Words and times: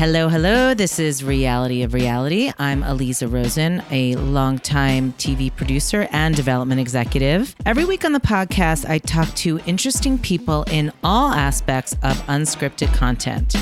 Hello, 0.00 0.30
hello. 0.30 0.72
This 0.72 0.98
is 0.98 1.22
Reality 1.22 1.82
of 1.82 1.92
Reality. 1.92 2.50
I'm 2.58 2.82
Aliza 2.82 3.30
Rosen, 3.30 3.82
a 3.90 4.14
longtime 4.14 5.12
TV 5.18 5.54
producer 5.54 6.08
and 6.10 6.34
development 6.34 6.80
executive. 6.80 7.54
Every 7.66 7.84
week 7.84 8.06
on 8.06 8.14
the 8.14 8.18
podcast, 8.18 8.88
I 8.88 8.96
talk 8.96 9.28
to 9.34 9.58
interesting 9.66 10.18
people 10.18 10.62
in 10.70 10.90
all 11.04 11.32
aspects 11.32 11.92
of 12.02 12.16
unscripted 12.28 12.94
content. 12.94 13.54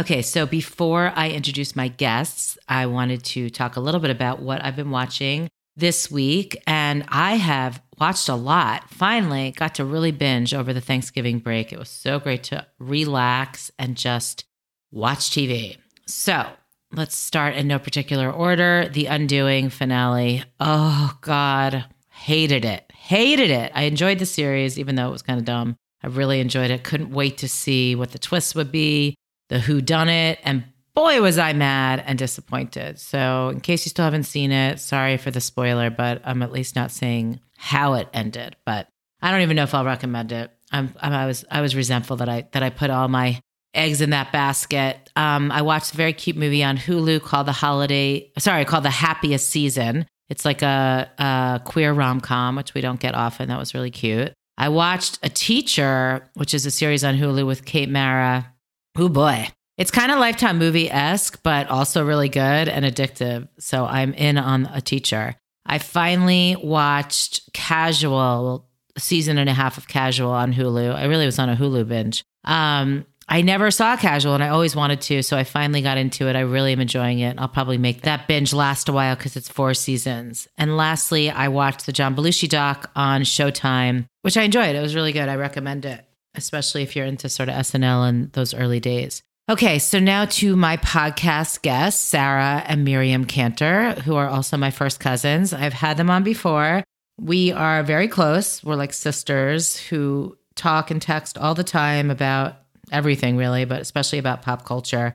Okay, 0.00 0.22
so 0.22 0.46
before 0.46 1.12
I 1.14 1.32
introduce 1.32 1.76
my 1.76 1.88
guests, 1.88 2.56
I 2.66 2.86
wanted 2.86 3.22
to 3.24 3.50
talk 3.50 3.76
a 3.76 3.80
little 3.80 4.00
bit 4.00 4.10
about 4.10 4.40
what 4.40 4.64
I've 4.64 4.76
been 4.76 4.90
watching 4.90 5.50
this 5.76 6.10
week. 6.10 6.56
And 6.66 7.04
I 7.08 7.34
have 7.34 7.82
watched 8.00 8.30
a 8.30 8.34
lot. 8.34 8.88
Finally, 8.88 9.50
got 9.50 9.74
to 9.74 9.84
really 9.84 10.12
binge 10.12 10.54
over 10.54 10.72
the 10.72 10.80
Thanksgiving 10.80 11.40
break. 11.40 11.74
It 11.74 11.78
was 11.78 11.90
so 11.90 12.18
great 12.18 12.42
to 12.44 12.66
relax 12.78 13.70
and 13.78 13.94
just 13.94 14.46
watch 14.90 15.30
TV. 15.30 15.76
So 16.06 16.46
let's 16.92 17.16
start 17.16 17.54
in 17.54 17.66
no 17.68 17.78
particular 17.78 18.30
order. 18.30 18.88
The 18.92 19.06
Undoing 19.06 19.70
finale. 19.70 20.44
Oh, 20.58 21.16
God. 21.20 21.84
Hated 22.10 22.64
it. 22.64 22.90
Hated 22.94 23.50
it. 23.50 23.72
I 23.74 23.82
enjoyed 23.82 24.18
the 24.18 24.26
series, 24.26 24.78
even 24.78 24.96
though 24.96 25.08
it 25.08 25.12
was 25.12 25.22
kind 25.22 25.38
of 25.38 25.44
dumb. 25.44 25.76
I 26.02 26.08
really 26.08 26.40
enjoyed 26.40 26.70
it. 26.70 26.84
Couldn't 26.84 27.10
wait 27.10 27.38
to 27.38 27.48
see 27.48 27.94
what 27.94 28.12
the 28.12 28.18
twist 28.18 28.54
would 28.54 28.70
be, 28.70 29.14
the 29.48 29.58
who 29.58 29.80
done 29.80 30.08
it, 30.08 30.38
and 30.44 30.64
boy 30.94 31.20
was 31.20 31.38
I 31.38 31.52
mad 31.52 32.02
and 32.06 32.18
disappointed. 32.18 32.98
So, 32.98 33.48
in 33.50 33.60
case 33.60 33.84
you 33.84 33.90
still 33.90 34.04
haven't 34.04 34.24
seen 34.24 34.52
it, 34.52 34.80
sorry 34.80 35.16
for 35.16 35.30
the 35.30 35.40
spoiler, 35.40 35.90
but 35.90 36.22
I'm 36.24 36.42
at 36.42 36.52
least 36.52 36.76
not 36.76 36.90
saying 36.90 37.40
how 37.56 37.94
it 37.94 38.08
ended. 38.12 38.56
But 38.64 38.88
I 39.20 39.30
don't 39.30 39.42
even 39.42 39.56
know 39.56 39.64
if 39.64 39.74
I'll 39.74 39.84
recommend 39.84 40.32
it. 40.32 40.50
I'm, 40.70 40.94
I'm, 41.00 41.12
i 41.12 41.26
was 41.26 41.44
I 41.50 41.60
was 41.60 41.74
resentful 41.74 42.16
that 42.16 42.28
I 42.28 42.48
that 42.52 42.62
I 42.62 42.70
put 42.70 42.90
all 42.90 43.08
my 43.08 43.40
eggs 43.74 44.00
in 44.00 44.10
that 44.10 44.32
basket. 44.32 45.10
Um, 45.16 45.50
I 45.52 45.62
watched 45.62 45.94
a 45.94 45.96
very 45.96 46.12
cute 46.12 46.36
movie 46.36 46.64
on 46.64 46.76
Hulu 46.76 47.22
called 47.22 47.46
The 47.46 47.52
Holiday, 47.52 48.30
sorry, 48.38 48.64
called 48.64 48.84
The 48.84 48.90
Happiest 48.90 49.50
Season. 49.50 50.06
It's 50.28 50.44
like 50.44 50.62
a, 50.62 51.10
a 51.18 51.60
queer 51.64 51.92
rom 51.92 52.20
com, 52.20 52.56
which 52.56 52.74
we 52.74 52.80
don't 52.80 53.00
get 53.00 53.14
often. 53.14 53.48
That 53.48 53.58
was 53.58 53.74
really 53.74 53.90
cute. 53.90 54.32
I 54.56 54.68
watched 54.68 55.18
A 55.22 55.28
Teacher, 55.28 56.28
which 56.34 56.52
is 56.52 56.66
a 56.66 56.70
series 56.70 57.04
on 57.04 57.16
Hulu 57.16 57.46
with 57.46 57.64
Kate 57.64 57.88
Mara. 57.88 58.52
Oh 58.96 59.08
boy. 59.08 59.48
It's 59.76 59.92
kind 59.92 60.10
of 60.10 60.18
Lifetime 60.18 60.58
movie 60.58 60.90
esque, 60.90 61.40
but 61.44 61.68
also 61.68 62.04
really 62.04 62.28
good 62.28 62.68
and 62.68 62.84
addictive. 62.84 63.48
So 63.60 63.86
I'm 63.86 64.12
in 64.14 64.36
on 64.36 64.66
A 64.72 64.80
Teacher. 64.80 65.36
I 65.64 65.78
finally 65.78 66.56
watched 66.62 67.52
Casual, 67.52 68.68
season 68.96 69.38
and 69.38 69.48
a 69.48 69.54
half 69.54 69.78
of 69.78 69.86
Casual 69.86 70.32
on 70.32 70.52
Hulu. 70.52 70.94
I 70.94 71.04
really 71.04 71.26
was 71.26 71.38
on 71.38 71.48
a 71.48 71.54
Hulu 71.54 71.86
binge. 71.86 72.24
Um, 72.44 73.06
I 73.28 73.42
never 73.42 73.70
saw 73.70 73.96
Casual 73.96 74.34
and 74.34 74.42
I 74.42 74.48
always 74.48 74.74
wanted 74.74 75.00
to. 75.02 75.22
So 75.22 75.36
I 75.36 75.44
finally 75.44 75.82
got 75.82 75.98
into 75.98 76.28
it. 76.28 76.36
I 76.36 76.40
really 76.40 76.72
am 76.72 76.80
enjoying 76.80 77.18
it. 77.18 77.36
I'll 77.38 77.48
probably 77.48 77.76
make 77.78 78.02
that 78.02 78.26
binge 78.26 78.54
last 78.54 78.88
a 78.88 78.92
while 78.92 79.16
because 79.16 79.36
it's 79.36 79.48
four 79.48 79.74
seasons. 79.74 80.48
And 80.56 80.76
lastly, 80.76 81.30
I 81.30 81.48
watched 81.48 81.86
the 81.86 81.92
John 81.92 82.16
Belushi 82.16 82.48
doc 82.48 82.90
on 82.96 83.22
Showtime, 83.22 84.06
which 84.22 84.36
I 84.36 84.42
enjoyed. 84.42 84.74
It 84.74 84.80
was 84.80 84.94
really 84.94 85.12
good. 85.12 85.28
I 85.28 85.36
recommend 85.36 85.84
it, 85.84 86.06
especially 86.34 86.82
if 86.82 86.96
you're 86.96 87.04
into 87.04 87.28
sort 87.28 87.50
of 87.50 87.56
SNL 87.56 88.08
and 88.08 88.32
those 88.32 88.54
early 88.54 88.80
days. 88.80 89.22
Okay, 89.50 89.78
so 89.78 89.98
now 89.98 90.26
to 90.26 90.56
my 90.56 90.76
podcast 90.78 91.62
guests, 91.62 92.02
Sarah 92.02 92.62
and 92.66 92.84
Miriam 92.84 93.24
Cantor, 93.24 93.92
who 94.04 94.14
are 94.14 94.28
also 94.28 94.58
my 94.58 94.70
first 94.70 95.00
cousins. 95.00 95.54
I've 95.54 95.72
had 95.72 95.96
them 95.96 96.10
on 96.10 96.22
before. 96.22 96.84
We 97.18 97.52
are 97.52 97.82
very 97.82 98.08
close. 98.08 98.62
We're 98.62 98.74
like 98.74 98.92
sisters 98.92 99.76
who 99.76 100.36
talk 100.54 100.90
and 100.90 101.00
text 101.00 101.38
all 101.38 101.54
the 101.54 101.64
time 101.64 102.10
about 102.10 102.56
everything 102.92 103.36
really, 103.36 103.64
but 103.64 103.80
especially 103.80 104.18
about 104.18 104.42
pop 104.42 104.64
culture. 104.64 105.14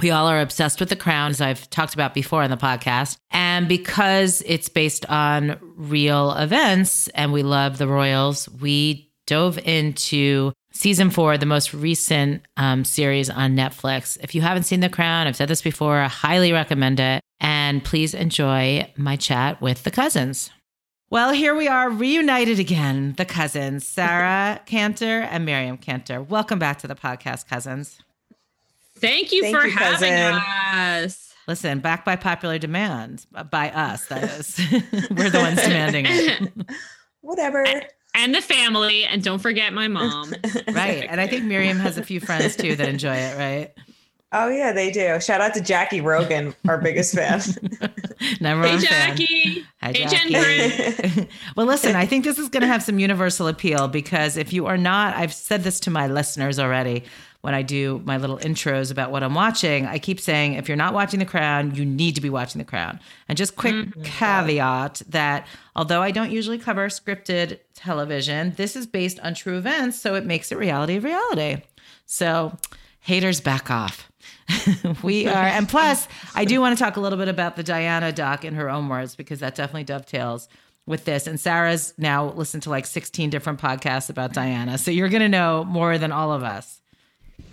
We 0.00 0.10
all 0.10 0.26
are 0.26 0.40
obsessed 0.40 0.80
with 0.80 0.88
The 0.88 0.96
Crown, 0.96 1.30
as 1.30 1.40
I've 1.40 1.68
talked 1.70 1.94
about 1.94 2.14
before 2.14 2.42
on 2.42 2.50
the 2.50 2.56
podcast. 2.56 3.16
And 3.30 3.68
because 3.68 4.42
it's 4.46 4.68
based 4.68 5.06
on 5.06 5.58
real 5.76 6.32
events 6.32 7.08
and 7.08 7.32
we 7.32 7.42
love 7.42 7.78
the 7.78 7.86
royals, 7.86 8.48
we 8.48 9.12
dove 9.26 9.58
into 9.58 10.52
season 10.72 11.10
four, 11.10 11.38
the 11.38 11.46
most 11.46 11.72
recent 11.72 12.42
um, 12.56 12.84
series 12.84 13.30
on 13.30 13.54
Netflix. 13.54 14.18
If 14.22 14.34
you 14.34 14.40
haven't 14.40 14.64
seen 14.64 14.80
The 14.80 14.88
Crown, 14.88 15.26
I've 15.26 15.36
said 15.36 15.48
this 15.48 15.62
before, 15.62 15.98
I 15.98 16.08
highly 16.08 16.52
recommend 16.52 16.98
it. 16.98 17.22
And 17.38 17.84
please 17.84 18.14
enjoy 18.14 18.90
my 18.96 19.16
chat 19.16 19.60
with 19.60 19.84
the 19.84 19.90
cousins. 19.90 20.50
Well, 21.12 21.32
here 21.32 21.54
we 21.54 21.68
are 21.68 21.90
reunited 21.90 22.58
again, 22.58 23.12
the 23.18 23.26
cousins, 23.26 23.86
Sarah 23.86 24.62
Cantor 24.66 25.20
and 25.20 25.44
Miriam 25.44 25.76
Cantor. 25.76 26.22
Welcome 26.22 26.58
back 26.58 26.78
to 26.78 26.88
the 26.88 26.94
podcast, 26.94 27.46
cousins. 27.46 27.98
Thank 28.96 29.30
you 29.30 29.42
Thank 29.42 29.54
for 29.54 29.66
you, 29.66 29.76
having 29.76 30.10
cousin. 30.10 30.42
us. 31.04 31.34
Listen, 31.46 31.80
back 31.80 32.06
by 32.06 32.16
popular 32.16 32.58
demand, 32.58 33.26
uh, 33.34 33.44
by 33.44 33.68
us, 33.72 34.06
that 34.06 34.24
is. 34.24 34.58
We're 35.10 35.28
the 35.28 35.40
ones 35.40 35.60
demanding 35.60 36.06
it. 36.08 36.50
Whatever. 37.20 37.66
And 38.14 38.34
the 38.34 38.40
family, 38.40 39.04
and 39.04 39.22
don't 39.22 39.40
forget 39.40 39.74
my 39.74 39.88
mom. 39.88 40.32
right. 40.72 41.06
And 41.10 41.20
I 41.20 41.26
think 41.26 41.44
Miriam 41.44 41.78
has 41.78 41.98
a 41.98 42.02
few 42.02 42.20
friends 42.20 42.56
too 42.56 42.74
that 42.74 42.88
enjoy 42.88 43.16
it, 43.16 43.36
right? 43.36 43.74
Oh 44.34 44.48
yeah, 44.48 44.72
they 44.72 44.90
do. 44.90 45.20
Shout 45.20 45.42
out 45.42 45.52
to 45.54 45.60
Jackie 45.60 46.00
Rogan, 46.00 46.54
our 46.66 46.78
biggest 46.78 47.14
fan. 47.14 47.40
Number 48.40 48.66
hey, 48.66 48.78
Jackie. 48.78 49.66
Hi, 49.82 49.92
hey, 49.92 50.06
Jackie. 50.06 51.28
well, 51.56 51.66
listen, 51.66 51.96
I 51.96 52.06
think 52.06 52.24
this 52.24 52.38
is 52.38 52.48
going 52.48 52.62
to 52.62 52.66
have 52.66 52.82
some 52.82 52.98
universal 52.98 53.46
appeal 53.46 53.88
because 53.88 54.38
if 54.38 54.52
you 54.52 54.66
are 54.66 54.78
not, 54.78 55.14
I've 55.16 55.34
said 55.34 55.64
this 55.64 55.80
to 55.80 55.90
my 55.90 56.06
listeners 56.06 56.58
already 56.58 57.04
when 57.42 57.54
I 57.54 57.62
do 57.62 58.00
my 58.06 58.16
little 58.16 58.38
intros 58.38 58.90
about 58.90 59.10
what 59.10 59.22
I'm 59.22 59.34
watching. 59.34 59.84
I 59.84 59.98
keep 59.98 60.18
saying, 60.18 60.54
if 60.54 60.66
you're 60.66 60.76
not 60.76 60.94
watching 60.94 61.18
The 61.18 61.26
Crown, 61.26 61.74
you 61.74 61.84
need 61.84 62.14
to 62.14 62.20
be 62.20 62.30
watching 62.30 62.58
The 62.58 62.64
Crown. 62.64 63.00
And 63.28 63.36
just 63.36 63.56
quick 63.56 63.74
mm-hmm. 63.74 64.02
caveat 64.02 65.02
that 65.08 65.46
although 65.76 66.00
I 66.00 66.10
don't 66.10 66.30
usually 66.30 66.58
cover 66.58 66.88
scripted 66.88 67.58
television, 67.74 68.54
this 68.56 68.76
is 68.76 68.86
based 68.86 69.20
on 69.20 69.34
true 69.34 69.58
events, 69.58 70.00
so 70.00 70.14
it 70.14 70.24
makes 70.24 70.52
it 70.52 70.58
reality 70.58 70.96
of 70.96 71.04
reality. 71.04 71.62
So 72.06 72.56
haters 73.02 73.40
back 73.40 73.70
off. 73.70 74.10
we 75.02 75.26
are, 75.26 75.44
and 75.44 75.68
plus, 75.68 76.08
I 76.34 76.44
do 76.44 76.60
want 76.60 76.76
to 76.76 76.82
talk 76.82 76.96
a 76.96 77.00
little 77.00 77.18
bit 77.18 77.28
about 77.28 77.56
the 77.56 77.62
Diana 77.62 78.12
doc 78.12 78.44
in 78.44 78.54
her 78.54 78.70
own 78.70 78.88
words 78.88 79.14
because 79.14 79.40
that 79.40 79.54
definitely 79.54 79.84
dovetails 79.84 80.48
with 80.86 81.04
this. 81.04 81.26
And 81.26 81.38
Sarah's 81.38 81.94
now 81.98 82.30
listened 82.30 82.62
to 82.64 82.70
like 82.70 82.86
16 82.86 83.30
different 83.30 83.60
podcasts 83.60 84.08
about 84.08 84.32
Diana. 84.32 84.78
So 84.78 84.90
you're 84.90 85.08
going 85.08 85.22
to 85.22 85.28
know 85.28 85.64
more 85.64 85.98
than 85.98 86.12
all 86.12 86.32
of 86.32 86.42
us. 86.42 86.80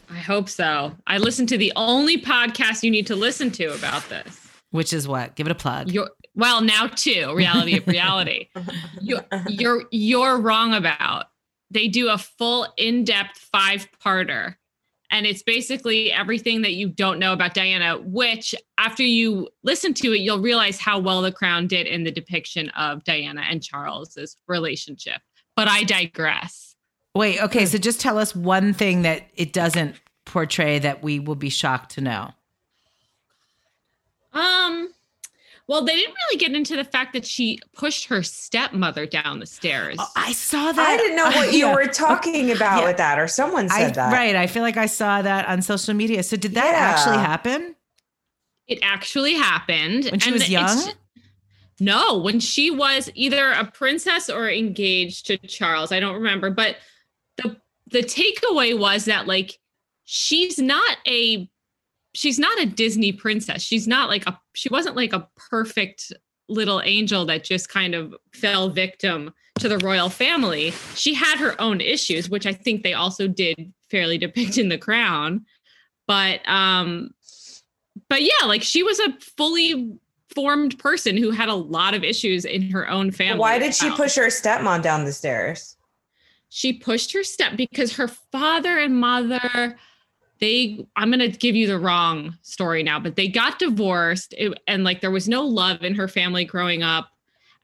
I 0.10 0.18
hope 0.18 0.50
so. 0.50 0.96
I 1.06 1.18
listened 1.18 1.50
to 1.50 1.58
the 1.58 1.72
only 1.76 2.20
podcast 2.20 2.82
you 2.84 2.90
need 2.90 3.08
to 3.08 3.16
listen 3.16 3.52
to 3.52 3.74
about 3.76 4.08
this. 4.10 4.48
Which 4.72 4.94
is 4.94 5.08
what? 5.08 5.36
Give 5.36 5.48
it 5.48 5.52
a 5.52 5.56
plug. 5.56 5.92
You're, 5.92 6.10
well, 6.36 6.62
now 6.62 6.88
two, 6.88 7.34
reality 7.36 7.78
of 7.78 7.88
reality. 7.88 8.50
you, 9.02 9.20
you're 9.48 9.84
you're 9.92 10.38
wrong 10.38 10.74
about. 10.74 11.26
They 11.72 11.88
do 11.88 12.10
a 12.10 12.18
full 12.18 12.68
in-depth 12.78 13.38
five-parter 13.52 14.56
and 15.12 15.26
it's 15.26 15.42
basically 15.42 16.12
everything 16.12 16.62
that 16.62 16.74
you 16.74 16.90
don't 16.90 17.20
know 17.20 17.34
about 17.34 17.54
Diana, 17.54 17.98
which 17.98 18.54
after 18.78 19.04
you 19.04 19.50
listen 19.64 19.94
to 19.96 20.14
it, 20.14 20.20
you'll 20.20 20.40
realize 20.40 20.80
how 20.80 21.00
well 21.00 21.22
The 21.22 21.32
Crown 21.32 21.68
did 21.68 21.88
in 21.88 22.04
the 22.04 22.12
depiction 22.12 22.70
of 22.70 23.04
Diana 23.04 23.42
and 23.50 23.64
Charles's 23.64 24.38
relationship. 24.48 25.22
But 25.56 25.68
I 25.68 25.84
digress. 25.84 26.76
Wait, 27.16 27.42
okay, 27.42 27.66
so 27.66 27.78
just 27.78 28.00
tell 28.00 28.18
us 28.18 28.36
one 28.36 28.74
thing 28.74 29.02
that 29.02 29.24
it 29.36 29.52
doesn't 29.52 29.96
portray 30.26 30.80
that 30.80 31.02
we 31.02 31.20
will 31.20 31.36
be 31.36 31.50
shocked 31.50 31.92
to 31.92 32.02
know. 32.02 32.32
Um, 34.32 34.94
well, 35.70 35.86
they 35.86 35.94
didn't 35.94 36.16
really 36.16 36.40
get 36.40 36.56
into 36.56 36.76
the 36.76 36.84
fact 36.84 37.14
that 37.14 37.28
she 37.28 37.60
pushed 37.74 38.08
her 38.08 38.24
stepmother 38.24 39.06
down 39.06 39.40
the 39.40 39.46
stairs. 39.46 39.98
Oh, 40.00 40.08
I 40.16 40.32
saw 40.32 40.72
that. 40.72 40.90
I 40.90 40.98
didn't 40.98 41.16
know 41.16 41.26
what 41.26 41.54
you 41.54 41.60
yeah. 41.68 41.76
were 41.76 41.86
talking 41.86 42.50
about 42.50 42.82
yeah. 42.82 42.88
with 42.88 42.98
that, 42.98 43.20
or 43.20 43.28
someone 43.28 43.70
said 43.70 43.92
I, 43.92 43.94
that. 43.94 44.12
Right. 44.12 44.36
I 44.36 44.48
feel 44.48 44.64
like 44.64 44.78
I 44.78 44.88
saw 44.88 45.22
that 45.22 45.48
on 45.48 45.62
social 45.62 45.94
media. 45.94 46.24
So 46.24 46.38
did 46.38 46.56
that 46.56 46.72
yeah. 46.72 46.80
actually 46.80 47.18
happen? 47.18 47.76
It 48.66 48.80
actually 48.82 49.36
happened. 49.36 50.06
When 50.06 50.20
she 50.20 50.32
and 50.32 50.40
was 50.40 50.50
young? 50.50 50.92
No, 51.80 52.18
when 52.18 52.40
she 52.40 52.72
was 52.72 53.12
either 53.14 53.52
a 53.52 53.66
princess 53.66 54.28
or 54.28 54.50
engaged 54.50 55.28
to 55.28 55.38
Charles. 55.38 55.92
I 55.92 56.00
don't 56.00 56.16
remember. 56.16 56.50
But 56.50 56.78
the 57.38 57.58
the 57.92 58.02
takeaway 58.02 58.78
was 58.78 59.06
that 59.06 59.28
like 59.28 59.60
she's 60.06 60.58
not 60.58 60.98
a 61.08 61.48
she's 62.14 62.40
not 62.40 62.60
a 62.62 62.66
Disney 62.66 63.12
princess. 63.12 63.62
She's 63.62 63.88
not 63.88 64.10
like 64.10 64.26
a 64.28 64.40
she 64.54 64.70
wasn't 64.70 64.96
like 64.96 65.14
a 65.14 65.28
perfect 65.36 66.12
little 66.48 66.82
angel 66.84 67.26
that 67.26 67.44
just 67.44 67.70
kind 67.70 67.94
of 67.94 68.16
fell 68.34 68.70
victim 68.70 69.32
to 69.60 69.70
the 69.70 69.78
royal 69.80 70.10
family. 70.10 70.72
She 70.96 71.14
had 71.14 71.38
her 71.38 71.60
own 71.62 71.82
issues, 71.82 72.30
which 72.30 72.46
I 72.46 72.54
think 72.54 72.82
they 72.84 72.94
also 72.94 73.28
did 73.28 73.72
fairly 73.90 74.18
depict 74.18 74.58
in 74.58 74.70
The 74.70 74.78
Crown. 74.78 75.46
But 76.08 76.48
um 76.48 77.12
but 78.08 78.24
yeah, 78.24 78.46
like 78.46 78.64
she 78.64 78.84
was 78.84 79.00
a 79.00 79.14
fully 79.38 79.98
formed 80.34 80.78
person 80.80 81.18
who 81.18 81.32
had 81.32 81.50
a 81.50 81.54
lot 81.54 81.94
of 81.94 82.04
issues 82.04 82.46
in 82.46 82.70
her 82.70 82.88
own 82.90 83.12
family. 83.12 83.40
Why 83.40 83.60
did 83.60 83.76
she 83.76 83.90
push 83.92 84.16
her 84.16 84.28
stepmom 84.28 84.82
down 84.82 85.06
the 85.06 85.12
stairs? 85.12 85.76
She 86.50 86.74
pushed 86.74 87.14
her 87.14 87.24
step 87.24 87.58
because 87.58 87.94
her 87.94 88.08
father 88.08 88.78
and 88.78 89.00
mother 89.00 89.78
they 90.40 90.86
i'm 90.96 91.12
going 91.12 91.20
to 91.20 91.38
give 91.38 91.56
you 91.56 91.68
the 91.68 91.78
wrong 91.78 92.38
story 92.42 92.84
now 92.84 93.00
but 93.00 93.16
they 93.16 93.28
got 93.28 93.60
divorced 93.60 94.34
it, 94.38 94.58
and 94.68 94.84
like 94.84 95.02
there 95.02 95.12
was 95.12 95.28
no 95.28 95.44
love 95.44 95.84
in 95.84 95.96
her 95.96 96.08
family 96.08 96.46
growing 96.46 96.84
up. 96.84 97.10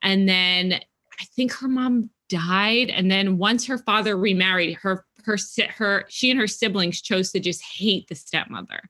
And 0.02 0.28
then 0.30 0.74
i 0.74 1.24
think 1.36 1.52
her 1.54 1.68
mom 1.68 2.10
died 2.30 2.90
and 2.90 3.10
then 3.10 3.38
once 3.38 3.66
her 3.66 3.78
father 3.78 4.18
remarried 4.18 4.76
her 4.76 5.06
her 5.26 5.38
her 5.70 6.06
she 6.08 6.30
and 6.32 6.40
her 6.40 6.48
siblings 6.48 7.02
chose 7.02 7.32
to 7.32 7.40
just 7.40 7.64
hate 7.64 8.08
the 8.08 8.16
stepmother 8.16 8.90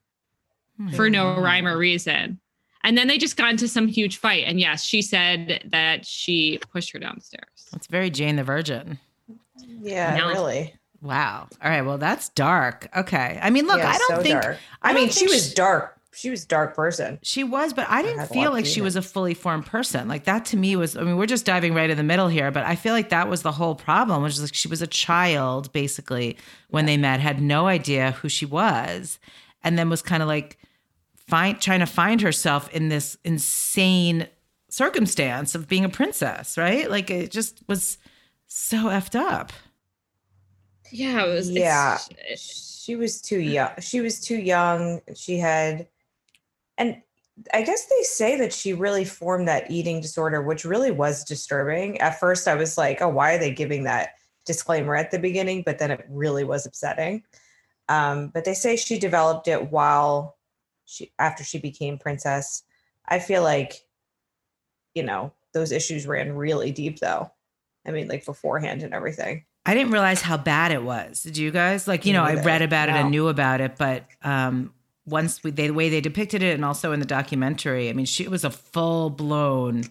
hmm. 0.76 0.90
for 0.90 1.08
no 1.10 1.38
rhyme 1.40 1.66
or 1.66 1.78
reason. 1.78 2.40
And 2.84 2.96
then 2.96 3.08
they 3.08 3.18
just 3.18 3.36
got 3.36 3.50
into 3.50 3.66
some 3.66 3.88
huge 3.88 4.18
fight 4.18 4.44
and 4.46 4.60
yes 4.60 4.84
she 4.84 5.02
said 5.02 5.68
that 5.70 6.06
she 6.06 6.58
pushed 6.72 6.92
her 6.92 6.98
downstairs. 6.98 7.68
That's 7.72 7.86
very 7.86 8.10
jane 8.10 8.36
the 8.36 8.44
virgin. 8.44 8.98
Yeah 9.80 10.16
now, 10.16 10.28
really 10.28 10.74
Wow. 11.02 11.48
All 11.62 11.70
right. 11.70 11.82
Well, 11.82 11.98
that's 11.98 12.28
dark. 12.30 12.88
Okay. 12.96 13.38
I 13.42 13.50
mean, 13.50 13.66
look, 13.66 13.78
yeah, 13.78 13.90
I 13.90 13.98
don't 13.98 14.16
so 14.16 14.22
think. 14.22 14.42
Dark. 14.42 14.58
I, 14.82 14.90
I 14.90 14.94
mean, 14.94 15.10
she 15.10 15.26
was 15.26 15.52
dark. 15.52 15.92
She 16.12 16.30
was 16.30 16.46
dark 16.46 16.74
person. 16.74 17.18
She 17.22 17.44
was, 17.44 17.74
but 17.74 17.86
I 17.90 18.00
didn't 18.00 18.20
I 18.20 18.26
feel 18.26 18.50
like 18.50 18.64
she 18.64 18.80
was 18.80 18.96
a 18.96 19.02
fully 19.02 19.34
formed 19.34 19.66
person. 19.66 20.08
Like 20.08 20.24
that 20.24 20.46
to 20.46 20.56
me 20.56 20.74
was. 20.74 20.96
I 20.96 21.02
mean, 21.02 21.18
we're 21.18 21.26
just 21.26 21.44
diving 21.44 21.74
right 21.74 21.90
in 21.90 21.98
the 21.98 22.02
middle 22.02 22.28
here, 22.28 22.50
but 22.50 22.64
I 22.64 22.74
feel 22.74 22.94
like 22.94 23.10
that 23.10 23.28
was 23.28 23.42
the 23.42 23.52
whole 23.52 23.74
problem, 23.74 24.22
which 24.22 24.32
is 24.32 24.40
like 24.40 24.54
she 24.54 24.68
was 24.68 24.80
a 24.80 24.86
child 24.86 25.70
basically 25.72 26.38
when 26.70 26.84
yeah. 26.84 26.94
they 26.94 26.96
met, 26.96 27.20
had 27.20 27.42
no 27.42 27.66
idea 27.66 28.12
who 28.12 28.30
she 28.30 28.46
was, 28.46 29.18
and 29.62 29.78
then 29.78 29.90
was 29.90 30.00
kind 30.00 30.22
of 30.22 30.26
like 30.26 30.58
find 31.26 31.60
trying 31.60 31.80
to 31.80 31.86
find 31.86 32.22
herself 32.22 32.70
in 32.70 32.88
this 32.88 33.18
insane 33.22 34.26
circumstance 34.70 35.54
of 35.54 35.68
being 35.68 35.84
a 35.84 35.88
princess, 35.88 36.56
right? 36.56 36.90
Like 36.90 37.10
it 37.10 37.30
just 37.30 37.62
was 37.68 37.98
so 38.46 38.84
effed 38.84 39.18
up. 39.18 39.52
Yeah, 40.90 41.24
it 41.24 41.28
was. 41.34 41.50
Yeah, 41.50 41.98
she 42.36 42.96
was 42.96 43.20
too 43.20 43.40
young. 43.40 43.70
She 43.80 44.00
was 44.00 44.20
too 44.20 44.36
young. 44.36 45.00
She 45.14 45.38
had, 45.38 45.88
and 46.78 47.02
I 47.52 47.62
guess 47.62 47.86
they 47.86 48.02
say 48.02 48.36
that 48.38 48.52
she 48.52 48.72
really 48.72 49.04
formed 49.04 49.48
that 49.48 49.70
eating 49.70 50.00
disorder, 50.00 50.42
which 50.42 50.64
really 50.64 50.90
was 50.90 51.24
disturbing. 51.24 52.00
At 52.00 52.20
first, 52.20 52.48
I 52.48 52.54
was 52.54 52.78
like, 52.78 53.02
"Oh, 53.02 53.08
why 53.08 53.34
are 53.34 53.38
they 53.38 53.50
giving 53.50 53.84
that 53.84 54.10
disclaimer 54.44 54.96
at 54.96 55.10
the 55.10 55.18
beginning?" 55.18 55.62
But 55.64 55.78
then 55.78 55.90
it 55.90 56.06
really 56.08 56.44
was 56.44 56.66
upsetting. 56.66 57.24
Um, 57.88 58.28
but 58.28 58.44
they 58.44 58.54
say 58.54 58.76
she 58.76 58.98
developed 58.98 59.48
it 59.48 59.70
while 59.70 60.36
she 60.86 61.12
after 61.18 61.44
she 61.44 61.58
became 61.58 61.98
princess. 61.98 62.62
I 63.08 63.18
feel 63.18 63.42
like, 63.42 63.86
you 64.94 65.02
know, 65.02 65.32
those 65.52 65.72
issues 65.72 66.06
ran 66.06 66.34
really 66.34 66.72
deep, 66.72 66.98
though. 67.00 67.30
I 67.86 67.90
mean, 67.90 68.08
like 68.08 68.24
beforehand 68.24 68.82
and 68.82 68.94
everything. 68.94 69.44
I 69.66 69.74
didn't 69.74 69.90
realize 69.90 70.22
how 70.22 70.36
bad 70.36 70.70
it 70.70 70.84
was. 70.84 71.24
Did 71.24 71.36
you 71.36 71.50
guys? 71.50 71.88
Like, 71.88 72.06
you 72.06 72.12
know, 72.12 72.22
I 72.22 72.40
read 72.40 72.62
about 72.62 72.88
it 72.88 72.94
and 72.94 73.10
knew 73.10 73.26
about 73.26 73.60
it, 73.60 73.76
but 73.76 74.04
um, 74.22 74.72
once 75.06 75.42
we, 75.42 75.50
they, 75.50 75.66
the 75.66 75.74
way 75.74 75.88
they 75.88 76.00
depicted 76.00 76.40
it, 76.40 76.54
and 76.54 76.64
also 76.64 76.92
in 76.92 77.00
the 77.00 77.06
documentary, 77.06 77.90
I 77.90 77.92
mean, 77.92 78.06
she 78.06 78.28
was 78.28 78.44
a 78.44 78.50
full 78.50 79.10
blown. 79.10 79.82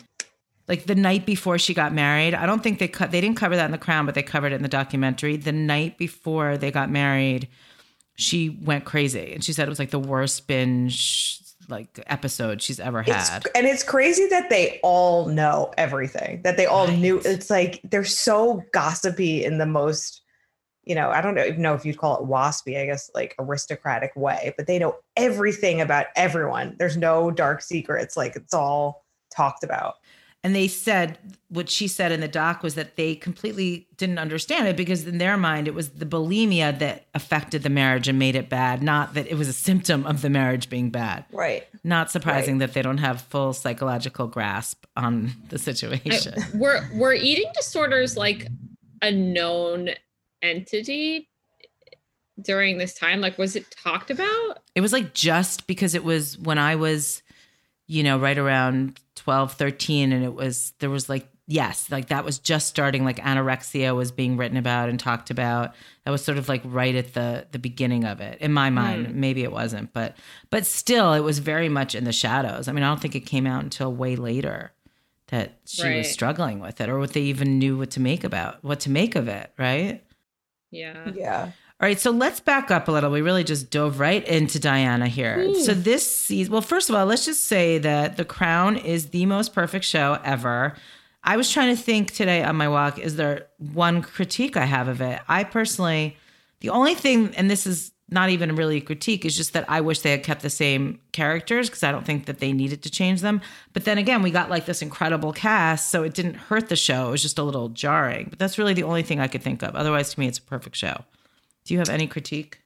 Like 0.69 0.85
the 0.85 0.95
night 0.95 1.25
before 1.25 1.59
she 1.59 1.73
got 1.73 1.93
married, 1.93 2.33
I 2.33 2.45
don't 2.45 2.63
think 2.63 2.79
they 2.79 2.87
cut. 2.87 3.11
They 3.11 3.19
didn't 3.19 3.37
cover 3.37 3.57
that 3.57 3.65
in 3.65 3.71
the 3.71 3.77
Crown, 3.77 4.05
but 4.05 4.15
they 4.15 4.23
covered 4.23 4.53
it 4.53 4.55
in 4.55 4.63
the 4.63 4.69
documentary. 4.69 5.35
The 5.35 5.51
night 5.51 5.97
before 5.97 6.57
they 6.57 6.71
got 6.71 6.89
married, 6.89 7.49
she 8.15 8.49
went 8.49 8.85
crazy, 8.85 9.33
and 9.33 9.43
she 9.43 9.51
said 9.51 9.67
it 9.67 9.69
was 9.69 9.77
like 9.77 9.91
the 9.91 9.99
worst 9.99 10.47
binge 10.47 11.44
like 11.69 11.99
episode 12.07 12.61
she's 12.61 12.79
ever 12.79 13.01
had. 13.01 13.45
It's, 13.45 13.55
and 13.55 13.65
it's 13.65 13.83
crazy 13.83 14.27
that 14.27 14.49
they 14.49 14.79
all 14.83 15.27
know 15.27 15.73
everything. 15.77 16.41
That 16.43 16.57
they 16.57 16.65
all 16.65 16.87
right. 16.87 16.97
knew. 16.97 17.21
It's 17.23 17.49
like 17.49 17.81
they're 17.83 18.03
so 18.03 18.63
gossipy 18.73 19.43
in 19.43 19.57
the 19.57 19.65
most, 19.65 20.21
you 20.83 20.95
know, 20.95 21.09
I 21.09 21.21
don't 21.21 21.37
even 21.37 21.61
know 21.61 21.73
if 21.73 21.85
you'd 21.85 21.97
call 21.97 22.17
it 22.21 22.29
waspy, 22.29 22.81
I 22.81 22.85
guess 22.85 23.09
like 23.13 23.35
aristocratic 23.39 24.15
way, 24.15 24.53
but 24.57 24.67
they 24.67 24.79
know 24.79 24.97
everything 25.15 25.81
about 25.81 26.07
everyone. 26.15 26.75
There's 26.77 26.97
no 26.97 27.31
dark 27.31 27.61
secrets. 27.61 28.15
Like 28.15 28.35
it's 28.35 28.53
all 28.53 29.05
talked 29.35 29.63
about. 29.63 29.95
And 30.45 30.55
they 30.55 30.67
said 30.67 31.17
what 31.49 31.71
she 31.71 31.87
said 31.87 32.11
in 32.11 32.19
the 32.19 32.27
doc 32.27 32.61
was 32.61 32.75
that 32.75 32.97
they 32.97 33.15
completely 33.15 33.87
didn't 33.97 34.19
understand 34.19 34.67
it 34.67 34.77
because 34.77 35.07
in 35.07 35.17
their 35.17 35.37
mind 35.37 35.67
it 35.67 35.73
was 35.73 35.89
the 35.89 36.05
bulimia 36.05 36.77
that 36.77 37.07
affected 37.15 37.63
the 37.63 37.69
marriage 37.71 38.07
and 38.07 38.19
made 38.19 38.35
it 38.35 38.47
bad, 38.47 38.83
not 38.83 39.15
that 39.15 39.25
it 39.25 39.39
was 39.39 39.47
a 39.47 39.53
symptom 39.53 40.05
of 40.05 40.21
the 40.21 40.29
marriage 40.29 40.69
being 40.69 40.91
bad. 40.91 41.25
Right. 41.31 41.67
Not 41.83 42.11
surprising 42.11 42.59
right. 42.59 42.67
that 42.67 42.75
they 42.75 42.83
don't 42.83 42.99
have 42.99 43.21
full 43.21 43.53
psychological 43.53 44.27
grasp 44.27 44.85
on 44.95 45.31
the 45.49 45.57
situation. 45.57 46.35
I, 46.37 46.57
were 46.57 46.87
were 46.93 47.13
eating 47.15 47.51
disorders 47.55 48.15
like 48.15 48.45
a 49.01 49.11
known 49.11 49.89
entity 50.43 51.27
during 52.39 52.77
this 52.77 52.93
time? 52.93 53.19
Like 53.19 53.39
was 53.39 53.55
it 53.55 53.65
talked 53.71 54.11
about? 54.11 54.59
It 54.75 54.81
was 54.81 54.93
like 54.93 55.15
just 55.15 55.65
because 55.65 55.95
it 55.95 56.03
was 56.03 56.37
when 56.37 56.59
I 56.59 56.75
was 56.75 57.23
you 57.87 58.03
know, 58.03 58.17
right 58.17 58.37
around 58.37 58.99
12, 59.15 59.53
13. 59.53 60.11
And 60.11 60.23
it 60.23 60.33
was, 60.33 60.73
there 60.79 60.89
was 60.89 61.09
like, 61.09 61.27
yes, 61.47 61.91
like 61.91 62.07
that 62.07 62.25
was 62.25 62.39
just 62.39 62.67
starting, 62.67 63.03
like 63.03 63.17
anorexia 63.17 63.95
was 63.95 64.11
being 64.11 64.37
written 64.37 64.57
about 64.57 64.89
and 64.89 64.99
talked 64.99 65.29
about. 65.29 65.75
That 66.03 66.11
was 66.11 66.23
sort 66.23 66.37
of 66.37 66.49
like 66.49 66.61
right 66.65 66.95
at 66.95 67.13
the 67.13 67.47
the 67.51 67.59
beginning 67.59 68.03
of 68.03 68.21
it. 68.21 68.39
In 68.41 68.53
my 68.53 68.69
mind, 68.69 69.07
mm. 69.07 69.13
maybe 69.13 69.43
it 69.43 69.51
wasn't, 69.51 69.93
but 69.93 70.15
but 70.49 70.65
still 70.65 71.13
it 71.13 71.21
was 71.21 71.39
very 71.39 71.69
much 71.69 71.95
in 71.95 72.03
the 72.03 72.11
shadows. 72.11 72.67
I 72.67 72.71
mean, 72.71 72.83
I 72.83 72.87
don't 72.87 73.01
think 73.01 73.15
it 73.15 73.21
came 73.21 73.47
out 73.47 73.63
until 73.63 73.93
way 73.93 74.15
later 74.15 74.71
that 75.27 75.57
she 75.65 75.83
right. 75.83 75.97
was 75.97 76.11
struggling 76.11 76.59
with 76.59 76.79
it 76.79 76.89
or 76.89 76.99
what 76.99 77.13
they 77.13 77.21
even 77.21 77.57
knew 77.57 77.77
what 77.77 77.91
to 77.91 77.99
make 77.99 78.23
about 78.23 78.63
what 78.63 78.81
to 78.81 78.89
make 78.89 79.15
of 79.15 79.27
it, 79.27 79.51
right? 79.57 80.03
Yeah. 80.71 81.11
Yeah. 81.15 81.51
All 81.81 81.87
right, 81.87 81.99
so 81.99 82.11
let's 82.11 82.39
back 82.39 82.71
up 82.71 82.87
a 82.87 82.91
little. 82.91 83.11
We 83.11 83.21
really 83.21 83.43
just 83.43 83.69
dove 83.69 83.99
right 83.99 84.25
into 84.25 84.59
Diana 84.59 85.07
here. 85.07 85.39
Ooh. 85.39 85.55
So 85.61 85.73
hmm. 85.73 85.81
this 85.81 86.09
season, 86.09 86.53
well, 86.53 86.61
first 86.61 86.89
of 86.89 86.95
all, 86.95 87.05
let's 87.05 87.25
just 87.25 87.47
say 87.47 87.79
that 87.79 88.15
The 88.15 88.23
Crown 88.23 88.77
is 88.77 89.09
the 89.09 89.25
most 89.25 89.53
perfect 89.53 89.83
show 89.83 90.17
ever. 90.23 90.75
I 91.21 91.35
was 91.35 91.51
trying 91.51 91.75
to 91.75 91.81
think 91.81 92.11
today 92.11 92.43
on 92.43 92.55
my 92.55 92.69
walk, 92.69 92.97
is 92.97 93.17
there 93.17 93.47
one 93.57 94.01
critique 94.01 94.55
I 94.55 94.63
have 94.63 94.87
of 94.87 95.01
it? 95.01 95.19
I 95.27 95.43
personally, 95.43 96.15
the 96.61 96.69
only 96.69 96.95
thing, 96.95 97.35
and 97.35 97.51
this 97.51 97.67
is 97.67 97.91
not 98.09 98.29
even 98.29 98.55
really 98.55 98.77
a 98.77 98.81
critique, 98.81 99.25
is 99.25 99.35
just 99.35 99.51
that 99.51 99.69
I 99.69 99.81
wish 99.81 99.99
they 99.99 100.11
had 100.11 100.23
kept 100.23 100.43
the 100.43 100.49
same 100.49 101.01
characters 101.11 101.67
because 101.67 101.83
I 101.83 101.91
don't 101.91 102.05
think 102.05 102.27
that 102.27 102.39
they 102.39 102.53
needed 102.53 102.83
to 102.83 102.89
change 102.89 103.19
them. 103.19 103.41
But 103.73 103.83
then 103.83 103.97
again, 103.97 104.21
we 104.21 104.31
got 104.31 104.49
like 104.49 104.65
this 104.65 104.81
incredible 104.81 105.33
cast, 105.33 105.89
so 105.91 106.03
it 106.03 106.13
didn't 106.13 106.35
hurt 106.35 106.69
the 106.69 106.77
show. 106.77 107.09
It 107.09 107.11
was 107.11 107.21
just 107.21 107.39
a 107.39 107.43
little 107.43 107.67
jarring. 107.67 108.27
But 108.29 108.39
that's 108.39 108.57
really 108.57 108.75
the 108.75 108.83
only 108.83 109.03
thing 109.03 109.19
I 109.19 109.27
could 109.27 109.41
think 109.41 109.61
of. 109.61 109.75
Otherwise, 109.75 110.13
to 110.13 110.19
me, 110.21 110.27
it's 110.27 110.37
a 110.37 110.43
perfect 110.43 110.77
show. 110.77 111.03
Do 111.65 111.73
you 111.73 111.79
have 111.79 111.89
any 111.89 112.07
critique? 112.07 112.61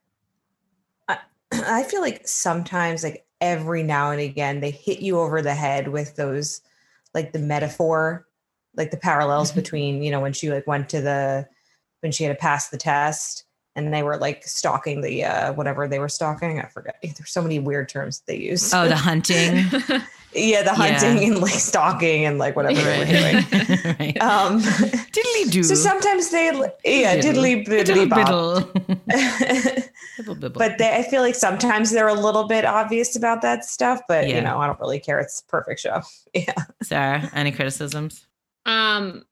I, 1.07 1.17
I 1.51 1.83
feel 1.83 2.01
like 2.01 2.27
sometimes, 2.27 3.03
like 3.03 3.25
every 3.41 3.83
now 3.83 4.11
and 4.11 4.21
again, 4.21 4.59
they 4.59 4.71
hit 4.71 4.99
you 4.99 5.19
over 5.19 5.41
the 5.41 5.55
head 5.55 5.87
with 5.87 6.15
those, 6.15 6.61
like 7.13 7.31
the 7.31 7.39
metaphor, 7.39 8.27
like 8.75 8.91
the 8.91 8.97
parallels 8.97 9.51
mm-hmm. 9.51 9.61
between, 9.61 10.03
you 10.03 10.11
know, 10.11 10.19
when 10.19 10.33
she 10.33 10.51
like 10.51 10.67
went 10.67 10.89
to 10.89 11.01
the, 11.01 11.47
when 12.01 12.11
she 12.11 12.23
had 12.23 12.35
to 12.35 12.39
pass 12.39 12.69
the 12.69 12.77
test 12.77 13.45
and 13.75 13.93
they 13.93 14.03
were 14.03 14.17
like 14.17 14.43
stalking 14.43 15.01
the 15.01 15.23
uh 15.23 15.53
whatever 15.53 15.87
they 15.87 15.99
were 15.99 16.09
stalking. 16.09 16.59
I 16.59 16.67
forget. 16.67 16.97
There's 17.01 17.31
so 17.31 17.41
many 17.41 17.59
weird 17.59 17.89
terms 17.89 18.21
they 18.25 18.37
use. 18.37 18.73
Oh, 18.73 18.87
the 18.87 18.95
hunting. 19.09 19.65
yeah, 20.33 20.61
the 20.61 20.73
hunting 20.73 21.17
yeah. 21.17 21.27
and 21.33 21.41
like 21.41 21.53
stalking 21.53 22.25
and 22.25 22.37
like 22.37 22.55
whatever 22.55 22.79
right. 22.81 23.07
they 23.07 23.15
were 23.15 23.81
doing. 23.81 23.95
right. 23.99 24.21
Um 24.21 24.61
diddly 24.61 25.51
do. 25.51 25.63
So 25.63 25.75
sometimes 25.75 26.29
they 26.29 26.45
yeah, 26.85 27.17
diddly 27.17 27.65
biddly 27.65 28.07
bop. 28.07 28.69
but 30.53 30.77
they, 30.77 30.95
I 30.95 31.03
feel 31.03 31.21
like 31.21 31.35
sometimes 31.35 31.91
they're 31.91 32.07
a 32.07 32.13
little 32.13 32.47
bit 32.47 32.65
obvious 32.65 33.15
about 33.15 33.41
that 33.41 33.65
stuff, 33.65 34.01
but 34.07 34.27
yeah. 34.27 34.35
you 34.35 34.41
know, 34.41 34.59
I 34.59 34.67
don't 34.67 34.79
really 34.79 34.99
care. 34.99 35.19
It's 35.19 35.41
perfect 35.41 35.79
show. 35.79 36.01
Yeah. 36.33 36.53
Sarah, 36.83 37.29
any 37.33 37.51
criticisms? 37.51 38.27
Um 38.65 39.25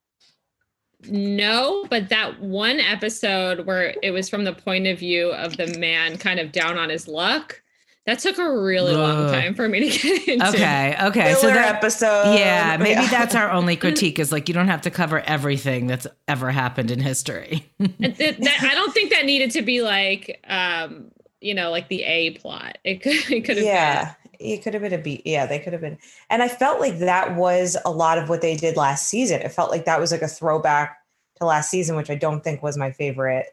no, 1.07 1.85
but 1.91 2.09
that 2.09 2.41
one 2.41 2.79
episode 2.79 3.67
where 3.67 3.93
it 4.01 4.09
was 4.09 4.29
from 4.29 4.45
the 4.45 4.53
point 4.53 4.87
of 4.87 4.97
view 4.97 5.31
of 5.31 5.57
the 5.57 5.77
man 5.77 6.17
kind 6.17 6.39
of 6.39 6.51
down 6.51 6.77
on 6.77 6.89
his 6.89 7.07
luck. 7.07 7.61
That 8.07 8.19
took 8.19 8.37
a 8.37 8.49
really 8.49 8.95
Ugh. 8.95 9.01
long 9.01 9.31
time 9.33 9.53
for 9.53 9.67
me 9.67 9.89
to 9.89 9.99
get 10.01 10.27
into. 10.29 10.47
Okay, 10.47 10.95
okay. 11.01 11.33
Filler 11.33 11.35
so 11.35 11.47
that 11.47 11.75
episode. 11.75 12.35
Yeah, 12.35 12.77
maybe 12.79 13.01
yeah. 13.01 13.09
that's 13.09 13.35
our 13.35 13.51
only 13.51 13.75
critique 13.75 14.17
is 14.17 14.31
like 14.31 14.47
you 14.47 14.53
don't 14.53 14.69
have 14.69 14.81
to 14.83 14.89
cover 14.89 15.19
everything 15.19 15.87
that's 15.87 16.07
ever 16.25 16.49
happened 16.49 16.89
in 16.89 17.01
history. 17.01 17.69
that, 17.79 18.17
that, 18.17 18.57
I 18.61 18.73
don't 18.75 18.93
think 18.93 19.11
that 19.11 19.25
needed 19.25 19.51
to 19.51 19.61
be 19.61 19.81
like 19.81 20.41
um, 20.47 21.11
you 21.41 21.53
know, 21.53 21.69
like 21.69 21.89
the 21.89 22.03
A 22.03 22.31
plot. 22.31 22.77
It 22.85 23.01
could 23.01 23.29
it 23.29 23.43
could 23.43 23.57
have 23.57 23.65
yeah. 23.65 24.05
Been. 24.05 24.13
It 24.39 24.63
could 24.63 24.73
have 24.73 24.83
been 24.83 24.93
a 24.93 24.99
B. 24.99 25.21
Yeah, 25.25 25.45
they 25.45 25.59
could 25.59 25.73
have 25.73 25.81
been. 25.81 25.97
And 26.29 26.41
I 26.41 26.47
felt 26.47 26.79
like 26.79 26.99
that 26.99 27.35
was 27.35 27.75
a 27.83 27.91
lot 27.91 28.19
of 28.19 28.29
what 28.29 28.39
they 28.39 28.55
did 28.55 28.77
last 28.77 29.09
season. 29.09 29.41
It 29.41 29.51
felt 29.51 29.69
like 29.69 29.83
that 29.83 29.99
was 29.99 30.13
like 30.13 30.21
a 30.21 30.27
throwback 30.29 30.97
to 31.39 31.45
last 31.45 31.69
season, 31.69 31.97
which 31.97 32.09
I 32.09 32.15
don't 32.15 32.41
think 32.41 32.63
was 32.63 32.77
my 32.77 32.91
favorite. 32.91 33.47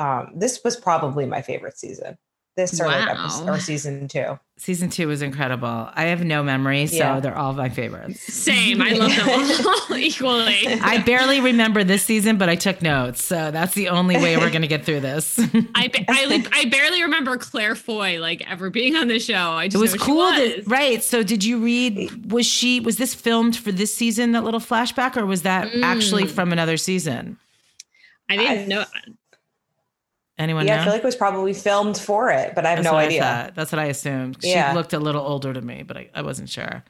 Um, 0.00 0.32
this 0.34 0.64
was 0.64 0.76
probably 0.76 1.26
my 1.26 1.42
favorite 1.42 1.78
season. 1.78 2.18
This 2.56 2.78
or 2.80 2.86
like 2.86 3.08
episode, 3.08 3.48
or 3.48 3.58
season 3.60 4.08
two. 4.08 4.38
Season 4.58 4.90
two 4.90 5.06
was 5.08 5.22
incredible. 5.22 5.88
I 5.94 6.06
have 6.06 6.24
no 6.24 6.42
memory, 6.42 6.86
so 6.88 6.96
Yeah. 6.96 7.20
they're 7.20 7.38
all 7.38 7.52
my 7.54 7.68
favorites. 7.70 8.20
Same. 8.20 8.82
I 8.82 8.90
love 8.90 9.14
them 9.14 9.28
all 9.90 9.96
equally. 9.96 10.66
I 10.66 10.98
barely 10.98 11.40
remember 11.40 11.84
this 11.84 12.02
season, 12.02 12.36
but 12.38 12.48
I 12.50 12.56
took 12.56 12.82
notes, 12.82 13.22
so 13.24 13.50
that's 13.52 13.72
the 13.74 13.88
only 13.88 14.16
way 14.16 14.36
we're 14.36 14.50
gonna 14.50 14.66
get 14.66 14.84
through 14.84 15.00
this. 15.00 15.38
I, 15.74 15.88
ba- 15.88 16.04
I 16.08 16.44
I 16.52 16.64
barely 16.66 17.02
remember 17.02 17.38
Claire 17.38 17.76
Foy 17.76 18.18
like 18.20 18.42
ever 18.50 18.68
being 18.68 18.96
on 18.96 19.06
the 19.08 19.20
show. 19.20 19.52
I 19.52 19.68
just 19.68 19.76
It 19.76 19.78
was 19.80 19.92
know 19.94 19.98
she 19.98 20.04
cool, 20.04 20.16
was. 20.16 20.56
that, 20.56 20.62
right? 20.66 21.02
So, 21.04 21.22
did 21.22 21.44
you 21.44 21.58
read? 21.62 22.30
Was 22.32 22.44
she? 22.46 22.80
Was 22.80 22.96
this 22.96 23.14
filmed 23.14 23.56
for 23.56 23.70
this 23.72 23.94
season? 23.94 24.32
That 24.32 24.42
little 24.44 24.60
flashback, 24.60 25.16
or 25.16 25.24
was 25.24 25.42
that 25.42 25.68
actually 25.82 26.24
Mm. 26.24 26.30
from 26.32 26.52
another 26.52 26.76
season? 26.76 27.38
I 28.28 28.36
didn't 28.36 28.64
I- 28.64 28.66
know. 28.66 28.84
Anyone 30.40 30.66
Yeah, 30.66 30.76
know? 30.76 30.80
I 30.80 30.84
feel 30.84 30.92
like 30.94 31.02
it 31.02 31.06
was 31.06 31.16
probably 31.16 31.52
filmed 31.52 31.98
for 31.98 32.30
it, 32.30 32.54
but 32.54 32.64
I 32.64 32.70
have 32.70 32.78
That's 32.78 32.92
no 32.92 32.98
idea. 32.98 33.52
That's 33.54 33.70
what 33.70 33.78
I 33.78 33.86
assumed. 33.86 34.38
Yeah. 34.40 34.70
She 34.70 34.76
looked 34.76 34.94
a 34.94 34.98
little 34.98 35.22
older 35.22 35.52
to 35.52 35.60
me, 35.60 35.82
but 35.82 35.98
I, 35.98 36.08
I 36.14 36.22
wasn't 36.22 36.48
sure. 36.48 36.82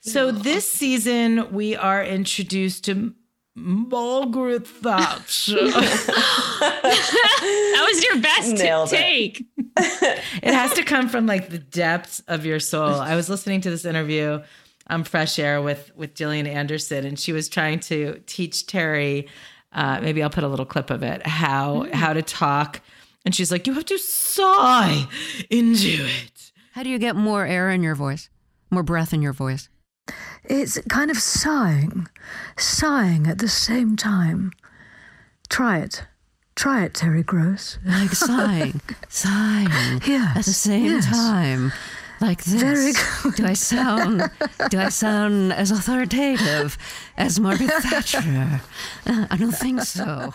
So 0.00 0.32
this 0.32 0.68
season, 0.68 1.52
we 1.52 1.76
are 1.76 2.02
introduced 2.02 2.84
to 2.84 3.14
Margaret 3.54 4.66
Thatcher. 4.66 5.54
that 5.70 6.06
was 7.88 8.04
your 8.04 8.20
best 8.20 8.54
Nailed 8.54 8.92
it. 8.92 8.96
take. 8.96 9.46
it 9.76 10.54
has 10.54 10.72
to 10.74 10.82
come 10.82 11.08
from 11.08 11.26
like 11.26 11.50
the 11.50 11.58
depths 11.58 12.20
of 12.26 12.44
your 12.44 12.58
soul. 12.58 12.94
I 12.94 13.14
was 13.14 13.28
listening 13.28 13.60
to 13.62 13.70
this 13.70 13.84
interview 13.84 14.42
on 14.88 15.04
Fresh 15.04 15.38
Air 15.38 15.62
with 15.62 15.92
with 15.94 16.14
Gillian 16.14 16.48
Anderson, 16.48 17.06
and 17.06 17.18
she 17.18 17.32
was 17.32 17.48
trying 17.48 17.78
to 17.80 18.20
teach 18.26 18.66
Terry. 18.66 19.28
Uh, 19.72 20.00
maybe 20.02 20.22
I'll 20.22 20.30
put 20.30 20.44
a 20.44 20.48
little 20.48 20.66
clip 20.66 20.90
of 20.90 21.02
it. 21.02 21.26
How 21.26 21.86
how 21.92 22.12
to 22.12 22.22
talk, 22.22 22.80
and 23.24 23.34
she's 23.34 23.50
like, 23.52 23.66
"You 23.66 23.74
have 23.74 23.84
to 23.86 23.98
sigh 23.98 25.06
into 25.50 26.06
it." 26.06 26.52
How 26.72 26.82
do 26.82 26.90
you 26.90 26.98
get 26.98 27.16
more 27.16 27.44
air 27.44 27.70
in 27.70 27.82
your 27.82 27.94
voice? 27.94 28.30
More 28.70 28.82
breath 28.82 29.12
in 29.12 29.20
your 29.22 29.32
voice? 29.32 29.68
It's 30.44 30.78
kind 30.88 31.10
of 31.10 31.18
sighing, 31.18 32.08
sighing 32.56 33.26
at 33.26 33.38
the 33.38 33.48
same 33.48 33.96
time. 33.96 34.52
Try 35.50 35.78
it. 35.78 36.04
Try 36.54 36.84
it, 36.84 36.94
Terry 36.94 37.22
Gross. 37.22 37.78
Like 37.84 38.10
sighing, 38.10 38.80
sighing 39.08 40.00
Yes, 40.06 40.36
at 40.38 40.44
the 40.44 40.52
same 40.52 40.84
yes. 40.86 41.06
time. 41.10 41.72
Like 42.20 42.42
this. 42.44 42.60
Very 42.60 42.92
good. 42.92 43.34
Do 43.36 43.46
I 43.46 43.52
sound 43.52 44.28
do 44.70 44.78
I 44.78 44.88
sound 45.04 45.52
as 45.52 45.70
authoritative 45.70 46.76
as 47.16 47.38
Margaret 47.38 47.70
Thatcher? 47.82 48.60
Uh, 49.06 49.26
I 49.30 49.36
don't 49.36 49.52
think 49.52 49.82
so. 49.82 50.32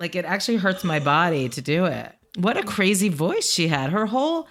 Like 0.00 0.14
it 0.16 0.24
actually 0.24 0.56
hurts 0.56 0.82
my 0.84 1.00
body 1.00 1.48
to 1.50 1.60
do 1.60 1.84
it. 1.84 2.10
What 2.38 2.56
a 2.56 2.62
crazy 2.62 3.08
voice 3.10 3.50
she 3.50 3.68
had. 3.68 3.90
Her 3.90 4.06
whole 4.06 4.48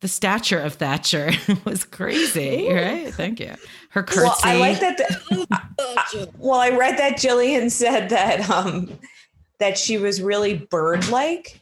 the 0.00 0.06
stature 0.08 0.60
of 0.60 0.74
Thatcher 0.74 1.32
was 1.64 1.82
crazy, 1.84 2.72
right? 2.72 3.12
Thank 3.12 3.40
you. 3.40 3.54
Her 3.90 4.04
curtsy. 4.04 4.20
Well, 4.22 4.36
I 4.44 4.56
like 4.56 4.78
that. 4.80 4.96
The, 4.98 5.46
I- 5.50 5.62
I- 5.80 6.26
well, 6.38 6.60
I 6.60 6.70
read 6.70 6.96
that 6.98 7.18
Gillian 7.18 7.70
said 7.70 8.08
that 8.10 8.48
um 8.48 8.88
that 9.58 9.76
she 9.76 9.98
was 9.98 10.22
really 10.22 10.54
bird-like, 10.70 11.60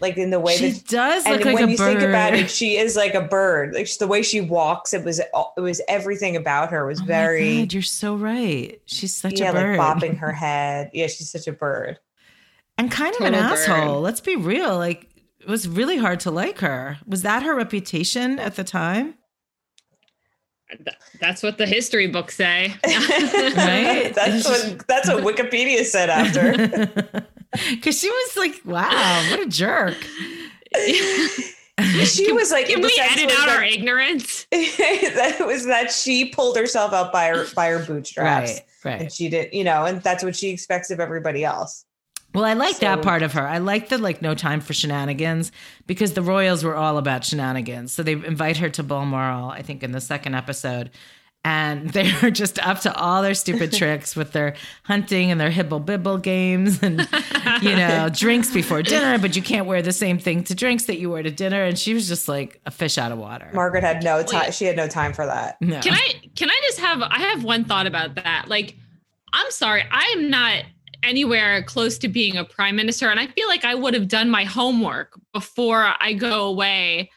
like 0.00 0.16
in 0.16 0.30
the 0.30 0.40
way 0.40 0.52
that 0.58 0.64
She 0.64 0.70
that. 0.72 0.88
does 0.88 1.24
And 1.26 1.36
like 1.36 1.44
when 1.44 1.64
a 1.68 1.70
you 1.70 1.76
bird. 1.76 1.98
think 1.98 2.08
about 2.08 2.34
it, 2.34 2.50
she 2.50 2.76
is 2.76 2.96
like 2.96 3.14
a 3.14 3.22
bird. 3.22 3.74
Like 3.74 3.88
the 3.98 4.06
way 4.06 4.22
she 4.22 4.40
walks, 4.40 4.92
it 4.94 5.04
was 5.04 5.18
it 5.20 5.60
was 5.60 5.80
everything 5.88 6.36
about 6.36 6.70
her 6.70 6.86
was 6.86 6.98
Oh 7.00 7.02
my 7.02 7.06
very 7.06 7.58
God, 7.60 7.72
you're 7.72 7.82
so 7.82 8.14
right. 8.16 8.80
She's 8.86 9.14
such 9.14 9.40
yeah, 9.40 9.50
a 9.50 9.52
bird. 9.52 9.78
like 9.78 9.96
bopping 9.98 10.18
her 10.18 10.32
head. 10.32 10.90
Yeah, 10.92 11.06
she's 11.06 11.30
such 11.30 11.46
a 11.46 11.52
bird. 11.52 11.98
and 12.78 12.90
kind 12.90 13.14
of 13.16 13.22
an 13.22 13.32
bird. 13.32 13.40
asshole. 13.42 14.00
Let's 14.00 14.20
be 14.20 14.36
real. 14.36 14.76
Like 14.76 15.08
it 15.40 15.48
was 15.48 15.68
really 15.68 15.96
hard 15.96 16.20
to 16.20 16.30
like 16.30 16.58
her. 16.58 16.98
Was 17.06 17.22
that 17.22 17.42
her 17.42 17.54
reputation 17.54 18.38
at 18.38 18.56
the 18.56 18.64
time? 18.64 19.14
That's 21.20 21.44
what 21.44 21.58
the 21.58 21.66
history 21.66 22.08
books 22.08 22.36
say. 22.36 22.74
Right? 22.84 24.12
that's 24.14 24.44
what 24.48 24.84
that's 24.88 25.08
what 25.08 25.22
Wikipedia 25.22 25.84
said 25.84 26.10
after. 26.10 27.26
Because 27.70 27.98
she 27.98 28.10
was 28.10 28.36
like, 28.36 28.60
wow, 28.64 29.26
what 29.30 29.40
a 29.40 29.46
jerk. 29.46 29.96
she 32.04 32.32
was 32.32 32.50
like, 32.50 32.66
Can 32.66 32.80
we 32.80 32.98
edit 33.00 33.30
out 33.30 33.46
that- 33.46 33.56
our 33.56 33.64
ignorance? 33.64 34.46
that 34.50 35.38
was 35.46 35.66
that 35.66 35.90
she 35.92 36.30
pulled 36.30 36.56
herself 36.56 36.92
up 36.92 37.12
by 37.12 37.28
her 37.28 37.46
by 37.54 37.68
her 37.68 37.84
bootstraps. 37.84 38.52
Right, 38.52 38.60
right. 38.84 39.00
And 39.02 39.12
she 39.12 39.28
did, 39.28 39.52
you 39.52 39.64
know, 39.64 39.84
and 39.84 40.02
that's 40.02 40.24
what 40.24 40.36
she 40.36 40.50
expects 40.50 40.90
of 40.90 41.00
everybody 41.00 41.44
else. 41.44 41.84
Well, 42.34 42.44
I 42.44 42.52
like 42.52 42.80
that 42.80 43.00
part 43.00 43.22
of 43.22 43.32
her. 43.32 43.46
I 43.48 43.58
like 43.58 43.88
the 43.88 43.96
like 43.96 44.20
no 44.20 44.34
time 44.34 44.60
for 44.60 44.74
shenanigans 44.74 45.52
because 45.86 46.12
the 46.12 46.20
Royals 46.20 46.64
were 46.64 46.76
all 46.76 46.98
about 46.98 47.24
shenanigans. 47.24 47.92
So 47.92 48.02
they 48.02 48.12
invite 48.12 48.58
her 48.58 48.68
to 48.70 48.82
Balmoral, 48.82 49.48
I 49.48 49.62
think, 49.62 49.82
in 49.82 49.92
the 49.92 50.02
second 50.02 50.34
episode. 50.34 50.90
And 51.46 51.90
they're 51.92 52.32
just 52.32 52.58
up 52.66 52.80
to 52.80 52.94
all 52.96 53.22
their 53.22 53.34
stupid 53.34 53.72
tricks 53.78 54.16
with 54.16 54.32
their 54.32 54.56
hunting 54.82 55.30
and 55.30 55.40
their 55.40 55.50
hibble 55.50 55.78
bibble 55.78 56.18
games 56.18 56.82
and, 56.82 57.08
you 57.62 57.76
know, 57.76 58.08
drinks 58.12 58.52
before 58.52 58.82
dinner, 58.82 59.16
but 59.16 59.36
you 59.36 59.42
can't 59.42 59.66
wear 59.66 59.80
the 59.80 59.92
same 59.92 60.18
thing 60.18 60.42
to 60.42 60.56
drinks 60.56 60.86
that 60.86 60.98
you 60.98 61.08
wear 61.08 61.22
to 61.22 61.30
dinner. 61.30 61.62
And 61.62 61.78
she 61.78 61.94
was 61.94 62.08
just 62.08 62.26
like 62.26 62.60
a 62.66 62.72
fish 62.72 62.98
out 62.98 63.12
of 63.12 63.18
water. 63.18 63.48
Margaret 63.54 63.84
had 63.84 64.02
no 64.02 64.24
time. 64.24 64.50
She 64.50 64.64
had 64.64 64.76
no 64.76 64.88
time 64.88 65.12
for 65.12 65.24
that. 65.24 65.56
no. 65.62 65.78
Can 65.80 65.94
I 65.94 66.14
can 66.34 66.50
I 66.50 66.60
just 66.64 66.80
have 66.80 67.00
I 67.00 67.20
have 67.20 67.44
one 67.44 67.64
thought 67.64 67.86
about 67.86 68.16
that. 68.16 68.46
Like 68.48 68.74
I'm 69.32 69.50
sorry, 69.52 69.84
I 69.88 70.14
am 70.16 70.28
not 70.28 70.64
anywhere 71.04 71.62
close 71.62 71.96
to 71.98 72.08
being 72.08 72.36
a 72.36 72.44
prime 72.44 72.74
minister 72.74 73.08
and 73.08 73.20
I 73.20 73.28
feel 73.28 73.46
like 73.46 73.64
I 73.64 73.76
would 73.76 73.94
have 73.94 74.08
done 74.08 74.30
my 74.30 74.42
homework 74.42 75.12
before 75.32 75.94
I 76.00 76.12
go 76.14 76.46
away 76.46 77.12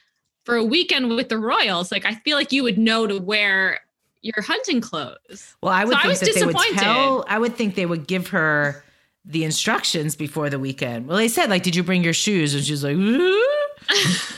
for 0.45 0.55
a 0.55 0.63
weekend 0.63 1.09
with 1.09 1.29
the 1.29 1.39
royals. 1.39 1.91
Like 1.91 2.05
I 2.05 2.13
feel 2.13 2.37
like 2.37 2.51
you 2.51 2.61
would 2.61 2.77
know 2.77 3.07
to 3.07 3.17
wear 3.17 3.79
your 4.21 4.41
hunting 4.41 4.81
clothes. 4.81 5.55
Well, 5.61 5.71
I 5.73 5.85
would 5.85 5.93
So 5.93 5.97
I 5.99 6.01
think 6.03 6.09
was 6.11 6.19
that 6.21 6.35
they 6.35 6.45
would 6.45 6.55
disappointed. 6.55 6.83
tell. 6.83 7.25
I 7.27 7.39
would 7.39 7.55
think 7.55 7.75
they 7.75 7.85
would 7.85 8.07
give 8.07 8.27
her 8.29 8.83
the 9.25 9.43
instructions 9.43 10.15
before 10.15 10.49
the 10.49 10.59
weekend. 10.59 11.07
Well, 11.07 11.17
they 11.17 11.27
said 11.27 11.49
like, 11.49 11.63
"Did 11.63 11.75
you 11.75 11.83
bring 11.83 12.03
your 12.03 12.13
shoes?" 12.13 12.53
And 12.55 12.63
she's 12.63 12.83
like, 12.83 12.95
"Ooh." 12.95 13.45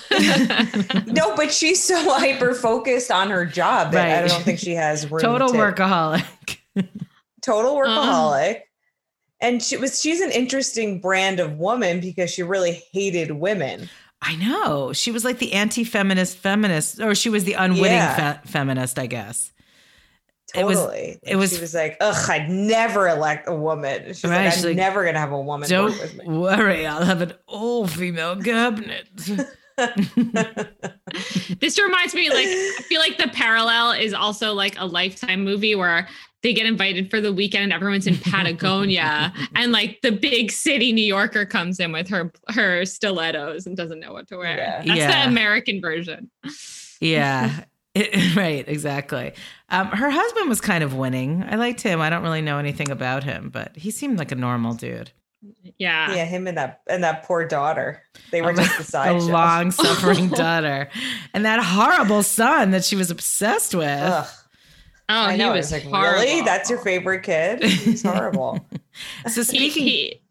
No, 1.08 1.36
but 1.36 1.52
she's 1.52 1.84
so 1.84 1.96
hyper 2.18 2.54
focused 2.54 3.12
on 3.12 3.30
her 3.30 3.46
job 3.46 3.92
that 3.94 4.24
I 4.24 4.28
don't 4.28 4.44
think 4.44 4.60
she 4.60 4.74
has 4.76 5.10
room. 5.10 5.22
"Total 5.22 5.50
to- 5.50 5.58
workaholic." 5.58 6.58
total 7.42 7.78
Uh-huh. 7.78 7.90
workaholic. 8.02 8.62
And 9.40 9.62
she 9.64 9.78
was 9.78 10.00
she's 10.02 10.22
an 10.22 10.32
interesting 10.32 11.00
brand 11.00 11.40
of 11.40 11.58
woman 11.58 12.00
because 12.00 12.30
she 12.32 12.44
really 12.44 12.84
hated 12.94 13.32
women. 13.32 13.90
I 14.22 14.36
know 14.36 14.94
she 14.94 15.12
was 15.12 15.26
like 15.26 15.40
the 15.40 15.54
anti-feminist 15.54 16.38
feminist, 16.38 17.00
or 17.02 17.16
she 17.16 17.30
was 17.30 17.44
the 17.46 17.54
unwitting 17.54 17.98
Yeah. 17.98 18.34
fe- 18.38 18.48
feminist, 18.48 19.00
I 19.00 19.08
guess. 19.08 19.52
It 20.56 20.66
was- 20.66 20.78
Totally. 20.80 21.20
it 21.24 21.36
was- 21.36 21.54
she 21.56 21.62
was 21.62 21.74
like, 21.74 21.98
ugh, 22.02 22.30
I'd 22.30 22.50
never 22.50 23.08
elect 23.08 23.48
a 23.48 23.56
woman. 23.56 24.08
She's 24.14 24.24
Right, 24.26 24.46
like, 24.46 24.54
she's 24.54 24.64
I'm 24.66 24.70
like, 24.72 24.78
never 24.78 25.06
gonna 25.06 25.20
have 25.20 25.32
a 25.32 25.40
woman 25.42 25.70
Don't 25.70 25.92
work 25.92 26.02
with 26.02 26.18
me. 26.18 26.26
worry, 26.28 26.86
I'll 26.86 27.04
have 27.06 27.22
an 27.22 27.34
all-female 27.48 28.42
cabinet. 28.42 29.08
This 31.60 31.80
reminds 31.80 32.14
me, 32.14 32.30
like, 32.30 32.48
I 32.48 32.72
feel 32.84 33.00
like 33.00 33.18
the 33.18 33.28
parallel 33.30 33.92
is 33.92 34.14
also 34.14 34.54
like 34.54 34.76
a 34.80 34.86
lifetime 34.86 35.44
movie 35.44 35.76
where 35.76 36.08
they 36.44 36.54
get 36.54 36.66
invited 36.66 37.10
for 37.10 37.20
the 37.22 37.32
weekend 37.34 37.64
and 37.66 37.74
everyone's 37.74 38.08
in 38.08 38.18
Patagonia 38.18 39.34
and 39.56 39.72
like 39.72 40.00
the 40.02 40.12
big 40.12 40.52
city 40.52 40.92
New 40.92 41.04
Yorker 41.06 41.46
comes 41.46 41.80
in 41.80 41.92
with 41.92 42.08
her 42.10 42.32
her 42.50 42.84
stilettos 42.86 43.66
and 43.68 43.76
doesn't 43.78 44.00
know 44.00 44.14
what 44.14 44.28
to 44.30 44.38
wear. 44.38 44.58
Yeah. 44.58 44.78
That's 44.86 45.00
Yeah. 45.00 45.24
the 45.26 45.30
American 45.30 45.82
version. 45.82 46.32
yeah. 47.00 47.64
It- 47.94 48.36
right, 48.36 48.68
exactly. 48.68 49.34
Um, 49.72 49.88
her 49.88 50.10
husband 50.10 50.50
was 50.50 50.62
kind 50.62 50.84
of 50.84 50.94
winning. 50.96 51.44
I 51.50 51.56
liked 51.56 51.82
him. 51.82 52.02
I 52.02 52.10
don't 52.10 52.24
really 52.24 52.42
know 52.42 52.58
anything 52.60 52.92
about 52.92 53.24
him, 53.24 53.50
but 53.50 53.76
he 53.78 53.90
seemed 53.90 54.20
like 54.20 54.32
a 54.32 54.36
normal 54.36 54.74
dude. 54.74 55.12
Yeah. 55.78 56.14
Yeah, 56.14 56.26
him 56.26 56.46
and 56.46 56.58
that 56.58 56.82
and 56.88 57.04
that 57.04 57.24
poor 57.24 57.48
daughter. 57.48 58.04
They 58.32 58.42
were 58.42 58.50
Um, 58.52 58.58
just 58.58 58.78
the 58.78 58.84
the 58.84 58.90
side 58.92 59.22
show. 59.22 59.28
long 59.28 59.72
suffering 59.72 60.28
daughter 60.30 60.90
and 61.34 61.46
that 61.46 61.64
horrible 61.64 62.22
son 62.22 62.72
that 62.72 62.84
she 62.86 62.96
was 62.96 63.10
obsessed 63.10 63.74
with. 63.74 63.88
Ugh, 63.88 64.28
Oh, 65.10 65.14
I 65.26 65.36
know. 65.36 65.52
he 65.54 65.60
It's 65.60 65.72
was 65.72 65.84
like, 65.84 65.92
horrible. 65.92 66.22
really? 66.22 66.42
That's 66.42 66.70
your 66.70 66.80
favorite 66.80 67.24
kid? 67.24 67.60
It's 67.64 68.04
horrible. 68.04 68.66
So 69.28 69.42
speaking, 69.44 69.84
he- 69.84 70.22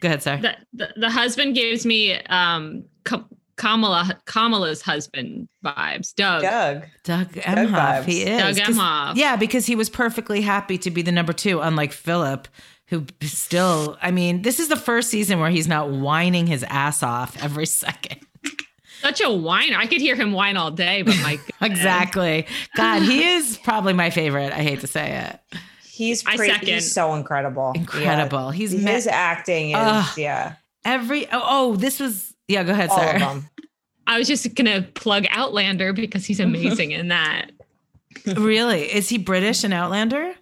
go 0.00 0.08
ahead, 0.08 0.22
sorry. 0.22 0.40
the, 0.40 0.56
the 0.74 0.88
the 0.96 1.10
husband 1.10 1.54
gives 1.54 1.84
me 1.84 2.14
um 2.26 2.84
Ka- 3.04 3.24
Kamala 3.56 4.18
Kamala's 4.26 4.82
husband 4.82 5.48
vibes. 5.64 6.14
Doug. 6.14 6.42
Doug. 6.42 6.82
Doug 7.04 7.32
Emhoff, 7.32 8.04
he 8.04 8.22
is. 8.22 8.38
Doug 8.56 8.64
'Cause- 8.66 8.76
Emhoff. 8.76 9.16
Yeah, 9.16 9.36
because 9.36 9.66
he 9.66 9.74
was 9.76 9.88
perfectly 9.90 10.40
happy 10.42 10.78
to 10.78 10.90
be 10.90 11.02
the 11.02 11.12
number 11.12 11.32
two, 11.32 11.60
unlike 11.60 11.92
Philip, 11.92 12.48
who 12.88 13.04
still, 13.22 13.96
I 14.02 14.10
mean, 14.10 14.42
this 14.42 14.60
is 14.60 14.68
the 14.68 14.76
first 14.76 15.10
season 15.10 15.40
where 15.40 15.50
he's 15.50 15.66
not 15.68 15.90
whining 15.90 16.46
his 16.46 16.64
ass 16.64 17.02
off 17.02 17.36
every 17.42 17.66
second. 17.84 18.20
Such 19.02 19.20
a 19.20 19.30
whiner. 19.30 19.76
I 19.76 19.86
could 19.86 20.00
hear 20.00 20.16
him 20.16 20.32
whine 20.32 20.56
all 20.56 20.70
day, 20.70 21.02
but 21.02 21.16
my 21.22 21.38
exactly. 21.60 22.46
God, 22.76 23.02
he 23.02 23.24
is 23.28 23.58
probably 23.58 23.92
my 23.92 24.10
favorite. 24.10 24.52
I 24.52 24.62
hate 24.62 24.80
to 24.80 24.86
say 24.86 25.28
it. 25.52 25.58
He's 25.84 26.26
I 26.26 26.36
pretty, 26.36 26.52
second. 26.52 26.68
he's 26.68 26.92
so 26.92 27.14
incredible. 27.14 27.72
Incredible. 27.74 28.50
He's 28.50 28.74
Yeah. 28.74 28.84
ma- 28.84 28.90
his 28.92 29.06
acting 29.06 29.70
is 29.70 29.76
Ugh. 29.78 30.18
yeah. 30.18 30.54
Every, 30.84 31.26
oh, 31.26 31.42
oh, 31.44 31.76
this 31.76 31.98
was, 32.00 32.34
yeah, 32.48 32.62
go 32.64 32.72
ahead, 32.72 32.90
All 32.90 32.98
sir. 32.98 33.14
of 33.14 33.20
them. 33.20 33.48
I 34.06 34.18
was 34.18 34.28
just 34.28 34.54
gonna 34.54 34.82
plug 34.82 35.26
Outlander 35.30 35.92
because 35.92 36.24
he's 36.24 36.40
amazing 36.40 36.92
in 36.92 37.08
that. 37.08 37.50
really? 38.36 38.82
Is 38.82 39.08
he 39.08 39.18
British 39.18 39.64
in 39.64 39.72
Outlander? 39.72 40.34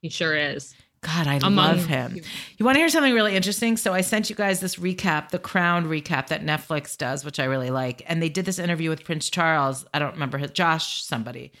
He 0.00 0.08
sure 0.08 0.36
is. 0.36 0.74
God, 1.02 1.26
I 1.28 1.34
Among- 1.36 1.54
love 1.54 1.86
him. 1.86 2.16
You 2.58 2.64
want 2.64 2.74
to 2.76 2.80
hear 2.80 2.88
something 2.88 3.12
really 3.14 3.36
interesting? 3.36 3.76
So 3.76 3.92
I 3.92 4.00
sent 4.00 4.28
you 4.28 4.34
guys 4.34 4.58
this 4.60 4.76
recap, 4.76 5.28
the 5.28 5.38
Crown 5.38 5.86
recap 5.86 6.28
that 6.28 6.44
Netflix 6.44 6.96
does, 6.96 7.24
which 7.24 7.38
I 7.38 7.44
really 7.44 7.70
like. 7.70 8.02
And 8.06 8.20
they 8.20 8.28
did 8.28 8.44
this 8.44 8.58
interview 8.58 8.90
with 8.90 9.04
Prince 9.04 9.30
Charles. 9.30 9.84
I 9.94 9.98
don't 10.00 10.12
remember 10.14 10.38
his 10.38 10.50
Josh 10.50 11.04
somebody, 11.04 11.52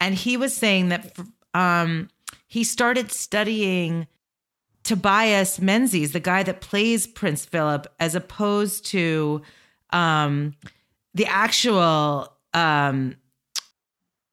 and 0.00 0.14
he 0.14 0.36
was 0.36 0.56
saying 0.56 0.88
that 0.88 1.18
um, 1.54 2.08
he 2.46 2.64
started 2.64 3.10
studying 3.12 4.06
Tobias 4.84 5.60
Menzies, 5.60 6.12
the 6.12 6.20
guy 6.20 6.42
that 6.42 6.60
plays 6.60 7.06
Prince 7.06 7.44
Philip, 7.44 7.86
as 7.98 8.14
opposed 8.14 8.86
to 8.86 9.42
um, 9.90 10.54
the 11.14 11.26
actual. 11.26 12.30
Um, 12.52 13.16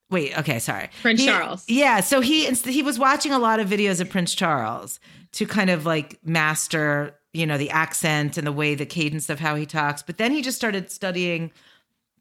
wait, 0.09 0.37
okay, 0.37 0.59
sorry. 0.59 0.89
Prince 1.01 1.21
He- 1.21 1.25
Charles. 1.27 1.63
Yeah, 1.67 2.01
so 2.01 2.21
he 2.21 2.45
he 2.45 2.83
was 2.83 2.99
watching 2.99 3.31
a 3.31 3.39
lot 3.39 3.59
of 3.59 3.67
videos 3.69 3.99
of 4.01 4.09
Prince 4.09 4.35
Charles 4.35 4.99
to 5.33 5.45
kind 5.45 5.69
of 5.69 5.85
like 5.85 6.19
master, 6.25 7.15
you 7.33 7.45
know, 7.45 7.57
the 7.57 7.69
accent 7.69 8.37
and 8.37 8.45
the 8.45 8.51
way 8.51 8.75
the 8.75 8.85
cadence 8.85 9.29
of 9.29 9.39
how 9.39 9.55
he 9.55 9.65
talks. 9.65 10.03
But 10.03 10.17
then 10.17 10.31
he 10.31 10.41
just 10.41 10.57
started 10.57 10.91
studying 10.91 11.51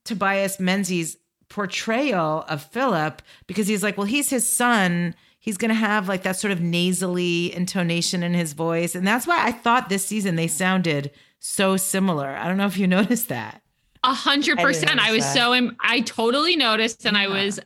Tobias 0.05 0.61
Menzies' 0.61 1.17
portrayal 1.49 2.45
of 2.49 2.63
Philip 2.63 3.21
because 3.49 3.67
he's 3.67 3.83
like, 3.83 3.99
well, 3.99 4.07
he's 4.07 4.31
his 4.31 4.49
son. 4.49 5.17
He's 5.43 5.57
going 5.57 5.71
to 5.71 5.75
have 5.75 6.07
like 6.07 6.23
that 6.23 6.37
sort 6.37 6.53
of 6.53 6.61
nasally 6.61 7.53
intonation 7.55 8.23
in 8.23 8.35
his 8.35 8.53
voice. 8.53 8.95
And 8.95 9.07
that's 9.07 9.27
why 9.27 9.43
I 9.45 9.53
thought 9.53 9.89
this 9.89 10.07
season 10.07 10.37
they 10.37 10.47
sounded 10.47 11.11
so 11.39 11.77
similar. 11.79 12.29
I 12.29 12.47
don't 12.47 12.59
know 12.59 12.67
if 12.67 12.77
you 12.77 12.87
noticed 12.99 13.29
that. 13.29 13.63
A 14.05 14.15
hundred 14.15 14.59
percent. 14.59 14.99
I 15.01 15.13
was 15.13 15.25
that. 15.25 15.35
so 15.35 15.55
Im- 15.55 15.77
I 15.81 16.01
totally 16.01 16.57
noticed 16.57 17.05
and 17.07 17.17
I 17.17 17.27
was 17.29 17.59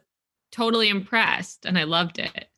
totally 0.50 0.88
impressed 0.88 1.66
and 1.66 1.76
I 1.78 1.84
loved 1.84 2.18
it. 2.18 2.48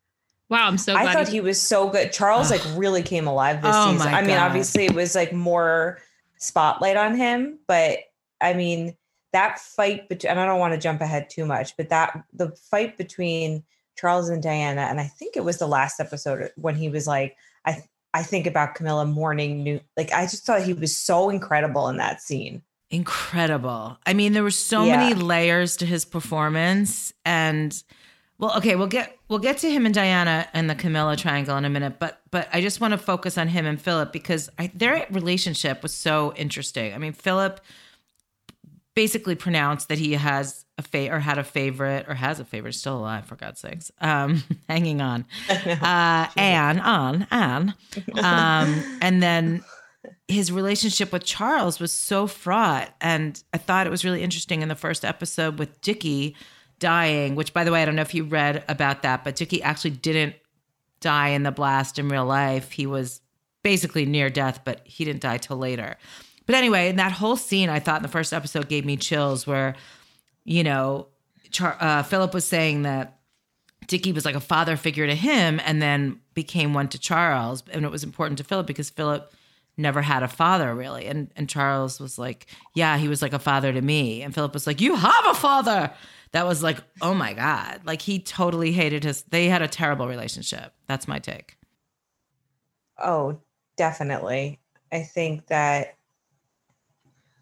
Wow, 0.49 0.67
I'm 0.69 0.79
so 0.79 0.93
glad. 0.93 1.09
I 1.09 1.13
thought 1.13 1.29
he 1.29 1.41
was 1.41 1.61
so 1.61 1.89
good. 1.89 2.13
Charles 2.13 2.51
like 2.51 2.63
really 2.77 3.03
came 3.03 3.27
alive 3.27 3.63
this 3.63 3.75
Oh 3.75 3.93
season. 3.93 4.13
my 4.13 4.19
I 4.19 4.23
mean, 4.23 4.37
obviously 4.37 4.85
it 4.85 4.95
was 4.95 5.15
like 5.15 5.33
more 5.33 5.99
spotlight 6.39 6.97
on 6.97 7.17
him, 7.17 7.59
but 7.67 7.99
I 8.41 8.53
mean 8.55 8.97
that 9.33 9.59
fight 9.59 10.09
between 10.09 10.31
and 10.31 10.41
I 10.41 10.47
don't 10.47 10.61
want 10.61 10.73
to 10.75 10.81
jump 10.81 11.01
ahead 11.01 11.29
too 11.31 11.45
much, 11.47 11.77
but 11.77 11.89
that 11.89 12.23
the 12.33 12.51
fight 12.71 12.97
between 12.97 13.65
Charles 13.97 14.29
and 14.29 14.43
Diana, 14.43 14.83
and 14.83 15.00
I 15.00 15.07
think 15.07 15.37
it 15.37 15.45
was 15.45 15.59
the 15.59 15.67
last 15.67 16.00
episode 16.00 16.43
uh, 16.43 16.49
when 16.57 16.75
he 16.76 16.88
was 16.88 17.07
like, 17.07 17.37
I 17.65 17.83
I 18.15 18.23
think 18.23 18.47
about 18.47 18.75
Camilla 18.75 19.05
mourning 19.05 19.62
new 19.62 19.81
like 19.97 20.12
I 20.12 20.23
just 20.25 20.45
thought 20.47 20.62
he 20.62 20.73
was 20.73 20.97
so 20.97 21.29
incredible 21.31 21.88
in 21.88 21.97
that 21.99 22.23
scene. 22.23 22.62
incredible. 22.91 23.99
I 24.07 24.15
mean, 24.15 24.33
there 24.33 24.43
were 24.43 24.50
so 24.50 24.85
Yeah. 24.85 24.97
many 24.97 25.15
layers 25.15 25.76
to 25.79 25.87
his 25.87 26.05
performance, 26.05 27.12
and 27.25 27.83
well, 28.38 28.57
okay, 28.59 28.76
we'll 28.76 28.87
get 28.87 29.17
we'll 29.29 29.38
get 29.38 29.59
to 29.59 29.71
him 29.71 29.87
and 29.87 29.95
Diana 29.95 30.47
and 30.53 30.69
the 30.71 30.75
Camilla 30.75 31.17
triangle 31.17 31.57
in 31.57 31.65
a 31.65 31.71
minute, 31.71 31.99
but 31.99 32.21
but 32.31 32.49
I 32.53 32.61
just 32.61 32.81
want 32.81 32.93
to 32.93 32.99
focus 32.99 33.38
on 33.38 33.49
him 33.49 33.65
and 33.67 33.81
Philip 33.81 34.12
because 34.12 34.50
I, 34.59 34.71
their 34.75 35.07
relationship 35.11 35.83
was 35.83 35.93
so 35.95 36.33
interesting. 36.37 36.93
I 36.95 36.99
mean, 36.99 37.12
Philip 37.15 37.61
basically 38.97 39.35
pronounced 39.35 39.88
that 39.88 39.99
he 39.99 40.15
has 40.15 40.65
a 40.79 40.83
fa- 40.83 41.12
or 41.12 41.21
had 41.21 41.37
a 41.38 41.45
favorite 41.45 42.07
or 42.09 42.15
has 42.15 42.41
a 42.41 42.45
favorite 42.45 42.73
still 42.73 42.97
alive 42.97 43.26
for 43.26 43.37
God's 43.37 43.61
sakes, 43.61 43.93
um, 44.00 44.43
hanging 44.69 45.00
on, 45.00 45.26
uh, 45.49 46.26
Anne 46.37 46.81
on 46.81 47.26
Anne, 47.31 47.75
um, 48.15 48.99
and 49.03 49.23
then 49.23 49.62
his 50.26 50.50
relationship 50.50 51.12
with 51.12 51.25
Charles 51.25 51.79
was 51.79 51.93
so 51.93 52.26
fraught. 52.26 52.93
And 53.00 53.41
I 53.53 53.59
thought 53.59 53.87
it 53.87 53.91
was 53.91 54.05
really 54.05 54.23
interesting 54.23 54.62
in 54.62 54.69
the 54.69 54.75
first 54.75 55.05
episode 55.05 55.59
with 55.59 55.81
Dickie 55.83 56.35
dying, 56.79 57.37
which, 57.37 57.53
by 57.53 57.65
the 57.65 57.71
way, 57.71 57.83
I 57.83 57.85
don't 57.85 57.97
know 57.97 58.03
if 58.03 58.15
you 58.15 58.25
read 58.25 58.65
about 58.67 59.03
that, 59.03 59.25
but 59.25 59.37
Dickie 59.37 59.62
actually 59.62 59.91
didn't 59.91 60.35
die 61.00 61.29
in 61.29 61.43
the 61.43 61.53
blast 61.53 61.99
in 61.99 62.09
real 62.09 62.25
life. 62.25 62.73
He 62.73 62.87
was 62.87 63.21
basically 63.62 64.07
near 64.07 64.31
death, 64.31 64.61
but 64.65 64.81
he 64.85 65.05
didn't 65.05 65.21
die 65.21 65.37
till 65.37 65.59
later. 65.59 65.97
But 66.47 66.55
anyway, 66.55 66.93
that 66.93 67.12
whole 67.12 67.37
scene, 67.37 67.69
I 67.69 67.81
thought 67.81 67.99
in 67.99 68.02
the 68.02 68.09
first 68.09 68.32
episode 68.32 68.69
gave 68.69 68.85
me 68.85 68.97
chills 68.97 69.47
where, 69.47 69.75
you 70.45 70.63
know, 70.63 71.09
Char- 71.50 71.76
uh, 71.80 72.02
Philip 72.04 72.32
was 72.32 72.45
saying 72.45 72.82
that 72.82 73.19
Dickie 73.87 74.13
was 74.13 74.25
like 74.25 74.35
a 74.35 74.41
father 74.41 74.76
figure 74.76 75.06
to 75.06 75.15
him 75.15 75.61
and 75.65 75.82
then 75.82 76.21
became 76.35 76.75
one 76.75 76.89
to 76.89 76.99
Charles. 76.99 77.63
And 77.71 77.85
it 77.85 77.91
was 77.91 78.04
important 78.04 78.39
to 78.39 78.45
Philip 78.45 78.67
because 78.67 78.91
Philip 78.91 79.32
never 79.76 80.02
had 80.02 80.23
a 80.23 80.28
father 80.28 80.75
really. 80.75 81.06
And 81.06 81.30
and 81.37 81.49
Charles 81.49 82.00
was 82.00 82.19
like, 82.19 82.47
Yeah, 82.75 82.97
he 82.97 83.09
was 83.09 83.23
like 83.23 83.32
a 83.32 83.39
father 83.39 83.73
to 83.73 83.80
me. 83.80 84.23
And 84.23 84.35
Philip 84.35 84.54
was 84.54 84.67
like, 84.67 84.80
You 84.80 84.95
have 84.95 85.26
a 85.26 85.35
father. 85.35 85.93
That 86.32 86.47
was 86.47 86.63
like, 86.63 86.78
oh 87.00 87.15
my 87.15 87.32
God. 87.32 87.80
Like 87.85 88.02
he 88.02 88.19
totally 88.19 88.73
hated 88.73 89.04
his 89.04 89.23
they 89.23 89.47
had 89.47 89.63
a 89.63 89.69
terrible 89.69 90.09
relationship. 90.09 90.75
That's 90.87 91.09
my 91.09 91.19
take. 91.19 91.56
Oh, 92.99 93.41
definitely. 93.76 94.59
I 94.93 95.02
think 95.02 95.47
that 95.47 95.97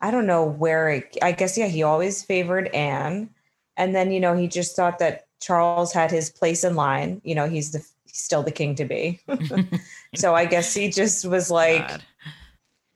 I 0.05 0.11
don't 0.11 0.27
know 0.27 0.45
where 0.45 0.91
it, 0.91 1.17
I 1.23 1.33
guess 1.33 1.57
yeah, 1.57 1.67
he 1.67 1.83
always 1.83 2.23
favored 2.23 2.69
Anne. 2.75 3.31
And 3.79 3.95
then, 3.95 4.13
you 4.13 4.21
know, 4.21 4.37
he 4.37 4.49
just 4.49 4.77
thought 4.77 4.99
that 4.99 5.29
Charles 5.41 5.95
had 5.95 6.11
his 6.11 6.29
place 6.29 6.63
in 6.63 6.77
line. 6.77 7.23
You 7.25 7.35
know, 7.35 7.49
he's 7.49 7.73
the 7.73 7.79
he's 8.05 8.19
still 8.19 8.43
the 8.43 8.51
king 8.51 8.75
to 8.75 8.85
be. 8.85 9.19
so 10.15 10.35
I 10.35 10.45
guess 10.45 10.75
he 10.75 10.91
just 10.91 11.25
was 11.25 11.51
like 11.63 11.89
God. 11.89 12.03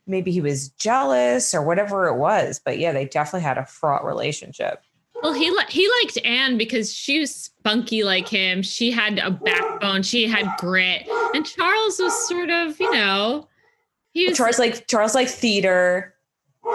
maybe 0.06 0.30
he 0.30 0.42
was 0.42 0.68
jealous 0.68 1.54
or 1.54 1.62
whatever 1.62 2.08
it 2.08 2.18
was. 2.18 2.60
But 2.62 2.78
yeah, 2.78 2.92
they 2.92 3.06
definitely 3.06 3.40
had 3.40 3.56
a 3.56 3.64
fraught 3.64 4.04
relationship. 4.04 4.82
Well, 5.22 5.32
he 5.32 5.50
li- 5.50 5.64
he 5.70 5.88
liked 6.02 6.18
Anne 6.26 6.58
because 6.58 6.92
she 6.92 7.20
was 7.20 7.34
spunky 7.34 8.04
like 8.04 8.28
him. 8.28 8.60
She 8.60 8.90
had 8.90 9.18
a 9.18 9.30
backbone. 9.30 10.02
She 10.02 10.28
had 10.28 10.46
grit, 10.58 11.08
and 11.34 11.46
Charles 11.46 11.98
was 11.98 12.28
sort 12.28 12.50
of, 12.50 12.78
you 12.78 12.92
know, 12.92 13.48
he 14.12 14.28
was 14.28 14.36
Charles 14.36 14.58
like 14.58 14.86
Charles 14.88 15.14
like 15.14 15.28
theater. 15.28 16.14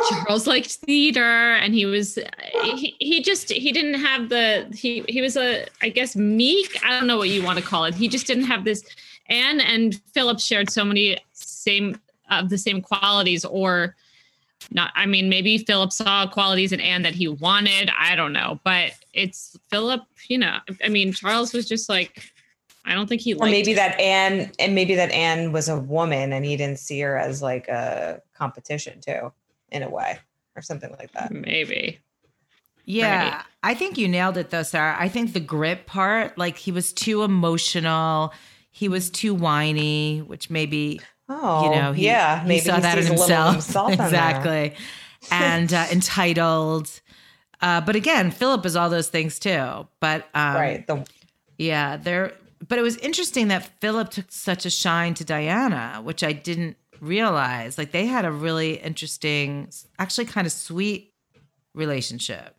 Charles 0.10 0.47
liked 0.47 0.71
theater, 0.71 1.53
and 1.53 1.73
he 1.73 1.86
was 1.86 2.17
he, 2.63 2.95
he 2.99 3.21
just 3.21 3.51
he 3.51 3.71
didn't 3.71 3.95
have 3.95 4.29
the 4.29 4.67
he 4.75 5.03
he 5.08 5.21
was 5.21 5.38
a 5.38 5.65
I 5.82 5.89
guess 5.89 6.15
meek. 6.15 6.84
I 6.84 6.91
don't 6.91 7.08
know 7.08 7.17
what 7.17 7.29
you 7.29 7.43
want 7.43 7.60
to 7.60 7.65
call 7.65 7.86
it. 7.86 7.93
He 7.93 8.08
just 8.08 8.27
didn't 8.27 8.45
have 8.45 8.65
this. 8.65 8.84
Anne 9.27 9.62
and 9.62 9.99
Philip 10.13 10.39
shared 10.39 10.69
so 10.69 10.84
many 10.84 11.17
same 11.34 11.99
of 12.29 12.49
the 12.49 12.58
same 12.58 12.82
qualities, 12.82 13.45
or 13.45 13.95
not. 14.71 14.91
I 14.95 15.06
mean, 15.06 15.29
maybe 15.29 15.58
Philip 15.58 15.91
saw 15.91 16.27
qualities 16.27 16.71
in 16.71 16.79
Anne 16.79 17.03
that 17.03 17.15
he 17.15 17.27
wanted. 17.27 17.91
I 17.97 18.15
don't 18.15 18.34
know, 18.34 18.60
but 18.63 18.93
it's 19.13 19.58
Philip. 19.69 20.01
You 20.27 20.39
know, 20.39 20.60
I 20.84 20.89
mean, 20.89 21.13
Charles 21.13 21.53
was 21.53 21.67
just 21.67 21.89
like. 21.89 22.32
I 22.86 22.95
don't 22.95 23.08
think 23.08 23.21
he 23.21 23.34
liked 23.34 23.43
Or 23.43 23.45
liked 23.45 23.65
maybe 23.65 23.73
that 23.75 23.97
Anne 23.97 24.51
and 24.60 24.75
maybe 24.75 24.93
that 24.95 25.10
Anne 25.12 25.53
was 25.53 25.69
a 25.69 25.79
woman 25.79 26.34
and 26.34 26.43
he 26.43 26.58
didn't 26.58 26.79
see 26.79 26.99
her 26.99 27.17
as 27.17 27.41
like 27.41 27.69
a 27.69 28.21
competition 28.34 28.99
too, 28.99 29.32
in 29.74 29.84
a 29.84 29.90
way, 29.90 30.20
or 30.56 30.62
something 30.62 30.92
like 31.00 31.12
that. 31.14 31.32
maybe. 31.32 32.00
Yeah, 32.86 33.36
Right. 33.36 33.44
I 33.64 33.74
think 33.76 33.98
you 33.98 34.08
nailed 34.08 34.38
it 34.38 34.50
though, 34.50 34.64
Sarah. 34.64 34.96
I 35.00 35.08
think 35.08 35.34
the 35.34 35.40
grip 35.40 35.86
part, 35.86 36.38
like 36.38 36.58
he 36.58 36.72
was 36.72 36.92
too 36.92 37.24
emotional, 37.24 38.34
he 38.72 38.90
was 38.90 39.10
too 39.10 39.34
whiny, 39.34 40.20
which 40.20 40.50
maybe 40.50 41.00
Oh, 41.30 41.64
you 41.64 41.72
know, 41.72 41.94
he, 41.94 42.06
yeah, 42.06 42.42
he 42.42 42.48
maybe 42.50 42.62
saw 42.62 42.80
that 42.80 42.98
in 42.98 43.06
sees 43.06 43.12
a 43.12 43.16
little 43.16 43.36
of 43.36 43.54
himself, 43.54 43.90
himself 43.90 43.94
exactly, 43.94 44.76
and 45.32 45.74
uh, 45.74 45.86
entitled. 45.92 46.90
Uh, 47.62 47.80
but 47.80 47.96
again, 47.96 48.30
Philip 48.30 48.66
is 48.66 48.76
all 48.76 48.90
those 48.90 49.08
things 49.08 49.40
too. 49.40 49.88
But 50.02 50.28
um, 50.34 50.56
right. 50.56 50.86
The 50.86 51.06
yeah, 51.58 51.96
there. 51.96 52.34
But 52.68 52.80
it 52.80 52.82
was 52.82 52.98
interesting 52.98 53.48
that 53.48 53.70
Philip 53.80 54.10
took 54.12 54.32
such 54.32 54.66
a 54.66 54.70
shine 54.70 55.14
to 55.16 55.24
Diana, 55.24 56.02
which 56.04 56.24
I 56.24 56.34
didn't 56.34 56.76
realize. 57.04 57.78
Like 57.78 57.92
they 57.92 58.06
had 58.06 58.26
a 58.26 58.32
really 58.32 58.76
interesting, 58.76 59.70
actually 60.00 60.26
kind 60.26 60.48
of 60.48 60.54
sweet 60.54 61.13
relationship. 61.76 62.56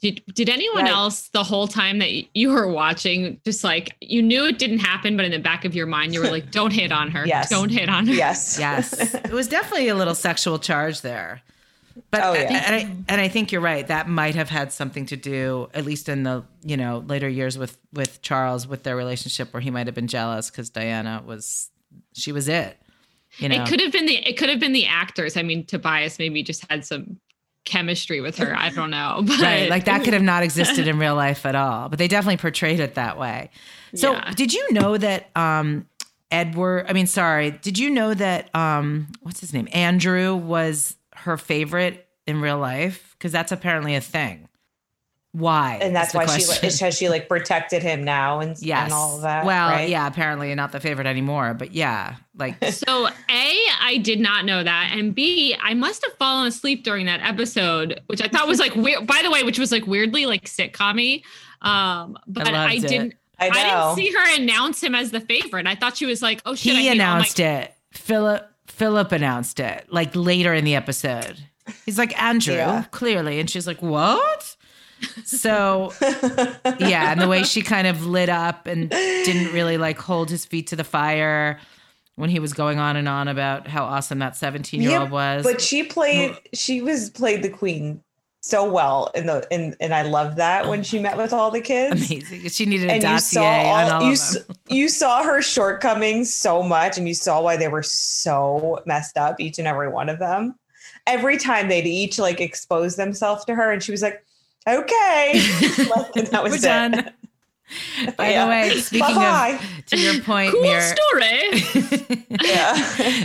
Did, 0.00 0.20
did 0.34 0.48
anyone 0.48 0.82
Right. 0.84 0.92
else 0.92 1.28
the 1.28 1.44
whole 1.44 1.68
time 1.68 2.00
that 2.00 2.10
you 2.36 2.50
were 2.50 2.66
watching 2.66 3.40
just 3.44 3.62
like 3.62 3.94
you 4.00 4.20
knew 4.20 4.44
it 4.46 4.58
didn't 4.58 4.80
happen 4.80 5.16
but 5.16 5.24
in 5.24 5.30
the 5.30 5.38
back 5.38 5.64
of 5.64 5.76
your 5.76 5.86
mind 5.86 6.12
you 6.12 6.20
were 6.20 6.28
like 6.28 6.50
don't 6.50 6.72
hit 6.72 6.90
on 6.90 7.12
her 7.12 7.24
Yes. 7.24 7.48
don't 7.50 7.68
hit 7.70 7.88
on 7.88 8.08
her 8.08 8.12
yes, 8.12 8.58
Yes, 8.60 9.14
it 9.14 9.30
was 9.30 9.46
definitely 9.46 9.86
a 9.88 9.94
little 9.94 10.16
sexual 10.16 10.58
charge 10.58 11.02
there. 11.02 11.40
But 12.10 12.20
Oh, 12.24 12.32
yeah. 12.32 12.64
and, 12.66 12.74
I, 12.74 12.80
and 13.12 13.20
I 13.20 13.28
think 13.28 13.52
you're 13.52 13.60
right. 13.60 13.86
That 13.86 14.08
might 14.08 14.34
have 14.34 14.48
had 14.48 14.72
something 14.72 15.06
to 15.06 15.16
do, 15.16 15.68
at 15.72 15.84
least 15.84 16.08
in 16.08 16.24
the 16.24 16.42
you 16.64 16.76
know 16.76 17.04
later 17.06 17.28
years 17.28 17.56
with 17.56 17.78
with 17.92 18.22
Charles, 18.22 18.66
with 18.66 18.82
their 18.82 18.96
relationship, 18.96 19.52
where 19.54 19.60
he 19.60 19.70
might 19.70 19.86
have 19.86 19.94
been 19.94 20.08
jealous 20.08 20.50
because 20.50 20.68
Diana 20.70 21.22
was 21.24 21.70
she 22.14 22.32
was 22.32 22.48
it. 22.48 22.76
You 23.38 23.48
know, 23.48 23.64
it 23.64 23.68
could 23.68 23.80
have 23.80 23.92
been 23.92 24.06
the 24.06 24.16
it 24.28 24.36
could 24.36 24.48
have 24.48 24.60
been 24.60 24.72
the 24.72 24.86
actors 24.86 25.36
i 25.36 25.42
mean 25.42 25.64
tobias 25.64 26.18
maybe 26.18 26.42
just 26.42 26.64
had 26.70 26.84
some 26.84 27.18
chemistry 27.64 28.20
with 28.20 28.36
her 28.36 28.54
i 28.56 28.68
don't 28.70 28.90
know 28.90 29.22
but 29.26 29.40
right? 29.40 29.70
Like 29.70 29.84
that 29.84 30.04
could 30.04 30.12
have 30.14 30.22
not 30.22 30.42
existed 30.42 30.86
in 30.88 30.98
real 30.98 31.14
life 31.14 31.46
at 31.46 31.54
all. 31.54 31.88
But 31.88 31.98
they 31.98 32.08
definitely 32.08 32.38
portrayed 32.38 32.80
it 32.80 32.94
that 32.96 33.18
way. 33.18 33.50
So, 33.94 34.12
Yeah. 34.12 34.32
did 34.34 34.52
you 34.52 34.72
know 34.72 34.96
that 34.96 35.30
um 35.36 35.86
Edward? 36.30 36.86
I 36.88 36.92
mean, 36.92 37.06
sorry, 37.06 37.50
did 37.50 37.78
you 37.78 37.90
know 37.90 38.14
that 38.14 38.54
um 38.54 39.08
what's 39.22 39.40
his 39.40 39.52
name? 39.52 39.68
Andrew 39.72 40.34
was 40.34 40.96
her 41.14 41.36
favorite 41.36 42.06
in 42.26 42.40
real 42.40 42.58
life? 42.58 43.14
Because 43.18 43.32
that's 43.32 43.52
apparently 43.52 43.94
a 43.94 44.00
thing. 44.00 44.48
Why? 45.32 45.78
and 45.80 45.96
that's 45.96 46.12
the 46.12 46.18
why 46.18 46.26
she 46.26 46.44
question. 46.44 46.68
like, 46.68 46.78
has 46.80 46.94
she 46.96 47.08
like 47.08 47.26
protected 47.26 47.82
him 47.82 48.04
now 48.04 48.40
and, 48.40 48.54
yes. 48.60 48.84
and 48.84 48.92
all 48.92 49.16
of 49.16 49.22
that. 49.22 49.46
well, 49.46 49.70
right? 49.70 49.88
yeah, 49.88 50.06
apparently 50.06 50.54
not 50.54 50.72
the 50.72 50.80
favorite 50.80 51.06
anymore, 51.06 51.54
but 51.54 51.72
yeah, 51.72 52.16
like 52.36 52.62
So 52.70 53.06
A, 53.08 53.56
I 53.80 53.98
did 54.02 54.20
not 54.20 54.44
know 54.44 54.62
that, 54.62 54.90
and 54.94 55.14
B, 55.14 55.56
I 55.62 55.72
must 55.72 56.04
have 56.04 56.12
fallen 56.18 56.48
asleep 56.48 56.84
during 56.84 57.06
that 57.06 57.20
episode, 57.22 58.00
which 58.08 58.20
I 58.20 58.28
thought 58.28 58.46
was 58.46 58.58
like 58.60 58.74
weird. 58.76 59.06
By 59.06 59.20
the 59.24 59.30
way, 59.30 59.42
which 59.42 59.58
was 59.58 59.72
like 59.72 59.86
weirdly 59.86 60.26
like 60.26 60.44
sitcom-y. 60.44 61.22
Um, 61.62 62.18
but 62.26 62.48
I, 62.48 62.74
loved 62.74 62.84
it. 62.84 62.88
didn't. 62.88 63.14
I 63.38 63.48
I, 63.48 63.50
didn't 63.50 63.94
see 63.96 64.12
her 64.12 64.36
announce 64.42 64.82
him 64.82 64.94
as 64.94 65.12
the 65.12 65.20
favorite. 65.20 65.66
I 65.66 65.74
thought 65.76 65.96
she 65.96 66.06
was 66.06 66.20
like, 66.20 66.42
"Oh 66.44 66.54
shit!" 66.54 66.74
He 66.74 66.82
hate 66.82 66.90
all 66.90 66.96
my- 66.96 67.02
announced 67.14 67.40
it. 67.40 67.72
Philip 67.92 68.48
Philip 68.66 69.12
announced 69.12 69.60
it 69.60 69.86
like 69.90 70.14
later 70.14 70.52
in 70.52 70.64
the 70.64 70.74
episode. 70.74 71.38
He's 71.86 71.96
like 71.98 72.20
Andrew, 72.20 72.54
Yeah. 72.54 72.84
clearly, 72.90 73.40
and 73.40 73.48
she's 73.48 73.66
like, 73.66 73.80
"What?" 73.80 74.56
So 75.24 75.92
yeah, 76.78 77.12
and 77.12 77.20
the 77.20 77.28
way 77.28 77.42
she 77.42 77.62
kind 77.62 77.86
of 77.86 78.06
lit 78.06 78.28
up 78.28 78.66
and 78.66 78.90
didn't 78.90 79.52
really 79.52 79.78
like 79.78 79.98
hold 79.98 80.30
his 80.30 80.44
feet 80.44 80.68
to 80.68 80.76
the 80.76 80.84
fire 80.84 81.58
when 82.16 82.28
he 82.30 82.38
was 82.38 82.52
going 82.52 82.78
on 82.78 82.96
and 82.96 83.08
on 83.08 83.28
about 83.28 83.66
how 83.66 83.84
awesome 83.84 84.18
that 84.20 84.36
17 84.36 84.80
year 84.82 85.00
old 85.00 85.10
was. 85.10 85.42
But 85.44 85.60
she 85.60 85.82
played 85.84 86.36
she 86.52 86.82
was 86.82 87.10
played 87.10 87.42
the 87.42 87.48
queen 87.48 88.02
so 88.44 88.68
well 88.70 89.10
in 89.14 89.26
the 89.26 89.46
in 89.50 89.74
and 89.80 89.94
I 89.94 90.02
love 90.02 90.36
that 90.36 90.68
when 90.68 90.82
she 90.82 90.98
met 90.98 91.16
with 91.16 91.32
all 91.32 91.50
the 91.50 91.60
kids. 91.60 91.92
Amazing. 92.10 92.48
She 92.48 92.66
needed 92.66 92.88
a 92.90 92.92
And 92.94 93.02
you 93.02 93.08
dossier 93.08 93.40
saw 93.42 93.72
on 93.72 93.84
all, 93.84 93.90
all 93.92 94.02
you, 94.02 94.08
of 94.08 94.12
s- 94.18 94.44
them. 94.44 94.56
you 94.68 94.88
saw 94.88 95.22
her 95.22 95.40
shortcomings 95.40 96.34
so 96.34 96.62
much 96.62 96.98
and 96.98 97.06
you 97.06 97.14
saw 97.14 97.40
why 97.40 97.56
they 97.56 97.68
were 97.68 97.84
so 97.84 98.80
messed 98.84 99.16
up 99.16 99.40
each 99.40 99.58
and 99.58 99.66
every 99.68 99.88
one 99.88 100.08
of 100.08 100.18
them. 100.18 100.56
Every 101.06 101.36
time 101.36 101.68
they'd 101.68 101.86
each 101.86 102.18
like 102.18 102.40
expose 102.40 102.96
themselves 102.96 103.44
to 103.46 103.54
her 103.54 103.70
and 103.72 103.82
she 103.82 103.92
was 103.92 104.02
like, 104.02 104.24
"Okay." 104.66 105.40
like, 105.88 106.12
that 106.30 106.42
was 106.42 106.52
We're 106.52 106.56
it. 106.58 106.62
done. 106.62 107.10
By 108.18 108.30
Yeah. 108.30 108.44
the 108.44 108.50
way, 108.50 108.80
speaking 108.80 109.14
Bye-bye. 109.14 109.58
of 109.78 109.86
to 109.86 109.98
your 109.98 110.20
point, 110.22 110.52
cool 110.52 110.60
Mir, 110.62 110.80
story. 110.82 112.26
Yeah. 112.42 112.74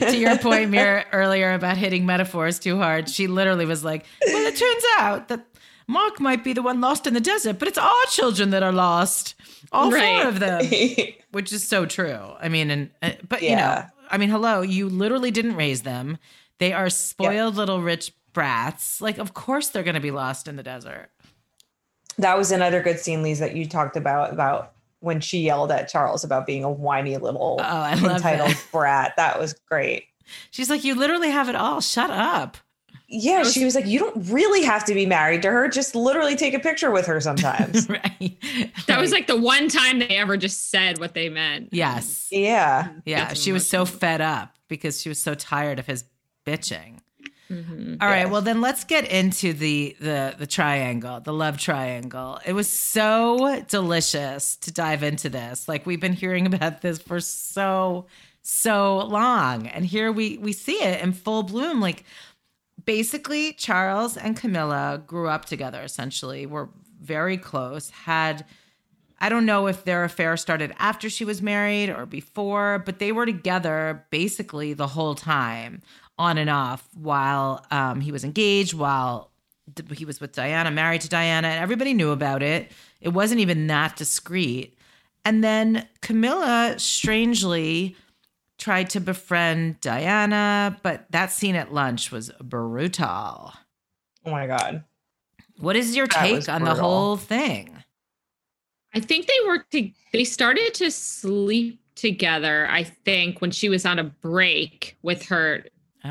to 0.09 0.17
your 0.17 0.37
point, 0.37 0.69
Mir, 0.69 1.03
earlier 1.11 1.53
about 1.53 1.75
hitting 1.77 2.05
metaphors 2.05 2.57
too 2.59 2.77
hard, 2.77 3.09
she 3.09 3.27
literally 3.27 3.65
was 3.65 3.83
like, 3.83 4.05
Well, 4.25 4.45
it 4.45 4.55
turns 4.55 4.83
out 4.99 5.27
that 5.27 5.45
Mark 5.87 6.19
might 6.21 6.43
be 6.45 6.53
the 6.53 6.61
one 6.61 6.79
lost 6.79 7.07
in 7.07 7.13
the 7.13 7.19
desert, 7.19 7.59
but 7.59 7.67
it's 7.67 7.77
our 7.77 8.05
children 8.09 8.51
that 8.51 8.63
are 8.63 8.71
lost. 8.71 9.35
All 9.73 9.91
Right. 9.91 10.21
four 10.21 10.29
of 10.29 10.39
them. 10.39 10.65
Which 11.31 11.51
is 11.51 11.67
so 11.67 11.85
true. 11.85 12.17
I 12.39 12.47
mean, 12.47 12.71
and 12.71 12.89
uh, 13.01 13.11
but 13.27 13.41
you 13.41 13.55
know, 13.55 13.83
I 14.09 14.17
mean, 14.17 14.29
hello, 14.29 14.61
you 14.61 14.87
literally 14.87 15.31
didn't 15.31 15.55
raise 15.57 15.81
them. 15.81 16.17
They 16.59 16.71
are 16.71 16.89
spoiled 16.89 17.55
little 17.55 17.81
rich 17.81 18.13
brats. 18.31 19.01
Like, 19.01 19.17
of 19.17 19.33
course 19.33 19.67
they're 19.69 19.83
gonna 19.83 19.99
be 19.99 20.11
lost 20.11 20.47
in 20.47 20.55
the 20.55 20.63
desert. 20.63 21.09
That 22.17 22.37
was 22.37 22.51
another 22.51 22.81
good 22.81 22.99
scene, 22.99 23.23
Lise, 23.23 23.39
that 23.39 23.55
you 23.55 23.67
talked 23.67 23.95
about 23.97 24.31
about 24.33 24.73
when 24.99 25.19
she 25.21 25.39
yelled 25.41 25.71
at 25.71 25.87
Charles 25.89 26.23
about 26.23 26.45
being 26.47 26.63
a 26.63 26.71
whiny 26.71 27.17
little 27.17 27.57
Oh, 27.59 27.63
I 27.63 27.93
entitled 27.93 28.49
that. 28.51 28.65
brat. 28.71 29.13
That 29.17 29.39
was 29.39 29.53
great. 29.69 30.05
She's 30.51 30.69
like, 30.69 30.83
You 30.83 30.95
literally 30.95 31.29
have 31.29 31.49
it 31.49 31.55
all. 31.55 31.81
Shut 31.81 32.09
up. 32.09 32.57
Yeah, 33.09 33.43
she 33.43 33.63
was 33.63 33.73
like, 33.73 33.85
you 33.85 33.99
don't 33.99 34.29
really 34.29 34.65
have 34.65 34.83
to 34.83 34.93
be 34.93 35.05
married 35.05 35.41
to 35.43 35.49
her. 35.49 35.69
Just 35.69 35.95
literally 35.95 36.35
take 36.35 36.53
a 36.53 36.59
picture 36.59 36.91
with 36.91 37.05
her 37.05 37.21
sometimes. 37.21 37.87
right. 37.89 38.37
That 38.87 38.99
was 38.99 39.13
like 39.13 39.27
the 39.27 39.37
one 39.39 39.69
time 39.69 39.99
they 39.99 40.07
ever 40.17 40.35
just 40.35 40.69
said 40.69 40.97
what 40.97 41.13
they 41.13 41.29
meant. 41.29 41.69
Yes. 41.71 42.27
yeah. 42.31 42.89
Yeah, 43.05 43.29
Gets 43.29 43.39
she 43.41 43.53
was 43.53 43.65
so 43.69 43.85
fed 43.85 44.19
up 44.19 44.57
because 44.67 44.99
she 45.01 45.07
was 45.07 45.21
so 45.21 45.35
tired 45.35 45.79
of 45.79 45.85
his 45.87 46.03
bitching. 46.45 46.97
Mhm. 47.49 47.97
All 48.01 48.09
right, 48.09 48.21
Yes. 48.23 48.29
well 48.31 48.41
then 48.41 48.59
let's 48.61 48.83
get 48.83 49.09
into 49.09 49.53
the 49.53 49.95
the 49.99 50.35
the 50.37 50.47
triangle, 50.47 51.19
the 51.21 51.31
love 51.33 51.57
triangle. 51.57 52.39
It 52.45 52.53
was 52.53 52.67
so 52.69 53.63
delicious 53.67 54.55
to 54.57 54.71
dive 54.71 55.01
into 55.03 55.29
this. 55.29 55.67
Like 55.67 55.85
we've 55.85 55.99
been 56.01 56.13
hearing 56.13 56.45
about 56.45 56.81
this 56.81 56.99
for 56.99 57.19
so 57.21 58.05
so 58.41 58.97
long, 59.07 59.67
and 59.67 59.85
here 59.85 60.11
we 60.11 60.37
we 60.39 60.51
see 60.53 60.81
it 60.83 61.01
in 61.01 61.13
full 61.13 61.43
bloom. 61.43 61.79
Like 61.79 62.03
basically, 62.85 63.53
Charles 63.53 64.17
and 64.17 64.35
Camilla 64.35 65.01
grew 65.05 65.29
up 65.29 65.45
together. 65.45 65.81
Essentially, 65.81 66.45
were 66.45 66.69
very 67.01 67.37
close. 67.37 67.89
Had 67.91 68.45
I 69.19 69.29
don't 69.29 69.45
know 69.45 69.67
if 69.67 69.83
their 69.83 70.03
affair 70.03 70.37
started 70.37 70.73
after 70.77 71.09
she 71.09 71.25
was 71.25 71.41
married 71.41 71.89
or 71.89 72.05
before, 72.05 72.83
but 72.85 72.99
they 72.99 73.11
were 73.11 73.25
together 73.25 74.05
basically 74.11 74.73
the 74.73 74.87
whole 74.87 75.15
time, 75.15 75.81
on 76.19 76.37
and 76.37 76.49
off, 76.49 76.87
while 76.93 77.65
um, 77.71 78.01
he 78.01 78.11
was 78.11 78.23
engaged, 78.23 78.73
while 78.73 79.31
he 79.93 80.05
was 80.05 80.19
with 80.21 80.33
Diana, 80.33 80.71
married 80.71 81.01
to 81.01 81.09
Diana, 81.09 81.47
and 81.47 81.61
everybody 81.61 81.93
knew 81.93 82.11
about 82.11 82.41
it. 82.41 82.71
It 83.01 83.09
wasn't 83.09 83.41
even 83.41 83.67
that 83.67 83.95
discreet. 83.95 84.77
And 85.25 85.43
then 85.43 85.87
Camilla 86.01 86.75
strangely 86.77 87.95
tried 88.57 88.89
to 88.91 88.99
befriend 88.99 89.79
Diana, 89.81 90.77
but 90.83 91.05
that 91.11 91.31
scene 91.31 91.55
at 91.55 91.73
lunch 91.73 92.11
was 92.11 92.31
brutal. 92.41 93.53
Oh 94.25 94.31
my 94.31 94.47
God. 94.47 94.83
What 95.59 95.75
is 95.75 95.95
your 95.95 96.07
That 96.07 96.21
take 96.21 96.49
on 96.49 96.63
the 96.63 96.75
whole 96.75 97.17
thing? 97.17 97.83
I 98.97 98.99
think 98.99 99.27
they 99.27 99.47
were 99.47 99.59
to, 99.71 99.91
they 100.11 100.23
started 100.23 100.73
to 100.75 100.89
sleep 100.89 101.79
together. 101.95 102.67
I 102.69 102.83
think 102.83 103.41
when 103.41 103.51
she 103.51 103.69
was 103.69 103.85
on 103.85 103.99
a 103.99 104.03
break 104.03 104.97
with 105.03 105.23
her 105.27 105.65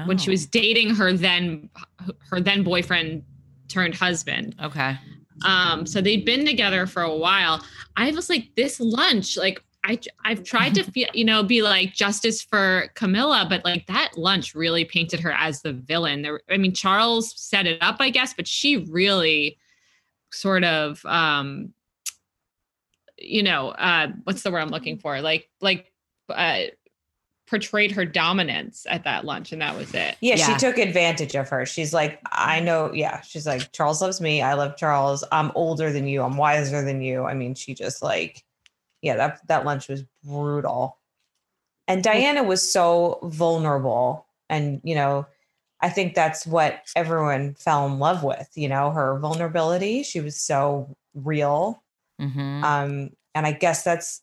when 0.04 0.18
she 0.18 0.30
Oh, 0.30 0.32
was 0.32 0.46
dating 0.46 0.94
her 0.94 1.12
then 1.12 1.70
her 2.30 2.40
then 2.40 2.62
boyfriend 2.62 3.22
turned 3.68 3.94
husband. 3.94 4.54
okay. 4.62 4.98
Um, 5.44 5.86
so 5.86 6.00
they'd 6.00 6.24
been 6.24 6.46
together 6.46 6.86
for 6.86 7.02
a 7.02 7.14
while. 7.14 7.64
I 7.96 8.10
was 8.12 8.28
like, 8.30 8.54
this 8.56 8.78
lunch, 8.78 9.36
like 9.36 9.62
I 9.84 9.98
I've 10.24 10.44
tried 10.44 10.74
to 10.74 10.84
feel, 10.84 11.08
you 11.14 11.24
know, 11.24 11.42
be 11.42 11.62
like 11.62 11.94
justice 11.94 12.42
for 12.42 12.90
Camilla, 12.94 13.46
but 13.48 13.64
like 13.64 13.86
that 13.86 14.16
lunch 14.16 14.54
really 14.54 14.84
painted 14.84 15.20
her 15.20 15.32
as 15.32 15.62
the 15.62 15.72
villain. 15.72 16.22
There, 16.22 16.40
I 16.50 16.56
mean, 16.56 16.72
Charles 16.74 17.34
set 17.40 17.66
it 17.66 17.82
up, 17.82 17.96
I 18.00 18.10
guess, 18.10 18.34
but 18.34 18.46
she 18.48 18.76
really 18.76 19.58
sort 20.30 20.64
of 20.64 21.04
um 21.06 21.72
you 23.18 23.42
know, 23.42 23.68
uh 23.70 24.08
what's 24.24 24.42
the 24.42 24.50
word 24.50 24.60
I'm 24.60 24.68
looking 24.68 24.98
for? 24.98 25.20
Like 25.20 25.48
like 25.60 25.92
uh 26.28 26.62
portrayed 27.48 27.92
her 27.92 28.04
dominance 28.04 28.84
at 28.88 29.04
that 29.04 29.24
lunch 29.24 29.52
and 29.52 29.62
that 29.62 29.76
was 29.76 29.94
it. 29.94 30.16
Yeah, 30.20 30.34
Yeah. 30.34 30.46
she 30.46 30.54
took 30.58 30.78
advantage 30.78 31.36
of 31.36 31.48
her. 31.48 31.64
She's 31.64 31.94
like, 31.94 32.18
I 32.32 32.58
know. 32.58 32.92
Yeah, 32.92 33.20
she's 33.20 33.46
like, 33.46 33.70
Charles 33.70 34.02
loves 34.02 34.20
me. 34.20 34.42
I 34.42 34.54
love 34.54 34.76
Charles. 34.76 35.22
I'm 35.30 35.52
older 35.54 35.92
than 35.92 36.08
you. 36.08 36.22
I'm 36.22 36.36
wiser 36.36 36.82
than 36.84 37.00
you. 37.02 37.24
I 37.24 37.34
mean, 37.34 37.54
she 37.54 37.72
just 37.74 38.02
like, 38.02 38.44
yeah, 39.02 39.14
that 39.16 39.46
that 39.46 39.64
lunch 39.64 39.88
was 39.88 40.02
brutal. 40.24 40.98
And 41.86 42.02
Diana 42.02 42.42
was 42.42 42.68
so 42.68 43.20
vulnerable, 43.22 44.26
and 44.50 44.80
you 44.82 44.96
know, 44.96 45.24
I 45.80 45.88
think 45.88 46.14
that's 46.14 46.44
what 46.44 46.80
everyone 46.96 47.54
fell 47.54 47.86
in 47.86 48.00
love 48.00 48.24
with. 48.24 48.48
You 48.56 48.68
know, 48.68 48.90
her 48.90 49.20
vulnerability. 49.20 50.02
She 50.02 50.20
was 50.20 50.34
so 50.34 50.96
real. 51.14 51.80
Hmm 52.18 52.64
Um, 52.64 53.10
and 53.34 53.46
I 53.46 53.52
guess 53.52 53.82
that's, 53.82 54.22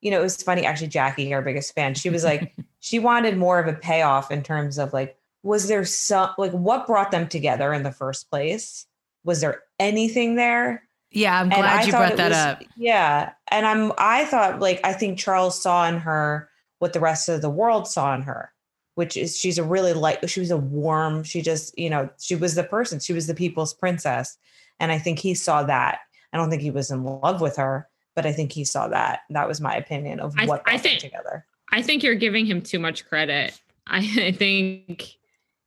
you 0.00 0.10
know, 0.10 0.20
it 0.20 0.22
was 0.22 0.42
funny. 0.42 0.64
Actually, 0.64 0.88
Jackie, 0.88 1.32
our 1.34 1.42
biggest 1.42 1.74
fan, 1.74 1.94
she 1.94 2.10
was 2.10 2.22
like, 2.24 2.54
she 2.80 2.98
wanted 2.98 3.36
more 3.36 3.58
of 3.58 3.66
a 3.66 3.76
payoff 3.78 4.30
in 4.30 4.42
terms 4.42 4.78
of 4.78 4.92
like, 4.92 5.16
was 5.42 5.68
there 5.68 5.84
some 5.84 6.30
like 6.38 6.52
what 6.52 6.86
brought 6.86 7.10
them 7.10 7.28
together 7.28 7.72
in 7.72 7.82
the 7.82 7.92
first 7.92 8.30
place? 8.30 8.86
Was 9.24 9.40
there 9.40 9.62
anything 9.78 10.36
there? 10.36 10.82
Yeah, 11.12 11.40
I'm 11.40 11.48
glad 11.48 11.86
you 11.86 11.92
brought 11.92 12.16
that 12.16 12.28
was- 12.28 12.36
up. 12.36 12.62
Yeah, 12.76 13.32
and 13.50 13.64
I'm 13.66 13.92
I 13.96 14.24
thought 14.26 14.60
like 14.60 14.80
I 14.84 14.92
think 14.92 15.18
Charles 15.18 15.60
saw 15.60 15.86
in 15.88 15.98
her 15.98 16.48
what 16.78 16.92
the 16.92 17.00
rest 17.00 17.28
of 17.28 17.42
the 17.42 17.50
world 17.50 17.86
saw 17.88 18.14
in 18.14 18.22
her, 18.22 18.52
which 18.96 19.16
is 19.16 19.38
she's 19.38 19.56
a 19.58 19.64
really 19.64 19.92
like 19.92 20.28
she 20.28 20.40
was 20.40 20.50
a 20.50 20.56
warm. 20.56 21.22
She 21.22 21.42
just 21.42 21.78
you 21.78 21.90
know 21.90 22.10
she 22.18 22.34
was 22.34 22.54
the 22.54 22.64
person. 22.64 22.98
She 22.98 23.12
was 23.12 23.26
the 23.28 23.34
people's 23.34 23.72
princess, 23.72 24.36
and 24.80 24.90
I 24.92 24.98
think 24.98 25.20
he 25.20 25.34
saw 25.34 25.62
that. 25.62 26.00
I 26.32 26.36
don't 26.36 26.50
think 26.50 26.62
he 26.62 26.70
was 26.70 26.90
in 26.90 27.04
love 27.04 27.40
with 27.40 27.56
her, 27.56 27.88
but 28.14 28.26
I 28.26 28.32
think 28.32 28.52
he 28.52 28.64
saw 28.64 28.88
that. 28.88 29.20
That 29.30 29.48
was 29.48 29.60
my 29.60 29.76
opinion 29.76 30.20
of 30.20 30.34
I- 30.38 30.46
what 30.46 30.62
I 30.66 30.72
them 30.72 30.80
think- 30.80 31.00
together. 31.00 31.46
I 31.72 31.82
think 31.82 32.02
you're 32.04 32.14
giving 32.14 32.46
him 32.46 32.62
too 32.62 32.78
much 32.78 33.04
credit. 33.08 33.60
I, 33.86 33.98
I 34.26 34.32
think 34.32 35.16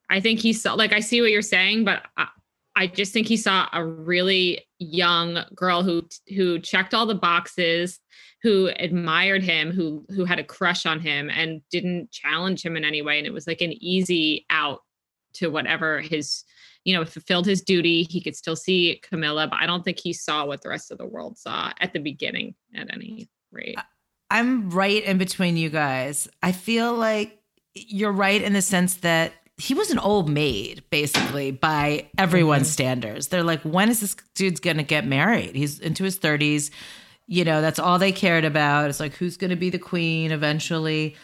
I 0.10 0.20
think 0.20 0.40
he 0.40 0.54
saw 0.54 0.74
like 0.74 0.94
I 0.94 1.00
see 1.02 1.22
what 1.22 1.32
you're 1.32 1.42
saying, 1.42 1.86
but 1.86 2.04
I, 2.18 2.28
I 2.76 2.88
just 2.88 3.12
think 3.12 3.28
he 3.28 3.36
saw 3.38 3.68
a 3.74 3.84
really 3.86 4.62
young 4.80 5.44
girl 5.56 5.84
who 5.84 6.08
who 6.36 6.60
checked 6.60 6.94
all 6.94 7.06
the 7.06 7.16
boxes, 7.16 8.00
who 8.42 8.68
admired 8.78 9.44
him, 9.44 9.72
who 9.72 10.06
who 10.10 10.24
had 10.24 10.40
a 10.40 10.44
crush 10.44 10.86
on 10.86 11.00
him 11.02 11.30
and 11.30 11.62
didn't 11.70 12.12
challenge 12.12 12.64
him 12.64 12.78
in 12.78 12.86
any 12.86 13.02
way 13.02 13.18
and 13.18 13.28
it 13.28 13.34
was 13.34 13.46
like 13.48 13.62
an 13.62 13.74
easy 13.74 14.46
out 14.50 14.80
to 15.34 15.50
whatever 15.50 16.00
his 16.00 16.44
you 16.84 16.94
know, 16.94 17.06
fulfilled 17.06 17.46
his 17.46 17.62
duty. 17.62 18.04
He 18.04 18.22
could 18.22 18.36
still 18.36 18.56
see 18.56 19.02
Camilla, 19.04 19.48
but 19.48 19.60
I 19.60 19.66
don't 19.66 19.84
think 19.84 20.00
he 20.00 20.14
saw 20.14 20.46
what 20.46 20.62
the 20.62 20.70
rest 20.70 20.92
of 20.92 20.98
the 20.98 21.06
world 21.06 21.38
saw 21.38 21.72
at 21.80 21.94
the 21.94 22.00
beginning 22.00 22.56
at 22.76 22.94
any 22.94 23.30
rate. 23.52 23.78
I'm 24.32 24.70
right 24.70 25.04
in 25.04 25.18
between 25.18 25.58
you 25.58 25.70
guys. 25.70 26.28
I 26.42 26.52
feel 26.52 26.94
like 26.94 27.40
you're 27.74 28.12
right 28.12 28.42
in 28.42 28.54
the 28.54 28.62
sense 28.62 28.96
that 28.96 29.34
he 29.58 29.74
was 29.74 29.92
an 29.92 30.00
old 30.00 30.30
maid 30.30 30.84
basically 30.90 31.52
by 31.52 32.08
everyone's 32.18 32.68
mm-hmm. 32.68 32.72
standards. 32.72 33.28
They're 33.28 33.44
like, 33.44 33.62
when 33.62 33.90
is 33.90 34.00
this 34.00 34.16
dude's 34.36 34.60
gonna 34.60 34.84
get 34.84 35.06
married? 35.06 35.56
He's 35.56 35.80
into 35.80 36.04
his 36.04 36.18
30s. 36.18 36.72
You 37.28 37.44
know, 37.44 37.62
that's 37.62 37.78
all 37.78 38.00
they 38.00 38.12
cared 38.12 38.46
about. 38.46 38.90
It's 38.90 39.00
like, 39.00 39.16
who's 39.16 39.38
gonna 39.38 39.58
be 39.58 39.70
the 39.70 39.80
queen 39.80 40.32
eventually? 40.32 41.16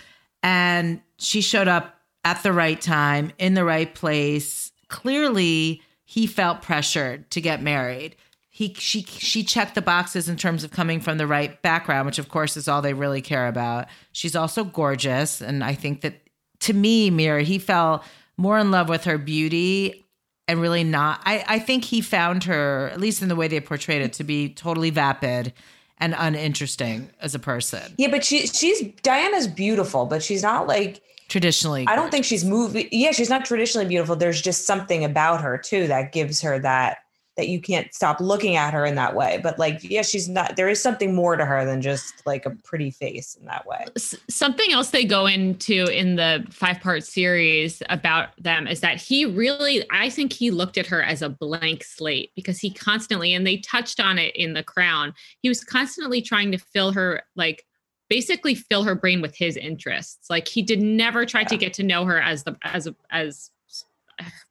And 0.43 1.01
she 1.17 1.41
showed 1.41 1.67
up 1.67 1.95
at 2.25 2.43
the 2.43 2.51
right 2.51 2.79
time, 2.79 3.31
in 3.37 3.53
the 3.53 3.63
right 3.63 3.93
place. 3.93 4.71
Clearly, 4.87 5.81
he 6.03 6.27
felt 6.27 6.61
pressured 6.61 7.29
to 7.31 7.41
get 7.41 7.61
married. 7.61 8.15
He 8.49 8.73
she 8.75 9.03
she 9.03 9.43
checked 9.43 9.75
the 9.75 9.81
boxes 9.81 10.29
in 10.29 10.37
terms 10.37 10.63
of 10.63 10.71
coming 10.71 11.01
from 11.01 11.17
the 11.17 11.27
right 11.27 11.61
background, 11.61 12.05
which 12.05 12.19
of 12.19 12.29
course 12.29 12.55
is 12.55 12.67
all 12.67 12.81
they 12.81 12.93
really 12.93 13.21
care 13.21 13.47
about. 13.47 13.87
She's 14.13 14.35
also 14.35 14.63
gorgeous, 14.63 15.41
and 15.41 15.63
I 15.63 15.73
think 15.73 16.01
that 16.01 16.21
to 16.61 16.73
me, 16.73 17.09
Mira, 17.09 17.43
he 17.43 17.59
fell 17.59 18.03
more 18.37 18.57
in 18.57 18.71
love 18.71 18.87
with 18.87 19.03
her 19.03 19.17
beauty 19.17 20.05
and 20.47 20.61
really 20.61 20.83
not. 20.83 21.21
I 21.25 21.43
I 21.47 21.59
think 21.59 21.83
he 21.85 22.01
found 22.01 22.45
her, 22.45 22.89
at 22.93 22.99
least 22.99 23.21
in 23.21 23.27
the 23.27 23.35
way 23.35 23.47
they 23.47 23.59
portrayed 23.59 24.01
it, 24.01 24.13
to 24.13 24.23
be 24.23 24.49
totally 24.49 24.89
vapid 24.89 25.53
and 25.97 26.15
uninteresting 26.17 27.09
as 27.21 27.35
a 27.35 27.39
person. 27.39 27.93
Yeah, 27.97 28.09
but 28.09 28.23
she 28.23 28.47
she's 28.47 28.81
Diana's 29.01 29.47
beautiful, 29.47 30.05
but 30.05 30.23
she's 30.23 30.43
not 30.43 30.67
like 30.67 31.01
Traditionally, 31.27 31.85
I 31.87 31.95
don't 31.95 32.11
think 32.11 32.25
she's 32.25 32.45
movie. 32.45 32.87
Yeah, 32.91 33.11
she's 33.11 33.29
not 33.29 33.45
traditionally 33.45 33.87
beautiful. 33.87 34.15
There's 34.15 34.41
just 34.41 34.65
something 34.65 35.03
about 35.03 35.41
her 35.41 35.57
too 35.57 35.87
that 35.87 36.11
gives 36.11 36.41
her 36.41 36.59
that 36.59 36.97
that 37.37 37.49
you 37.49 37.59
can't 37.59 37.93
stop 37.93 38.21
looking 38.21 38.55
at 38.55 38.73
her 38.73 38.85
in 38.85 38.95
that 38.95 39.13
way. 39.13 39.39
But 39.43 39.59
like, 39.59 39.83
yeah, 39.83 40.03
she's 40.03 40.29
not. 40.29 40.55
There 40.55 40.69
is 40.69 40.81
something 40.81 41.13
more 41.13 41.35
to 41.35 41.45
her 41.45 41.65
than 41.65 41.81
just 41.81 42.25
like 42.25 42.45
a 42.45 42.51
pretty 42.51 42.91
face 42.91 43.35
in 43.35 43.45
that 43.45 43.65
way. 43.65 43.85
S- 43.95 44.15
something 44.29 44.71
else 44.71 44.91
they 44.91 45.03
go 45.03 45.25
into 45.25 45.85
in 45.85 46.15
the 46.15 46.45
five 46.49 46.79
part 46.79 47.03
series 47.03 47.83
about 47.89 48.29
them 48.41 48.67
is 48.67 48.79
that 48.79 49.01
he 49.01 49.25
really 49.25 49.83
i 49.91 50.09
think 50.09 50.31
he 50.31 50.51
looked 50.51 50.77
at 50.77 50.85
her 50.87 51.01
as 51.01 51.21
a 51.21 51.29
blank 51.29 51.83
slate 51.83 52.31
because 52.35 52.59
he 52.59 52.71
constantly 52.71 53.33
and 53.33 53.45
they 53.45 53.57
touched 53.57 53.99
on 53.99 54.17
it 54.17 54.35
in 54.35 54.53
the 54.53 54.63
crown 54.63 55.13
he 55.41 55.49
was 55.49 55.63
constantly 55.63 56.21
trying 56.21 56.51
to 56.51 56.57
fill 56.57 56.91
her 56.91 57.23
like 57.35 57.65
basically 58.09 58.55
fill 58.55 58.83
her 58.83 58.95
brain 58.95 59.21
with 59.21 59.35
his 59.35 59.57
interests. 59.57 60.29
Like 60.29 60.47
he 60.47 60.61
did 60.61 60.81
never 60.81 61.25
try 61.25 61.43
to 61.43 61.57
get 61.57 61.73
to 61.75 61.83
know 61.83 62.05
her 62.05 62.19
as 62.21 62.43
the 62.43 62.55
as 62.63 62.89
as 63.11 63.51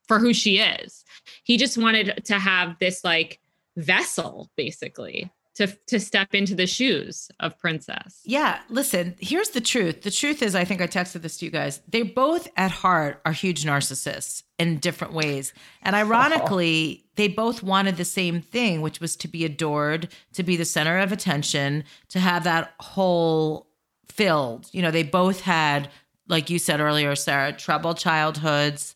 for 0.08 0.18
who 0.18 0.34
she 0.34 0.58
is. 0.58 1.04
He 1.44 1.56
just 1.56 1.78
wanted 1.78 2.22
to 2.26 2.38
have 2.38 2.78
this 2.78 3.04
like 3.04 3.40
vessel 3.76 4.50
basically 4.56 5.30
to 5.54 5.66
to 5.86 6.00
step 6.00 6.34
into 6.34 6.54
the 6.54 6.66
shoes 6.66 7.30
of 7.40 7.58
princess 7.58 8.20
Yeah, 8.24 8.60
listen, 8.68 9.14
here's 9.20 9.50
the 9.50 9.60
truth. 9.60 10.02
The 10.02 10.10
truth 10.10 10.42
is, 10.42 10.54
I 10.54 10.64
think 10.64 10.80
I 10.80 10.86
texted 10.86 11.22
this 11.22 11.38
to 11.38 11.44
you 11.44 11.50
guys. 11.50 11.80
They 11.88 12.02
both 12.02 12.48
at 12.56 12.70
heart 12.70 13.20
are 13.24 13.32
huge 13.32 13.64
narcissists 13.64 14.42
in 14.58 14.78
different 14.78 15.12
ways. 15.12 15.52
And 15.82 15.94
ironically, 15.96 17.04
they 17.16 17.28
both 17.28 17.62
wanted 17.62 17.96
the 17.96 18.04
same 18.04 18.40
thing, 18.40 18.80
which 18.80 19.00
was 19.00 19.16
to 19.16 19.28
be 19.28 19.44
adored, 19.44 20.08
to 20.32 20.42
be 20.42 20.56
the 20.56 20.64
center 20.64 20.98
of 20.98 21.12
attention, 21.12 21.84
to 22.10 22.20
have 22.20 22.44
that 22.44 22.74
whole 22.80 23.68
filled. 24.08 24.68
You 24.72 24.82
know, 24.82 24.90
they 24.90 25.02
both 25.02 25.40
had, 25.40 25.88
like 26.28 26.50
you 26.50 26.58
said 26.58 26.80
earlier, 26.80 27.14
Sarah, 27.14 27.52
troubled 27.52 27.98
childhoods 27.98 28.94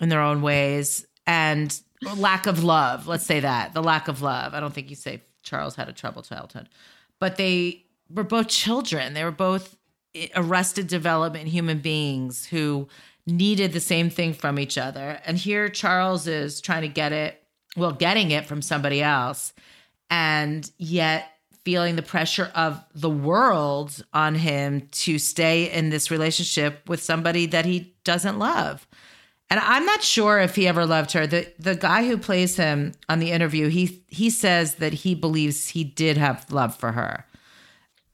in 0.00 0.08
their 0.08 0.20
own 0.20 0.42
ways 0.42 1.06
and 1.26 1.78
lack 2.16 2.46
of 2.46 2.64
love. 2.64 3.06
Let's 3.06 3.26
say 3.26 3.40
that 3.40 3.74
the 3.74 3.82
lack 3.82 4.08
of 4.08 4.22
love. 4.22 4.54
I 4.54 4.60
don't 4.60 4.72
think 4.72 4.90
you 4.90 4.96
say 4.96 5.22
Charles 5.42 5.76
had 5.76 5.88
a 5.88 5.92
troubled 5.92 6.24
childhood, 6.24 6.68
but 7.18 7.36
they 7.36 7.84
were 8.10 8.24
both 8.24 8.48
children. 8.48 9.14
They 9.14 9.24
were 9.24 9.30
both 9.30 9.76
arrested 10.34 10.86
development 10.86 11.48
human 11.48 11.78
beings 11.78 12.46
who 12.46 12.88
needed 13.26 13.72
the 13.72 13.80
same 13.80 14.10
thing 14.10 14.34
from 14.34 14.58
each 14.58 14.76
other. 14.76 15.20
And 15.24 15.38
here 15.38 15.68
Charles 15.68 16.26
is 16.26 16.60
trying 16.60 16.82
to 16.82 16.88
get 16.88 17.12
it, 17.12 17.42
well, 17.76 17.92
getting 17.92 18.30
it 18.30 18.46
from 18.46 18.62
somebody 18.62 19.02
else, 19.02 19.52
and 20.10 20.70
yet 20.78 21.28
feeling 21.64 21.96
the 21.96 22.02
pressure 22.02 22.50
of 22.54 22.82
the 22.94 23.10
world 23.10 24.04
on 24.12 24.34
him 24.34 24.88
to 24.90 25.18
stay 25.18 25.70
in 25.70 25.90
this 25.90 26.10
relationship 26.10 26.88
with 26.88 27.02
somebody 27.02 27.46
that 27.46 27.64
he 27.64 27.94
doesn't 28.04 28.38
love. 28.38 28.86
And 29.52 29.60
I'm 29.60 29.84
not 29.84 30.02
sure 30.02 30.38
if 30.38 30.54
he 30.56 30.66
ever 30.66 30.86
loved 30.86 31.12
her. 31.12 31.26
The 31.26 31.46
the 31.58 31.74
guy 31.74 32.06
who 32.06 32.16
plays 32.16 32.56
him 32.56 32.92
on 33.10 33.18
the 33.18 33.32
interview, 33.32 33.68
he 33.68 34.02
he 34.08 34.30
says 34.30 34.76
that 34.76 34.94
he 34.94 35.14
believes 35.14 35.68
he 35.68 35.84
did 35.84 36.16
have 36.16 36.50
love 36.50 36.74
for 36.74 36.92
her. 36.92 37.26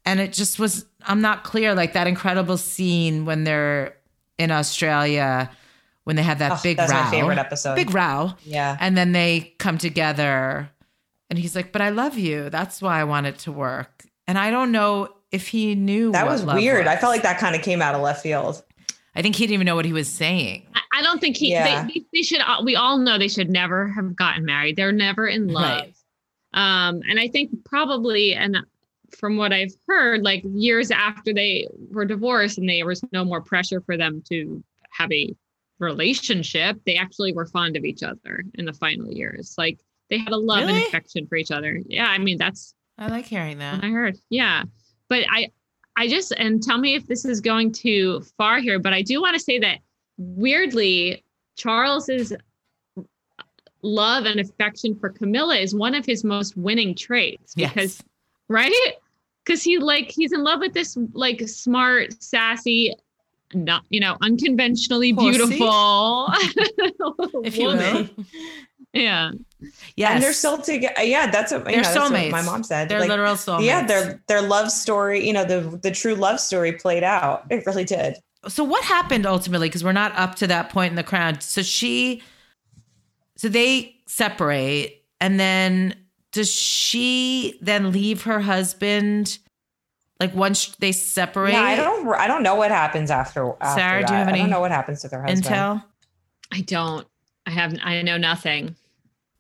And 0.05 0.19
it 0.19 0.33
just 0.33 0.59
was 0.59 0.85
I'm 1.07 1.21
not 1.21 1.45
clear 1.45 1.77
like 1.77 1.93
that 1.93 2.09
incredible 2.09 2.57
scene 2.57 3.25
when 3.25 3.45
they're 3.45 3.95
in 4.37 4.51
Australia 4.51 5.49
when 6.03 6.17
they 6.17 6.25
have 6.25 6.41
that 6.41 6.51
Oh, 6.51 6.61
big 6.61 6.77
that's 6.77 6.91
row. 6.91 7.05
my 7.05 7.09
favorite 7.11 7.39
episode. 7.39 7.77
Big 7.77 7.95
row. 7.95 8.33
Yeah. 8.43 8.77
And 8.81 8.97
then 8.99 9.13
they 9.13 9.55
come 9.59 9.79
together 9.79 10.69
and 11.31 11.39
he's 11.39 11.55
like, 11.55 11.71
"But 11.71 11.83
I 11.83 11.91
love 11.91 12.19
you. 12.19 12.51
That's 12.51 12.83
why 12.83 12.99
I 13.01 13.05
want 13.05 13.27
it 13.27 13.39
to 13.41 13.53
work." 13.53 14.07
And 14.27 14.37
I 14.39 14.51
don't 14.51 14.73
know 14.73 15.11
if 15.31 15.47
he 15.47 15.77
knew 15.77 16.11
That 16.11 16.27
was 16.27 16.45
weird. 16.45 16.89
I 16.89 16.97
felt 16.97 17.13
like 17.13 17.23
that 17.23 17.39
kind 17.39 17.55
of 17.55 17.63
came 17.63 17.81
out 17.81 17.95
of 17.95 18.01
left 18.01 18.23
field. 18.25 18.65
I 19.15 19.23
think 19.23 19.35
he 19.37 19.45
didn't 19.45 19.55
even 19.55 19.65
know 19.67 19.75
what 19.77 19.85
he 19.85 19.93
was 19.93 20.09
saying. 20.09 20.67
I- 20.75 20.81
I 20.91 21.03
don't 21.03 21.21
think 21.21 21.37
he. 21.37 21.51
Yeah. 21.51 21.85
They, 21.87 21.93
they, 21.95 22.05
they 22.13 22.23
should. 22.23 22.41
We 22.65 22.75
all 22.75 22.99
know 22.99 23.19
they 23.19 23.29
should 23.29 23.51
never 23.51 23.87
have 23.89 24.17
gotten 24.17 24.45
married. 24.45 24.75
They're 24.75 24.91
never 24.91 25.29
in 25.29 25.47
love. 25.49 25.83
Right. 25.83 25.95
Um, 26.89 27.03
and 27.09 27.21
I 27.21 27.29
think 27.29 27.51
probably, 27.65 28.35
and 28.35 28.57
from 29.17 29.37
what 29.37 29.53
I've 29.53 29.73
heard, 29.87 30.23
like 30.23 30.43
years 30.45 30.91
after 30.91 31.33
they 31.33 31.69
were 31.91 32.05
divorced 32.05 32.59
and 32.59 32.69
there 32.69 32.85
was 32.87 33.01
no 33.13 33.25
more 33.25 33.41
pressure 33.41 33.81
for 33.81 33.97
them 33.97 34.23
to 34.31 34.65
have 34.91 35.13
a 35.13 35.33
relationship, 35.79 36.81
they 36.85 36.97
actually 36.97 37.33
were 37.33 37.47
fond 37.47 37.77
of 37.77 37.85
each 37.85 38.03
other 38.03 38.45
in 38.55 38.65
the 38.65 38.73
final 38.73 39.11
years. 39.13 39.55
Like 39.57 39.79
they 40.11 40.19
had 40.19 40.33
a 40.33 40.37
love 40.37 40.69
and 40.69 40.77
affection 40.79 41.27
for 41.27 41.37
each 41.37 41.51
other. 41.51 41.81
Yeah, 41.87 42.07
I 42.09 42.19
mean 42.19 42.39
that's 42.39 42.75
I 42.99 43.09
like 43.09 43.27
hearing 43.27 43.59
that. 43.59 43.83
I 43.85 43.89
heard. 43.89 44.17
Yeah. 44.31 44.65
But 45.09 45.25
I 45.31 45.49
I 45.99 46.07
just 46.07 46.33
and 46.37 46.63
tell 46.63 46.79
me 46.79 46.95
if 46.95 47.07
this 47.09 47.25
is 47.25 47.41
going 47.41 47.73
too 47.73 48.23
far 48.37 48.61
here, 48.61 48.79
but 48.79 48.93
I 48.93 49.03
do 49.03 49.21
want 49.21 49.35
to 49.35 49.41
say 49.41 49.59
that 49.59 49.79
weirdly, 50.17 51.25
Charles's 51.57 52.33
love 53.83 54.25
and 54.25 54.39
affection 54.39 54.95
for 54.95 55.09
Camilla 55.11 55.57
is 55.57 55.75
one 55.75 55.95
of 55.95 56.07
his 56.07 56.23
most 56.25 56.57
winning 56.57 56.95
traits 56.95 57.53
Yes. 57.57 57.73
because 57.75 58.03
right? 58.49 58.73
Because 59.45 59.63
he 59.63 59.79
like 59.79 60.11
he's 60.11 60.33
in 60.33 60.45
love 60.45 60.61
with 60.61 60.73
this 60.73 60.97
like 61.15 61.41
smart, 61.49 62.23
sassy, 62.23 62.95
not 63.55 63.83
you 63.91 63.99
know, 63.99 64.17
unconventionally 64.23 65.13
Pussy? 65.13 65.31
beautiful 65.31 66.29
if 67.45 67.59
woman. 67.59 68.11
Yeah. 68.93 69.33
Yes. 69.97 70.13
And 70.13 70.23
they're 70.23 70.33
still 70.33 70.59
together. 70.59 71.03
Yeah, 71.03 71.31
that's 71.31 71.53
what, 71.53 71.65
They're 71.65 71.77
know, 71.77 71.83
that's 71.83 71.97
what 71.97 72.13
soulmates. 72.13 72.31
my 72.31 72.43
mom 72.43 72.63
said. 72.65 72.89
They're 72.89 73.01
Like, 73.01 73.09
literal 73.09 73.35
soulmates. 73.35 73.65
Yeah, 73.65 73.87
their 73.87 74.23
their 74.29 74.41
love 74.43 74.71
story, 74.71 75.27
you 75.27 75.33
know, 75.33 75.45
the 75.45 75.79
the 75.83 75.91
true 75.91 76.15
love 76.15 76.41
story 76.41 76.73
played 76.73 77.03
out. 77.05 77.45
It 77.51 77.65
really 77.67 77.85
did. 77.85 78.17
so 78.47 78.65
what 78.65 78.85
happened 78.85 79.27
ultimately? 79.27 79.69
Because 79.69 79.83
we're 79.85 79.93
not 79.93 80.17
up 80.17 80.37
to 80.37 80.47
that 80.47 80.71
point 80.71 80.91
in 80.91 80.97
the 80.97 81.03
crown. 81.03 81.41
So 81.41 81.61
she, 81.63 82.23
so 83.37 83.49
they 83.49 83.97
separate, 84.07 85.05
and 85.21 85.39
then 85.41 85.95
does 86.33 86.51
she 86.51 87.59
then 87.61 87.93
leave 87.93 88.23
her 88.23 88.41
husband? 88.41 89.39
Like 90.21 90.35
once 90.35 90.75
they 90.81 90.93
separate, 90.93 91.53
Yeah, 91.53 91.63
I 91.63 91.77
don't 91.77 92.09
I 92.09 92.27
don't 92.27 92.43
know 92.43 92.55
what 92.57 92.71
happens 92.71 93.11
after. 93.11 93.53
after 93.61 93.81
Sarah, 93.81 93.99
do 94.07 94.13
you 94.15 94.19
that. 94.19 94.27
have 94.27 94.35
I 94.35 94.39
don't 94.39 94.51
know 94.51 94.61
what 94.61 94.71
happens 94.73 95.03
to 95.03 95.09
their 95.09 95.23
husband. 95.23 95.45
intel. 95.45 95.85
I 96.53 96.61
don't. 96.63 97.07
I 97.49 97.51
have 97.51 97.79
I 97.83 98.03
know 98.03 98.19
nothing. 98.19 98.77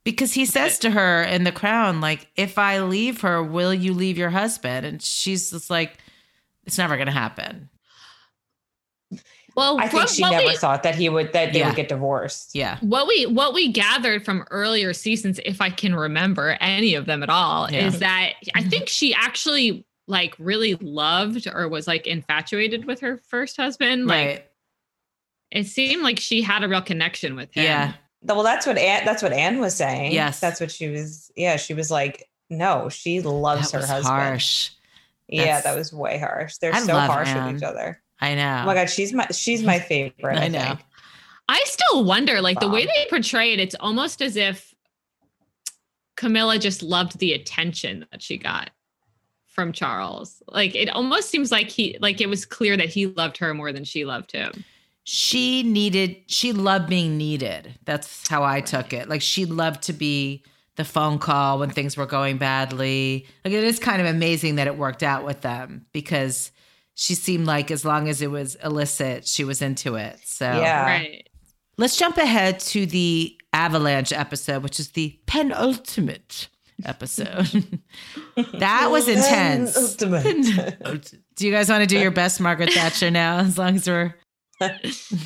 Because 0.02 0.32
he 0.32 0.46
says 0.46 0.78
to 0.78 0.90
her 0.90 1.22
in 1.22 1.44
the 1.44 1.52
crown, 1.52 2.00
like, 2.00 2.30
if 2.34 2.56
I 2.56 2.80
leave 2.80 3.20
her, 3.20 3.42
will 3.42 3.74
you 3.74 3.92
leave 3.92 4.16
your 4.16 4.30
husband? 4.30 4.86
And 4.86 5.02
she's 5.02 5.50
just 5.50 5.68
like, 5.68 5.98
it's 6.64 6.78
never 6.78 6.96
gonna 6.96 7.10
happen. 7.10 7.68
Well, 9.54 9.78
I 9.78 9.82
think 9.88 9.94
what- 10.04 10.08
she 10.08 10.22
what 10.22 10.30
never 10.30 10.46
we- 10.46 10.56
thought 10.56 10.84
that 10.84 10.94
he 10.94 11.08
would 11.10 11.32
that 11.34 11.52
they 11.52 11.58
Yeah. 11.58 11.66
would 11.66 11.76
get 11.76 11.88
divorced. 11.88 12.54
Yeah. 12.54 12.78
what 12.80 13.06
we 13.06 13.26
what 13.26 13.52
we 13.52 13.70
gathered 13.70 14.24
from 14.24 14.46
earlier 14.50 14.92
seasons 14.94 15.40
if 15.44 15.60
i 15.60 15.68
can 15.68 15.94
remember 15.94 16.56
any 16.60 16.94
of 16.94 17.06
them 17.06 17.22
at 17.22 17.28
all 17.28 17.70
Yeah. 17.70 17.86
is 17.88 17.98
that 17.98 18.34
i 18.54 18.60
mm-hmm. 18.60 18.68
think 18.70 18.88
she 18.88 19.12
actually 19.12 19.84
like 20.06 20.34
really 20.38 20.76
loved 20.76 21.46
or 21.52 21.68
was 21.68 21.86
like 21.88 22.06
infatuated 22.06 22.84
with 22.86 23.00
her 23.00 23.18
first 23.18 23.56
husband 23.56 24.06
like 24.06 24.26
right. 24.26 24.47
It 25.50 25.64
seemed 25.66 26.02
like 26.02 26.18
she 26.18 26.42
had 26.42 26.62
a 26.62 26.68
real 26.68 26.82
connection 26.82 27.34
with 27.36 27.52
him 27.54 27.64
Yeah. 27.64 27.92
Well, 28.22 28.42
that's 28.42 28.66
what 28.66 28.76
Anne, 28.78 29.04
that's 29.04 29.22
what 29.22 29.32
Anne 29.32 29.60
was 29.60 29.74
saying. 29.76 30.12
Yes. 30.12 30.40
that's 30.40 30.60
what 30.60 30.70
she 30.72 30.88
was. 30.88 31.30
Yeah, 31.36 31.56
she 31.56 31.72
was 31.72 31.88
like, 31.90 32.28
no, 32.50 32.88
she 32.88 33.20
loves 33.20 33.70
That 33.70 33.80
her 33.82 33.86
husband. 33.86 34.06
harsh. 34.06 34.70
Yeah, 35.28 35.60
that 35.60 35.76
was 35.76 35.92
way 35.92 36.18
harsh. 36.18 36.56
They're 36.56 36.74
I 36.74 36.80
so 36.80 36.94
love 36.94 37.10
harsh 37.10 37.28
Anne. 37.28 37.46
with 37.52 37.56
each 37.58 37.62
other. 37.62 38.00
I 38.20 38.34
know. 38.34 38.60
Oh 38.62 38.66
my 38.66 38.74
god, 38.74 38.90
she's 38.90 39.12
my 39.12 39.26
she's 39.30 39.62
my 39.62 39.78
favorite. 39.90 40.36
I 40.38 40.44
I, 40.46 40.48
know. 40.48 40.58
think. 40.64 40.80
i 41.48 41.62
still 41.66 42.02
wonder 42.04 42.40
like 42.40 42.58
the 42.60 42.68
way 42.68 42.84
they 42.86 43.06
portray 43.08 43.52
it 43.52 43.60
it's 43.60 43.76
almost 43.78 44.20
as 44.20 44.34
if 44.36 44.74
camilla 46.16 46.58
just 46.58 46.82
loved 46.82 47.18
the 47.20 47.32
attention 47.32 48.04
that 48.10 48.20
she 48.22 48.36
got 48.36 48.70
from 49.46 49.72
charles 49.72 50.42
like 50.48 50.74
it 50.74 50.88
almost 50.90 51.30
seems 51.30 51.50
like 51.52 51.68
he 51.68 51.96
like 52.00 52.20
it 52.20 52.28
was 52.28 52.44
clear 52.44 52.76
that 52.76 52.88
he 52.88 53.06
loved 53.06 53.36
her 53.38 53.54
more 53.54 53.72
than 53.72 53.84
she 53.84 54.04
loved 54.04 54.32
him 54.32 54.64
she 55.10 55.62
needed 55.62 56.16
she 56.26 56.52
loved 56.52 56.86
being 56.90 57.16
needed. 57.16 57.78
That's 57.86 58.28
how 58.28 58.44
I 58.44 58.60
took 58.60 58.92
it. 58.92 59.08
Like 59.08 59.22
she 59.22 59.46
loved 59.46 59.84
to 59.84 59.94
be 59.94 60.44
the 60.76 60.84
phone 60.84 61.18
call 61.18 61.60
when 61.60 61.70
things 61.70 61.96
were 61.96 62.04
going 62.04 62.36
badly. 62.36 63.26
Like 63.42 63.54
it 63.54 63.64
is 63.64 63.78
kind 63.78 64.02
of 64.02 64.06
amazing 64.06 64.56
that 64.56 64.66
it 64.66 64.76
worked 64.76 65.02
out 65.02 65.24
with 65.24 65.40
them 65.40 65.86
because 65.94 66.52
she 66.94 67.14
seemed 67.14 67.46
like 67.46 67.70
as 67.70 67.86
long 67.86 68.06
as 68.06 68.20
it 68.20 68.30
was 68.30 68.56
illicit, 68.56 69.26
she 69.26 69.44
was 69.44 69.62
into 69.62 69.94
it. 69.94 70.20
So 70.26 70.44
Yeah. 70.44 70.82
Right. 70.84 71.26
let's 71.78 71.96
jump 71.96 72.18
ahead 72.18 72.60
to 72.60 72.84
the 72.84 73.34
avalanche 73.54 74.12
episode, 74.12 74.62
which 74.62 74.78
is 74.78 74.90
the 74.90 75.18
penultimate 75.24 76.48
episode. 76.84 77.80
that 78.58 78.90
was 78.90 79.08
intense. 79.08 79.94
Do 79.96 81.46
you 81.46 81.50
guys 81.50 81.70
want 81.70 81.80
to 81.80 81.86
do 81.86 81.98
your 81.98 82.10
best 82.10 82.42
Margaret 82.42 82.74
Thatcher 82.74 83.10
now? 83.10 83.38
As 83.38 83.56
long 83.56 83.76
as 83.76 83.88
we're 83.88 84.02
as 84.04 84.10
long 84.10 84.14
as 84.14 84.27
Take 84.60 84.72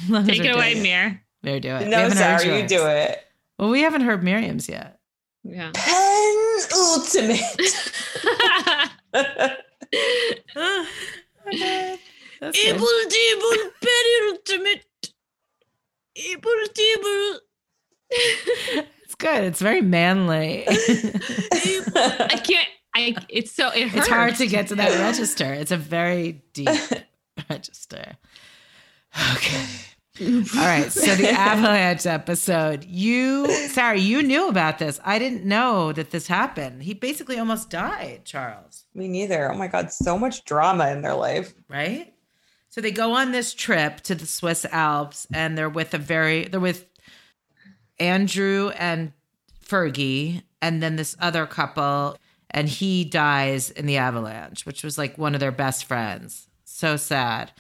we're 0.09 0.21
it 0.27 0.55
away, 0.55 0.75
doing 0.75 0.83
Mir. 0.83 1.23
Do 1.43 1.51
it. 1.51 1.65
No, 1.89 1.99
haven't 1.99 2.19
heard 2.19 2.45
you 2.45 2.69
do 2.69 2.87
it. 2.87 3.19
Well, 3.59 3.71
we 3.71 3.81
haven't 3.83 4.03
heard 4.03 4.23
Miriam's 4.23 4.69
yet. 4.69 5.01
Yeah. 5.45 5.73
Penultimate. 5.75 7.41
That's 12.41 12.59
good. 12.59 12.79
penultimate. 13.81 14.85
It's 18.11 19.15
good. 19.17 19.45
It's 19.45 19.61
very 19.61 19.81
manly. 19.81 20.65
I 20.69 22.41
can't. 22.45 22.69
I. 22.95 23.17
It's 23.29 23.53
so. 23.53 23.69
It 23.69 23.89
hurts. 23.89 23.97
it's 23.97 24.09
hard 24.09 24.37
to 24.37 24.47
get 24.47 24.69
to 24.69 24.75
that 24.77 24.99
register. 25.01 25.53
It's 25.53 25.71
a 25.71 25.77
very 25.77 26.43
deep 26.53 26.69
register. 27.51 28.17
Okay. 29.35 29.67
All 30.21 30.65
right. 30.65 30.93
So 30.93 31.15
the 31.15 31.31
avalanche 31.31 32.07
episode. 32.07 32.85
You, 32.85 33.51
sorry, 33.69 34.01
you 34.01 34.23
knew 34.23 34.49
about 34.49 34.79
this. 34.79 35.01
I 35.05 35.19
didn't 35.19 35.45
know 35.45 35.93
that 35.93 36.11
this 36.11 36.27
happened. 36.27 36.83
He 36.83 36.95
basically 36.95 37.39
almost 37.39 37.71
died, 37.71 38.23
Charles. 38.25 38.85
Me 38.95 39.09
neither. 39.09 39.51
Oh 39.53 39.57
my 39.57 39.69
God, 39.69 39.91
so 39.93 40.19
much 40.19 40.45
drama 40.45 40.91
in 40.91 41.03
their 41.03 41.15
life. 41.15 41.55
right? 41.69 42.13
So 42.69 42.81
they 42.81 42.91
go 42.91 43.13
on 43.13 43.33
this 43.33 43.53
trip 43.53 44.01
to 44.03 44.15
the 44.15 44.27
Swiss 44.27 44.65
Alps 44.65 45.27
and 45.33 45.59
they're 45.59 45.69
with 45.69 45.93
a 45.93 45.99
very 45.99 46.45
they're 46.45 46.59
with 46.61 46.87
Andrew 47.99 48.71
and 48.79 49.13
Fergie 49.67 50.43
and 50.63 50.83
then 50.83 50.97
this 50.97 51.15
other 51.21 51.47
couple 51.47 52.17
and 52.51 52.69
he 52.69 53.05
dies 53.05 53.71
in 53.71 53.87
the 53.87 53.99
avalanche, 53.99 54.65
which 54.65 54.83
was 54.85 54.97
like 54.97 55.19
one 55.19 55.35
of 55.35 55.41
their 55.41 55.53
best 55.53 55.85
friends. 55.85 56.49
So 56.65 56.97
sad. 56.97 57.53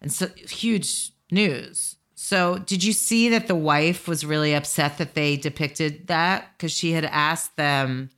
And 0.00 0.12
so 0.12 0.26
huge 0.48 1.12
news. 1.30 1.96
So 2.14 2.58
did 2.58 2.82
you 2.82 2.92
see 2.92 3.28
that 3.30 3.46
the 3.46 3.54
wife 3.54 4.08
was 4.08 4.24
really 4.24 4.54
upset 4.54 4.98
that 4.98 5.14
they 5.14 5.36
depicted 5.36 6.06
that 6.08 6.58
cuz 6.58 6.72
she 6.72 6.92
had 6.92 7.04
asked 7.04 7.56
them 7.56 8.10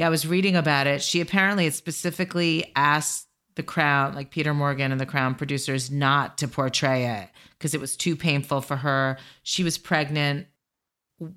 yeah, 0.00 0.06
I 0.06 0.10
was 0.10 0.26
reading 0.26 0.56
about 0.56 0.86
it. 0.86 1.02
She 1.02 1.20
apparently 1.20 1.64
had 1.64 1.74
specifically 1.74 2.72
asked 2.74 3.26
the 3.54 3.62
Crown, 3.62 4.14
like 4.14 4.30
Peter 4.30 4.54
Morgan 4.54 4.92
and 4.92 5.00
the 5.00 5.04
Crown 5.04 5.34
producers, 5.34 5.90
not 5.90 6.38
to 6.38 6.48
portray 6.48 7.06
it 7.06 7.28
because 7.58 7.74
it 7.74 7.82
was 7.82 7.98
too 7.98 8.16
painful 8.16 8.62
for 8.62 8.76
her. 8.76 9.18
She 9.42 9.62
was 9.62 9.76
pregnant 9.76 10.46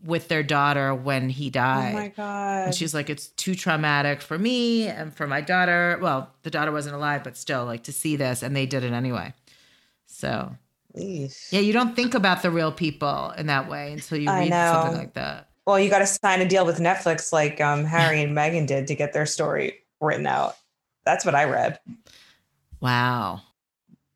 with 0.05 0.29
their 0.29 0.43
daughter 0.43 0.95
when 0.95 1.27
he 1.27 1.49
died. 1.49 1.91
Oh 1.93 1.97
my 1.97 2.07
God. 2.07 2.67
And 2.67 2.73
she's 2.75 2.93
like, 2.93 3.09
it's 3.09 3.27
too 3.27 3.53
traumatic 3.53 4.21
for 4.21 4.37
me 4.37 4.87
and 4.87 5.13
for 5.13 5.27
my 5.27 5.41
daughter. 5.41 5.99
Well, 6.01 6.31
the 6.43 6.49
daughter 6.49 6.71
wasn't 6.71 6.95
alive, 6.95 7.25
but 7.25 7.35
still, 7.35 7.65
like 7.65 7.83
to 7.83 7.91
see 7.91 8.15
this, 8.15 8.43
and 8.43 8.55
they 8.55 8.65
did 8.65 8.85
it 8.85 8.93
anyway. 8.93 9.33
So, 10.23 10.55
Eesh. 10.97 11.51
yeah, 11.51 11.59
you 11.59 11.73
don't 11.73 11.97
think 11.97 12.13
about 12.13 12.41
the 12.43 12.49
real 12.49 12.71
people 12.71 13.31
in 13.37 13.47
that 13.47 13.69
way 13.69 13.91
until 13.91 14.17
you 14.19 14.29
read 14.29 14.49
know. 14.51 14.71
something 14.81 14.97
like 14.97 15.13
that. 15.15 15.49
Well, 15.67 15.77
you 15.77 15.89
got 15.89 15.99
to 15.99 16.07
sign 16.07 16.39
a 16.39 16.47
deal 16.47 16.65
with 16.65 16.77
Netflix 16.79 17.33
like 17.33 17.59
um, 17.59 17.83
Harry 17.83 18.21
and 18.21 18.33
Meghan 18.35 18.65
did 18.65 18.87
to 18.87 18.95
get 18.95 19.11
their 19.11 19.25
story 19.25 19.79
written 19.99 20.25
out. 20.25 20.55
That's 21.05 21.25
what 21.25 21.35
I 21.35 21.43
read. 21.43 21.77
Wow. 22.79 23.41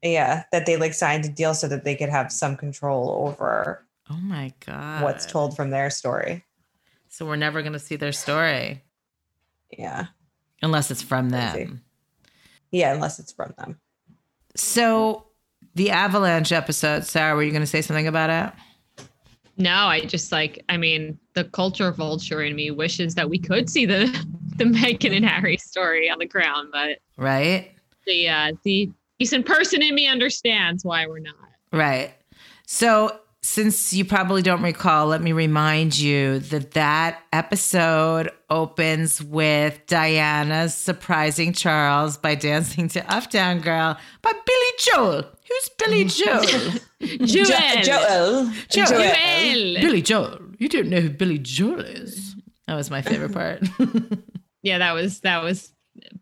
Yeah, 0.01 0.43
that 0.53 0.65
they 0.65 0.77
like 0.77 0.93
signed 0.93 1.25
a 1.25 1.29
deal 1.29 1.53
so 1.53 1.67
that 1.67 1.83
they 1.83 1.95
could 1.95 2.07
have 2.09 2.31
some 2.31 2.55
control 2.55 3.27
over 3.27 3.85
Oh 4.09 4.17
my 4.21 4.53
God. 4.65 5.03
what's 5.03 5.25
told 5.25 5.57
from 5.57 5.69
their 5.71 5.89
story. 5.89 6.45
So 7.09 7.25
we're 7.25 7.35
never 7.35 7.61
going 7.61 7.73
to 7.73 7.79
see 7.79 7.97
their 7.97 8.13
story 8.13 8.81
Yeah. 9.77 10.05
unless 10.61 10.89
it's 10.89 11.01
from 11.01 11.31
them. 11.31 11.81
Yeah, 12.71 12.93
unless 12.93 13.19
it's 13.19 13.33
from 13.33 13.53
them. 13.57 13.79
So 14.55 15.26
the 15.77 15.91
Avalanche 15.91 16.51
episode, 16.51 17.05
Sarah, 17.05 17.35
were 17.35 17.43
you 17.43 17.51
going 17.51 17.61
to 17.61 17.67
say 17.67 17.81
something 17.81 18.07
about 18.07 18.29
it? 18.99 19.05
No, 19.57 19.71
I 19.73 20.01
just 20.01 20.31
like. 20.31 20.63
I 20.69 20.77
mean, 20.77 21.17
the 21.33 21.45
culture 21.45 21.91
vulture 21.91 22.43
in 22.43 22.55
me 22.55 22.69
wishes 22.71 23.15
that 23.15 23.29
we 23.29 23.39
could 23.39 23.69
see 23.69 23.85
the 23.85 24.05
the 24.57 24.65
Meghan 24.65 25.15
and 25.15 25.25
Harry 25.25 25.57
story 25.57 26.09
on 26.09 26.19
the 26.19 26.25
ground, 26.27 26.69
but 26.71 26.99
Right? 27.17 27.71
the 28.05 28.29
uh, 28.29 28.51
the 28.63 28.89
decent 29.19 29.45
person 29.45 29.81
in 29.81 29.95
me 29.95 30.07
understands 30.07 30.83
why 30.85 31.07
we're 31.07 31.19
not. 31.19 31.35
Right. 31.71 32.13
So 32.65 33.19
since 33.47 33.93
you 33.93 34.03
probably 34.03 34.41
don't 34.41 34.61
recall, 34.61 35.07
let 35.07 35.21
me 35.21 35.31
remind 35.31 35.97
you 35.97 36.39
that 36.39 36.71
that 36.71 37.21
episode 37.31 38.29
opens 38.49 39.23
with 39.23 39.79
Diana 39.87 40.67
surprising 40.67 41.53
Charles 41.53 42.17
by 42.17 42.35
dancing 42.35 42.89
to 42.89 43.13
Uptown 43.13 43.59
Girl 43.61 43.97
by 44.21 44.31
Billy 44.33 44.71
Joel. 44.79 45.23
Who's 45.47 45.69
Billy 45.79 46.03
Joel? 46.19 46.43
Joel. 46.43 47.25
Jo- 47.25 47.81
Joel. 47.83 48.51
Joel. 48.69 48.85
Joel. 48.87 49.81
Billy 49.81 50.01
Joel. 50.01 50.39
You 50.59 50.67
don't 50.67 50.89
know 50.89 50.99
who 50.99 51.09
Billy 51.09 51.39
Joel 51.39 51.79
is. 51.79 52.35
That 52.67 52.75
was 52.75 52.91
my 52.91 53.01
favorite 53.01 53.33
part. 53.33 53.63
Yeah, 54.63 54.79
that 54.79 54.93
was 54.93 55.21
that 55.21 55.43
was. 55.43 55.71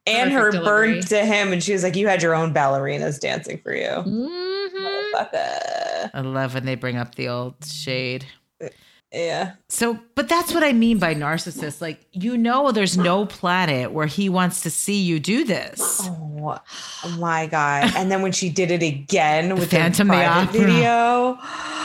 And 0.07 0.31
her 0.31 0.51
delivery. 0.51 0.93
burned 0.93 1.07
to 1.07 1.25
him, 1.25 1.51
and 1.53 1.63
she 1.63 1.73
was 1.73 1.83
like, 1.83 1.95
"You 1.95 2.07
had 2.07 2.21
your 2.21 2.35
own 2.35 2.53
ballerinas 2.53 3.19
dancing 3.19 3.59
for 3.63 3.73
you." 3.73 3.87
Mhm. 3.89 5.11
I 6.13 6.21
love 6.21 6.53
when 6.53 6.65
they 6.65 6.75
bring 6.75 6.97
up 6.97 7.15
the 7.15 7.29
old 7.29 7.55
shade. 7.65 8.25
Yeah. 9.11 9.53
So, 9.69 9.97
but 10.15 10.27
that's 10.27 10.53
what 10.53 10.63
I 10.63 10.73
mean 10.73 10.97
by 10.97 11.15
narcissist. 11.15 11.79
Like, 11.81 12.05
you 12.11 12.37
know, 12.37 12.71
there's 12.73 12.97
no 12.97 13.25
planet 13.25 13.93
where 13.93 14.07
he 14.07 14.27
wants 14.27 14.59
to 14.61 14.69
see 14.69 15.01
you 15.01 15.19
do 15.21 15.45
this. 15.45 16.01
Oh, 16.03 16.59
my 17.17 17.47
god! 17.47 17.93
And 17.95 18.11
then 18.11 18.21
when 18.21 18.33
she 18.33 18.49
did 18.49 18.71
it 18.71 18.83
again 18.83 19.55
with 19.55 19.71
Phantom 19.71 20.07
the 20.09 20.15
the 20.15 20.25
Opera. 20.25 20.59
video, 20.59 21.37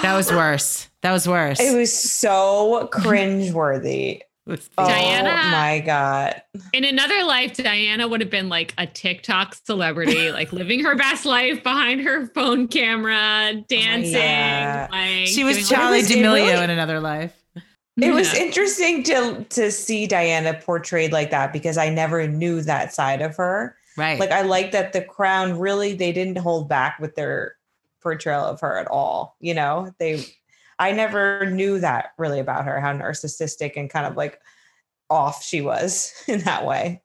That 0.02 0.14
was 0.16 0.30
worse. 0.32 0.88
That 1.02 1.12
was 1.12 1.28
worse. 1.28 1.60
it 1.60 1.76
was 1.76 1.92
so 1.92 2.88
cringeworthy. 2.92 4.20
Oh 4.48 4.56
Diana- 4.76 5.50
my 5.52 5.80
god! 5.84 6.42
In 6.72 6.84
another 6.84 7.22
life, 7.24 7.56
Diana 7.56 8.08
would 8.08 8.20
have 8.20 8.30
been 8.30 8.48
like 8.48 8.74
a 8.78 8.86
TikTok 8.86 9.54
celebrity, 9.64 10.32
like 10.32 10.52
living 10.52 10.82
her 10.84 10.96
best 10.96 11.24
life 11.24 11.62
behind 11.62 12.00
her 12.00 12.26
phone 12.28 12.66
camera, 12.66 13.52
dancing. 13.68 14.12
yeah. 14.14 14.88
Like 14.90 15.26
she 15.28 15.44
was 15.44 15.58
Charli 15.70 16.06
D'Amelio 16.08 16.32
really- 16.46 16.64
in 16.64 16.70
another 16.70 17.00
life. 17.00 17.36
It 18.00 18.14
was 18.14 18.32
interesting 18.34 19.02
to 19.04 19.44
to 19.50 19.70
see 19.70 20.06
Diana 20.06 20.54
portrayed 20.54 21.12
like 21.12 21.30
that 21.32 21.52
because 21.52 21.76
I 21.76 21.90
never 21.90 22.26
knew 22.26 22.62
that 22.62 22.94
side 22.94 23.20
of 23.20 23.36
her. 23.36 23.76
Right. 23.96 24.18
Like 24.18 24.30
I 24.30 24.40
like 24.42 24.72
that 24.72 24.94
the 24.94 25.02
Crown 25.02 25.58
really 25.58 25.92
they 25.92 26.10
didn't 26.12 26.38
hold 26.38 26.66
back 26.68 26.98
with 26.98 27.14
their 27.14 27.56
portrayal 28.02 28.44
of 28.44 28.60
her 28.62 28.78
at 28.78 28.86
all. 28.86 29.36
You 29.40 29.52
know, 29.52 29.92
they 29.98 30.24
I 30.80 30.92
never 30.92 31.48
knew 31.50 31.78
that 31.78 32.12
really 32.18 32.40
about 32.40 32.64
her, 32.64 32.80
how 32.80 32.92
narcissistic 32.92 33.74
and 33.76 33.88
kind 33.88 34.06
of 34.06 34.16
like 34.16 34.40
off 35.10 35.44
she 35.44 35.60
was 35.60 36.12
in 36.28 36.40
that 36.40 36.66
way. 36.66 37.02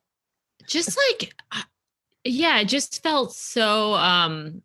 just 0.66 0.96
like 0.96 1.34
yeah 2.24 2.58
it 2.58 2.64
just 2.64 3.02
felt 3.02 3.32
so 3.32 3.94
um 3.94 4.60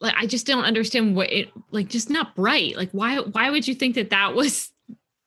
like 0.00 0.14
i 0.16 0.26
just 0.26 0.46
don't 0.46 0.64
understand 0.64 1.16
what 1.16 1.32
it 1.32 1.50
like 1.72 1.88
just 1.88 2.08
not 2.08 2.36
bright 2.36 2.76
like 2.76 2.90
why 2.92 3.18
why 3.18 3.50
would 3.50 3.66
you 3.66 3.74
think 3.74 3.96
that 3.96 4.10
that 4.10 4.34
was 4.34 4.70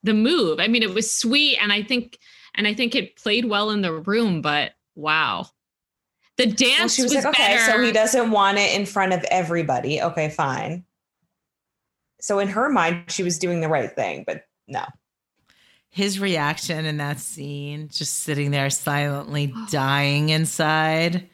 the 0.04 0.14
move 0.14 0.62
i 0.62 0.68
mean 0.68 0.82
it 0.82 0.94
was 0.94 1.12
sweet 1.12 1.58
and 1.62 1.74
i 1.74 1.84
think 1.84 2.18
and 2.56 2.68
i 2.68 2.74
think 2.74 2.96
it 2.96 3.18
played 3.18 3.44
well 3.44 3.70
in 3.72 3.82
the 3.82 3.92
room 3.92 4.42
but 4.42 4.72
wow 4.96 5.46
the 6.40 6.46
dance 6.46 6.80
Well, 6.80 6.88
she 6.88 7.04
was, 7.04 7.16
was, 7.16 7.26
like, 7.26 7.36
okay, 7.36 7.58
so 7.66 7.84
he 7.84 7.92
doesn't 7.92 8.32
want 8.32 8.58
it 8.58 8.74
in 8.74 8.86
front 8.86 9.12
of 9.12 9.22
everybody. 9.30 10.02
Okay, 10.02 10.30
fine. 10.30 10.86
So 12.22 12.40
in 12.40 12.48
her 12.50 12.70
mind, 12.70 13.12
she 13.12 13.24
was 13.24 13.40
doing 13.40 13.62
the 13.62 13.70
right 13.70 13.92
thing, 13.92 14.24
but 14.26 14.44
no. 14.68 14.84
His 15.90 16.20
reaction 16.20 16.86
in 16.86 16.98
that 16.98 17.20
scene, 17.20 17.90
just 17.90 18.20
sitting 18.20 18.52
there 18.52 18.70
silently 18.70 19.54
dying 19.72 20.30
inside, 20.30 21.30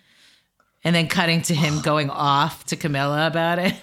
and 0.83 0.95
then 0.95 1.07
cutting 1.07 1.41
to 1.43 1.55
him 1.55 1.81
going 1.83 2.09
off 2.09 2.65
to 2.65 2.75
Camilla 2.75 3.27
about 3.27 3.59
it. 3.59 3.73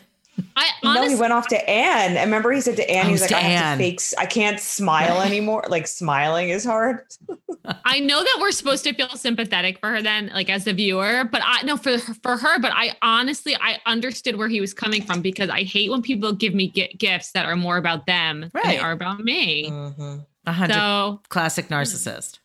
I 0.57 0.69
I 0.83 0.95
no, 0.95 1.09
he 1.09 1.15
went 1.15 1.33
off 1.33 1.49
to 1.49 1.69
Anne. 1.71 2.17
I 2.17 2.23
remember 2.25 2.51
he 2.53 2.61
said 2.61 2.77
to 2.77 2.91
Anne, 2.91 3.05
Oh, 3.05 3.07
he 3.09 3.13
was 3.13 3.23
it's 3.23 3.31
like, 3.33 3.43
I 3.45 3.47
have 3.49 3.65
Anne. 3.73 3.79
to 3.79 3.85
fake, 3.85 4.01
I 4.19 4.27
can't 4.27 4.59
smile 4.59 5.21
anymore. 5.23 5.65
like 5.69 5.87
smiling 5.87 6.49
is 6.49 6.65
hard. 6.65 7.01
I 7.85 8.01
know 8.01 8.23
that 8.23 8.39
we're 8.41 8.51
supposed 8.51 8.83
to 8.85 8.95
feel 8.95 9.09
sympathetic 9.11 9.79
for 9.79 9.91
her 9.91 10.01
then, 10.03 10.31
like 10.35 10.49
as 10.51 10.67
a 10.67 10.73
viewer, 10.73 11.25
but 11.31 11.43
I 11.45 11.63
know 11.63 11.77
for 11.77 11.99
for 11.99 12.37
her. 12.39 12.59
But 12.61 12.73
I 12.75 12.97
honestly, 13.03 13.55
I 13.57 13.79
understood 13.87 14.37
where 14.37 14.49
he 14.49 14.61
was 14.61 14.73
coming 14.75 15.03
from 15.03 15.21
because 15.21 15.49
I 15.51 15.63
hate 15.63 15.91
when 15.91 16.03
people 16.03 16.33
give 16.33 16.55
me 16.55 16.69
gi- 16.69 16.97
gifts 16.99 17.33
that 17.33 17.45
are 17.47 17.55
more 17.57 17.77
about 17.77 18.07
them 18.07 18.41
than 18.53 18.63
they 18.65 18.79
are 18.79 18.93
about 18.93 19.21
me. 19.21 19.69
Mhm. 19.71 20.27
A 20.47 20.53
hundred 20.53 20.75
So 20.75 21.21
classic 21.29 21.69
narcissist. 21.69 22.39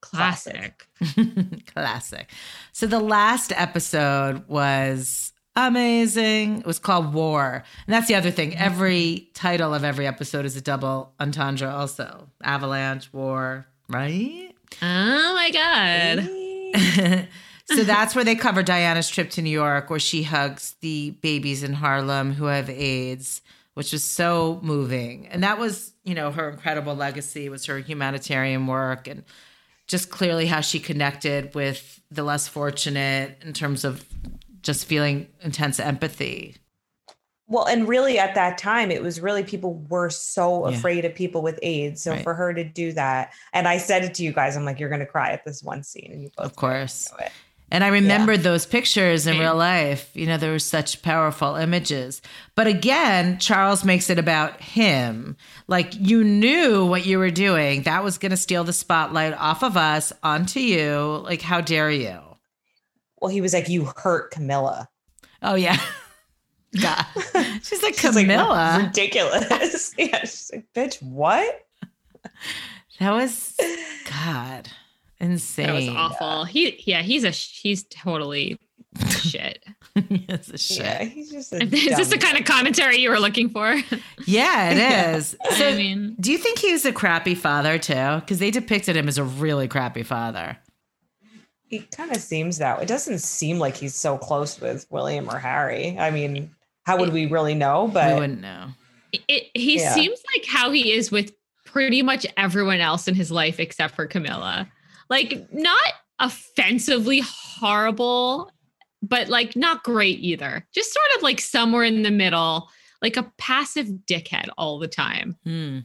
classic. 0.00 0.86
Classic. 1.74 2.30
So 2.72 2.86
the 2.86 3.00
last 3.00 3.52
episode 3.56 4.46
was 4.48 5.31
amazing. 5.56 6.60
It 6.60 6.66
was 6.66 6.78
called 6.78 7.12
War. 7.14 7.64
And 7.86 7.94
that's 7.94 8.08
the 8.08 8.14
other 8.14 8.30
thing. 8.30 8.56
Every 8.56 9.30
title 9.34 9.74
of 9.74 9.84
every 9.84 10.06
episode 10.06 10.44
is 10.44 10.56
a 10.56 10.60
double 10.60 11.12
entendre, 11.20 11.70
also. 11.70 12.28
Avalanche, 12.42 13.12
War, 13.12 13.66
right? 13.88 14.52
Oh 14.80 15.34
my 15.34 15.50
god. 15.50 17.28
so 17.76 17.84
that's 17.84 18.14
where 18.14 18.24
they 18.24 18.34
cover 18.34 18.62
Diana's 18.62 19.08
trip 19.08 19.30
to 19.30 19.42
New 19.42 19.50
York, 19.50 19.90
where 19.90 19.98
she 19.98 20.22
hugs 20.22 20.74
the 20.80 21.10
babies 21.20 21.62
in 21.62 21.74
Harlem 21.74 22.32
who 22.32 22.46
have 22.46 22.70
AIDS, 22.70 23.42
which 23.74 23.92
was 23.92 24.04
so 24.04 24.58
moving. 24.62 25.26
And 25.28 25.42
that 25.42 25.58
was, 25.58 25.92
you 26.04 26.14
know, 26.14 26.30
her 26.30 26.48
incredible 26.50 26.94
legacy 26.94 27.48
was 27.48 27.66
her 27.66 27.78
humanitarian 27.78 28.66
work 28.66 29.06
and 29.06 29.24
just 29.86 30.10
clearly 30.10 30.46
how 30.46 30.60
she 30.60 30.78
connected 30.78 31.54
with 31.54 32.00
the 32.10 32.22
less 32.22 32.48
fortunate 32.48 33.38
in 33.42 33.52
terms 33.52 33.84
of 33.84 34.04
just 34.62 34.86
feeling 34.86 35.26
intense 35.42 35.78
empathy. 35.80 36.56
Well, 37.48 37.66
and 37.66 37.86
really 37.86 38.18
at 38.18 38.34
that 38.34 38.56
time, 38.56 38.90
it 38.90 39.02
was 39.02 39.20
really 39.20 39.42
people 39.42 39.74
were 39.90 40.08
so 40.08 40.68
Yeah. 40.68 40.76
afraid 40.76 41.04
of 41.04 41.14
people 41.14 41.42
with 41.42 41.58
AIDS. 41.62 42.00
So 42.02 42.12
Right. 42.12 42.22
for 42.22 42.34
her 42.34 42.54
to 42.54 42.64
do 42.64 42.92
that, 42.92 43.32
and 43.52 43.68
I 43.68 43.76
said 43.76 44.04
it 44.04 44.14
to 44.14 44.22
you 44.22 44.32
guys, 44.32 44.56
I'm 44.56 44.64
like, 44.64 44.80
you're 44.80 44.88
going 44.88 45.00
to 45.00 45.06
cry 45.06 45.32
at 45.32 45.44
this 45.44 45.62
one 45.62 45.82
scene. 45.82 46.10
And 46.12 46.22
you 46.22 46.30
both 46.36 46.46
Of 46.46 46.56
course. 46.56 47.12
And 47.70 47.82
I 47.84 47.88
remembered 47.88 48.40
those 48.42 48.66
pictures 48.66 49.26
in 49.26 49.38
real 49.38 49.56
life. 49.56 50.10
You 50.12 50.26
know, 50.26 50.36
there 50.36 50.52
were 50.52 50.58
such 50.58 51.00
powerful 51.00 51.54
images. 51.54 52.20
But 52.54 52.66
again, 52.66 53.38
Charles 53.38 53.82
makes 53.82 54.10
it 54.10 54.18
about 54.18 54.60
him. 54.60 55.36
Like 55.68 55.88
you 55.98 56.22
knew 56.22 56.84
what 56.84 57.06
you 57.06 57.18
were 57.18 57.30
doing. 57.30 57.82
That 57.82 58.04
was 58.04 58.18
going 58.18 58.30
to 58.30 58.36
steal 58.36 58.62
the 58.64 58.74
spotlight 58.74 59.32
off 59.34 59.62
of 59.62 59.78
us 59.78 60.12
onto 60.22 60.60
you. 60.60 61.22
Like, 61.24 61.40
how 61.40 61.62
dare 61.62 61.90
you? 61.90 62.18
Well, 63.22 63.30
he 63.30 63.40
was 63.40 63.54
like, 63.54 63.68
you 63.68 63.84
hurt 63.96 64.32
Camilla. 64.32 64.88
Oh, 65.42 65.54
yeah. 65.54 65.78
God. 66.82 67.06
She's 67.62 67.80
like, 67.80 67.94
She's 67.94 68.16
like, 68.16 68.24
Camilla. 68.24 68.82
ridiculous. 68.84 69.94
yeah. 69.98 70.18
She's 70.20 70.50
like, 70.52 70.66
bitch, 70.74 71.00
what? 71.00 71.64
that 72.98 73.12
was, 73.12 73.54
God, 74.24 74.68
insane. 75.20 75.66
That 75.68 75.74
was 75.74 75.88
awful. 75.88 76.44
He 76.46 76.82
yeah, 76.84 77.02
he's 77.02 77.22
a 77.22 77.30
sh- 77.30 77.60
he's 77.62 77.84
totally 77.84 78.58
shit. 79.20 79.64
it's 79.94 80.48
a 80.48 80.58
shit. 80.58 80.78
Yeah, 80.78 81.04
he's 81.04 81.30
just 81.30 81.52
a 81.52 81.62
Is 81.62 81.96
this 81.96 82.08
the 82.08 82.18
kind 82.18 82.38
of 82.38 82.44
commentary 82.44 82.96
you 82.98 83.10
were 83.10 83.20
looking 83.20 83.50
for? 83.50 83.76
Yeah, 84.26 84.70
it 84.70 85.14
is. 85.16 85.36
Yeah. 85.44 85.56
So, 85.56 85.68
I 85.68 85.76
mean, 85.76 86.16
do 86.18 86.32
you 86.32 86.38
think 86.38 86.58
he 86.58 86.72
was 86.72 86.84
a 86.84 86.92
crappy 86.92 87.34
father 87.36 87.78
too? 87.78 88.16
Because 88.20 88.38
they 88.38 88.50
depicted 88.50 88.96
him 88.96 89.06
as 89.06 89.18
a 89.18 89.24
really 89.24 89.68
crappy 89.68 90.02
father. 90.02 90.58
He 91.72 91.78
kind 91.80 92.10
of 92.14 92.18
seems 92.18 92.58
that. 92.58 92.76
way. 92.76 92.84
It 92.84 92.86
doesn't 92.88 93.20
seem 93.20 93.58
like 93.58 93.74
he's 93.76 93.94
so 93.94 94.18
close 94.18 94.60
with 94.60 94.86
William 94.90 95.28
or 95.30 95.38
Harry. 95.38 95.96
I 95.98 96.10
mean, 96.10 96.54
how 96.84 96.98
would 96.98 97.14
we 97.14 97.24
really 97.26 97.54
know? 97.54 97.88
But 97.92 98.04
we 98.08 98.12
But 98.12 98.20
wouldn't 98.20 98.40
know. 98.42 98.68
it, 99.26 99.50
he 99.54 99.78
Yeah. 99.78 99.94
seems 99.94 100.20
like 100.36 100.44
how 100.46 100.70
he 100.70 100.92
is 100.92 101.10
with 101.10 101.32
pretty 101.64 102.02
much 102.02 102.26
everyone 102.36 102.80
else 102.80 103.08
in 103.08 103.14
his 103.14 103.30
life 103.30 103.58
except 103.58 103.94
for 103.94 104.06
Camilla. 104.06 104.68
Like 105.08 105.50
not 105.50 105.92
offensively 106.18 107.22
horrible, 107.24 108.52
but 109.00 109.28
like 109.30 109.56
not 109.56 109.82
great 109.82 110.18
either. 110.20 110.66
Just 110.74 110.92
sort 110.92 111.16
of 111.16 111.22
like 111.22 111.40
somewhere 111.40 111.84
in 111.84 112.02
the 112.02 112.10
middle, 112.10 112.68
like 113.00 113.16
a 113.16 113.32
passive 113.38 113.86
dickhead 114.06 114.48
all 114.58 114.78
the 114.78 114.88
time. 114.88 115.38
Hmm. 115.44 115.78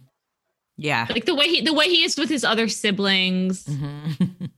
Yeah. 0.76 1.08
Like 1.10 1.26
the 1.26 1.34
way 1.34 1.48
he 1.48 1.62
the 1.62 1.74
way 1.74 1.86
he 1.88 2.04
is 2.04 2.18
with 2.18 2.30
his 2.30 2.44
other 2.44 2.68
siblings. 2.68 3.64
Mhm. 3.64 4.50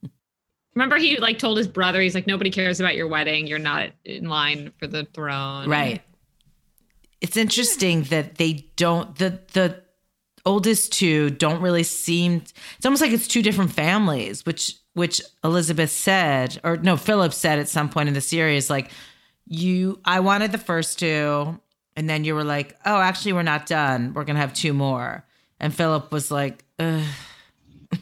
Remember 0.80 0.96
he 0.96 1.18
like 1.18 1.40
told 1.40 1.58
his 1.58 1.68
brother 1.68 2.00
he's 2.00 2.16
like 2.16 2.26
nobody 2.26 2.50
cares 2.50 2.80
about 2.80 2.96
your 2.96 3.06
wedding. 3.06 3.48
You're 3.48 3.60
not 3.60 3.90
in 4.06 4.30
line 4.30 4.72
for 4.78 4.88
the 4.88 5.04
throne. 5.14 5.70
right. 5.70 6.02
It's 7.20 7.36
interesting 7.36 8.04
that 8.04 8.36
they 8.36 8.66
don't 8.78 9.14
the 9.18 9.42
the 9.52 9.84
oldest 10.46 10.94
two 10.94 11.32
don't 11.32 11.62
really 11.62 11.84
seem 11.84 12.44
it's 12.78 12.86
almost 12.86 13.02
like 13.02 13.12
it's 13.12 13.28
two 13.28 13.42
different 13.42 13.74
families, 13.74 14.46
which 14.46 14.78
which 14.94 15.22
Elizabeth 15.44 15.92
said, 15.92 16.62
or 16.64 16.78
no, 16.78 16.96
Philip 16.96 17.34
said 17.34 17.60
at 17.60 17.68
some 17.68 17.90
point 17.90 18.08
in 18.08 18.14
the 18.14 18.22
series, 18.22 18.70
like, 18.70 18.90
you 19.48 20.00
I 20.06 20.22
wanted 20.22 20.54
the 20.54 20.58
first 20.58 20.98
two, 20.98 21.60
and 21.98 22.10
then 22.10 22.24
you 22.24 22.36
were 22.36 22.46
like, 22.46 22.78
Oh, 22.86 23.02
actually 23.02 23.34
we're 23.34 23.44
not 23.44 23.66
done. 23.66 24.14
We're 24.14 24.24
gonna 24.24 24.40
have 24.40 24.54
two 24.54 24.72
more. 24.72 25.26
And 25.60 25.76
Philip 25.76 26.14
was 26.14 26.32
like, 26.32 26.64
Ugh. 26.80 27.04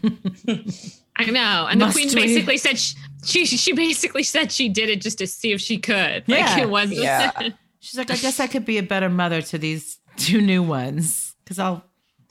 I 1.18 1.26
know. 1.26 1.68
And 1.70 1.82
the 1.82 1.92
queen 1.92 2.08
we? 2.10 2.16
basically 2.16 2.58
said 2.58 2.78
she, 3.26 3.46
she 3.46 3.58
she 3.58 3.74
basically 3.74 4.24
said 4.24 4.52
she 4.52 4.70
did 4.70 4.90
it 4.90 5.02
just 5.02 5.18
to 5.20 5.28
see 5.28 5.52
if 5.52 5.62
she 5.62 5.78
could. 5.80 6.28
Like 6.28 6.40
Yeah. 6.40 6.60
it 6.60 6.70
was 6.70 6.92
Yeah. 6.92 7.50
She's 7.80 7.98
like, 7.98 8.12
I 8.12 8.16
guess 8.18 8.40
I 8.40 8.48
could 8.48 8.66
be 8.66 8.78
a 8.80 8.84
better 8.84 9.10
mother 9.10 9.42
to 9.42 9.58
these 9.58 10.00
two 10.18 10.42
new 10.42 10.62
ones 10.64 11.36
because 11.44 11.60
I'll 11.60 11.84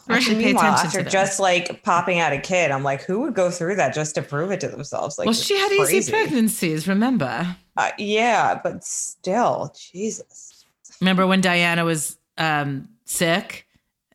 Right. 0.09 0.19
actually 0.19 0.37
pay 0.37 0.45
meanwhile, 0.47 0.75
attention 0.75 0.87
after 0.87 0.99
to 0.99 1.05
them. 1.05 1.11
just 1.13 1.41
like 1.41 1.83
popping 1.83 2.21
out 2.21 2.33
a 2.33 2.39
kid, 2.39 2.71
I'm 2.71 2.85
like, 2.85 3.03
who 3.03 3.21
would 3.23 3.35
go 3.35 3.51
through 3.51 3.75
that 3.77 3.93
just 3.93 4.15
to 4.15 4.23
prove 4.23 4.53
it 4.53 4.61
to 4.61 4.69
themselves? 4.69 5.19
Like, 5.19 5.27
well, 5.27 5.35
she 5.35 5.59
had 5.59 5.69
crazy. 5.71 5.97
easy 5.97 6.13
pregnancies. 6.13 6.87
Remember? 6.87 7.57
Uh, 7.77 7.91
yeah, 7.99 8.61
but 8.63 8.85
still, 8.85 9.75
Jesus. 9.77 10.65
Remember 11.01 11.27
when 11.27 11.41
Diana 11.41 11.85
was 11.85 12.19
um, 12.39 12.89
sick, 13.05 13.67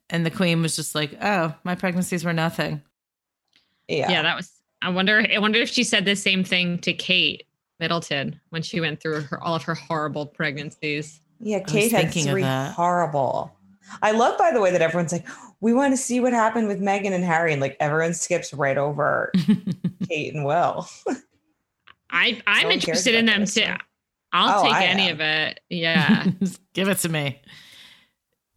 and 0.08 0.24
the 0.24 0.30
queen 0.30 0.62
was 0.62 0.76
just 0.76 0.94
like, 0.94 1.14
"Oh, 1.20 1.54
my 1.62 1.74
pregnancies 1.74 2.24
were 2.24 2.32
nothing." 2.32 2.80
Yeah. 3.86 4.10
yeah, 4.10 4.22
that 4.22 4.34
was 4.36 4.50
I 4.82 4.88
wonder 4.90 5.24
I 5.32 5.38
wonder 5.38 5.58
if 5.60 5.68
she 5.70 5.84
said 5.84 6.04
the 6.04 6.16
same 6.16 6.42
thing 6.44 6.78
to 6.80 6.92
Kate 6.92 7.44
Middleton 7.80 8.40
when 8.50 8.62
she 8.62 8.80
went 8.80 9.00
through 9.00 9.22
her 9.22 9.42
all 9.42 9.54
of 9.54 9.62
her 9.64 9.74
horrible 9.74 10.26
pregnancies. 10.26 11.20
Yeah, 11.40 11.60
Kate 11.60 11.90
had 11.92 12.12
thinking 12.12 12.28
of 12.28 12.32
three 12.34 12.42
horrible. 12.74 13.52
I 14.00 14.12
love, 14.12 14.38
by 14.38 14.52
the 14.52 14.60
way, 14.60 14.70
that 14.70 14.80
everyone's 14.80 15.12
like, 15.12 15.26
we 15.60 15.74
want 15.74 15.92
to 15.92 15.96
see 15.96 16.20
what 16.20 16.32
happened 16.32 16.68
with 16.68 16.80
Meghan 16.80 17.12
and 17.12 17.24
Harry, 17.24 17.52
and 17.52 17.60
like 17.60 17.76
everyone 17.80 18.14
skips 18.14 18.54
right 18.54 18.78
over 18.78 19.32
Kate 20.08 20.32
and 20.34 20.44
Will. 20.44 20.88
I 22.10 22.40
I'm 22.46 22.68
No 22.68 22.70
interested 22.74 23.14
in 23.14 23.26
them 23.26 23.44
too. 23.46 23.64
I'll 24.32 24.60
Oh, 24.60 24.62
take 24.64 24.72
I 24.72 24.84
any 24.84 25.08
am. 25.08 25.14
of 25.14 25.20
it. 25.20 25.60
Yeah. 25.68 26.26
Give 26.74 26.88
it 26.88 26.98
to 26.98 27.08
me. 27.08 27.40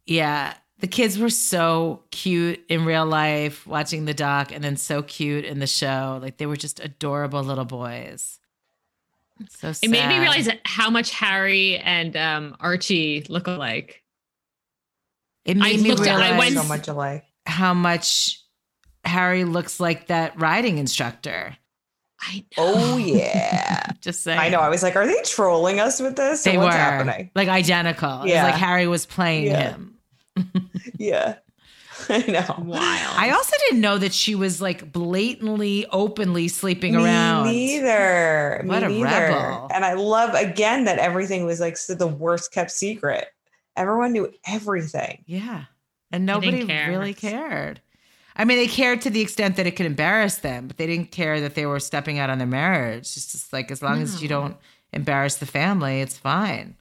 Yeah, 0.06 0.54
the 0.78 0.86
kids 0.86 1.18
were 1.18 1.30
so 1.30 2.02
cute 2.10 2.62
in 2.68 2.84
real 2.84 3.06
life 3.06 3.66
watching 3.66 4.04
the 4.04 4.14
doc, 4.14 4.52
and 4.52 4.62
then 4.62 4.76
so 4.76 5.02
cute 5.02 5.44
in 5.44 5.58
the 5.58 5.66
show. 5.66 6.18
Like 6.20 6.36
they 6.36 6.46
were 6.46 6.56
just 6.56 6.80
adorable 6.80 7.42
little 7.42 7.64
boys. 7.64 8.38
So 9.50 9.72
sad. 9.72 9.86
it 9.86 9.90
made 9.90 10.08
me 10.08 10.18
realize 10.18 10.48
how 10.64 10.88
much 10.90 11.10
Harry 11.12 11.76
and 11.78 12.16
um, 12.16 12.56
Archie 12.60 13.24
look 13.28 13.46
alike. 13.46 14.02
It 15.44 15.56
made 15.56 15.78
I 15.78 15.82
me 15.82 15.90
looked 15.90 16.06
at- 16.08 16.16
realize 16.18 16.38
went- 16.38 16.54
so 16.56 16.64
much 16.64 16.88
alike. 16.88 17.24
how 17.46 17.74
much 17.74 18.40
Harry 19.04 19.44
looks 19.44 19.78
like 19.78 20.08
that 20.08 20.38
riding 20.40 20.78
instructor. 20.78 21.56
I 22.20 22.38
know. 22.56 22.64
Oh 22.64 22.96
yeah. 22.98 23.92
Just 24.00 24.22
saying. 24.22 24.38
I 24.38 24.48
know. 24.48 24.60
I 24.60 24.68
was 24.70 24.82
like, 24.82 24.96
are 24.96 25.06
they 25.06 25.20
trolling 25.22 25.80
us 25.80 26.00
with 26.00 26.16
this? 26.16 26.42
They 26.44 26.56
what's 26.56 26.74
were 26.74 26.78
happening? 26.80 27.30
like 27.34 27.48
identical. 27.48 28.22
It 28.22 28.28
Yeah. 28.30 28.44
was 28.44 28.52
like 28.52 28.60
Harry 28.60 28.86
was 28.86 29.06
playing 29.06 29.44
Yeah. 29.46 29.70
him. 29.72 29.95
Yeah. 30.98 31.36
I 32.08 32.18
know. 32.26 32.54
Wild. 32.58 33.14
I 33.16 33.30
also 33.30 33.52
didn't 33.68 33.80
know 33.80 33.98
that 33.98 34.12
she 34.12 34.34
was 34.34 34.60
like 34.60 34.92
blatantly, 34.92 35.86
openly 35.90 36.48
sleeping 36.48 36.94
Me 36.94 37.02
around. 37.04 37.46
neither. 37.46 38.62
What 38.64 38.82
a 38.82 38.88
Me 38.88 39.02
neither. 39.02 39.32
rebel. 39.34 39.68
And 39.72 39.84
I 39.84 39.94
love 39.94 40.34
again 40.34 40.84
that 40.84 40.98
everything 40.98 41.44
was 41.46 41.58
like 41.60 41.76
so 41.76 41.94
the 41.94 42.06
worst 42.06 42.52
kept 42.52 42.70
secret. 42.70 43.26
Everyone 43.76 44.12
knew 44.12 44.32
everything. 44.46 45.22
Yeah. 45.26 45.64
And 46.10 46.24
nobody 46.26 46.66
care. 46.66 46.88
really 46.88 47.14
cared. 47.14 47.80
I 48.36 48.44
mean, 48.44 48.58
they 48.58 48.68
cared 48.68 49.00
to 49.02 49.10
the 49.10 49.20
extent 49.22 49.56
that 49.56 49.66
it 49.66 49.72
could 49.76 49.86
embarrass 49.86 50.36
them, 50.36 50.66
but 50.68 50.76
they 50.76 50.86
didn't 50.86 51.10
care 51.10 51.40
that 51.40 51.54
they 51.54 51.64
were 51.66 51.80
stepping 51.80 52.18
out 52.18 52.28
on 52.30 52.38
their 52.38 52.46
marriage. 52.46 53.00
It's 53.16 53.32
just 53.32 53.52
like 53.52 53.70
as 53.70 53.82
long 53.82 54.02
as 54.02 54.22
you 54.22 54.28
don't 54.28 54.56
embarrass 54.92 55.36
the 55.36 55.46
family, 55.46 56.00
it's 56.02 56.18
fine. 56.18 56.76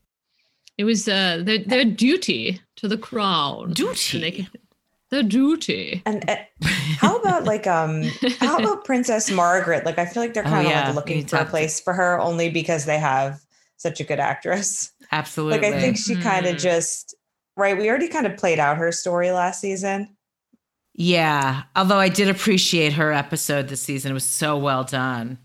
It 0.78 0.84
was 0.84 1.08
uh, 1.08 1.42
their, 1.44 1.60
their 1.60 1.86
duty 1.86 2.60
to 2.78 2.88
the 2.88 2.98
crown. 2.98 3.72
Duty? 3.74 4.48
And 4.50 4.60
The 5.10 5.24
duty. 5.24 6.02
And 6.06 6.30
uh, 6.30 6.36
how 6.98 7.18
about 7.18 7.46
like 7.46 7.66
um 7.68 8.04
how 8.40 8.58
about 8.60 8.84
Princess 8.86 9.32
Margaret? 9.32 9.86
Like 9.86 9.98
I 10.00 10.06
feel 10.06 10.22
like 10.24 10.34
they're 10.34 10.46
Oh, 10.46 10.50
kind 10.50 10.66
of 10.68 10.72
yeah. 10.72 10.86
like 10.88 10.96
looking 10.96 11.18
need 11.18 11.30
for 11.30 11.38
a 11.38 11.40
talk- 11.40 11.50
place 11.50 11.80
for 11.80 11.94
her 11.94 12.20
only 12.20 12.50
because 12.50 12.86
they 12.86 12.98
have 13.00 13.40
such 13.78 14.00
a 14.00 14.04
good 14.04 14.20
actress. 14.20 14.92
Absolutely. 15.12 15.60
Like 15.60 15.74
I 15.76 15.80
think 15.80 15.98
she 15.98 16.16
kind 16.16 16.46
of 16.46 16.58
just 16.58 17.16
right. 17.56 17.78
We 17.78 17.88
already 17.90 18.08
kind 18.10 18.26
of 18.26 18.36
played 18.38 18.60
out 18.60 18.78
her 18.78 18.92
story 18.92 19.32
last 19.32 19.62
season. 19.62 20.16
yeah. 20.94 21.64
Although 21.76 22.00
I 22.00 22.10
did 22.10 22.28
appreciate 22.30 22.94
her 22.94 23.12
episode 23.14 23.68
this 23.68 23.82
season. 23.82 24.12
It 24.12 24.16
was 24.16 24.24
so 24.26 24.58
well 24.58 24.84
done. 24.84 25.38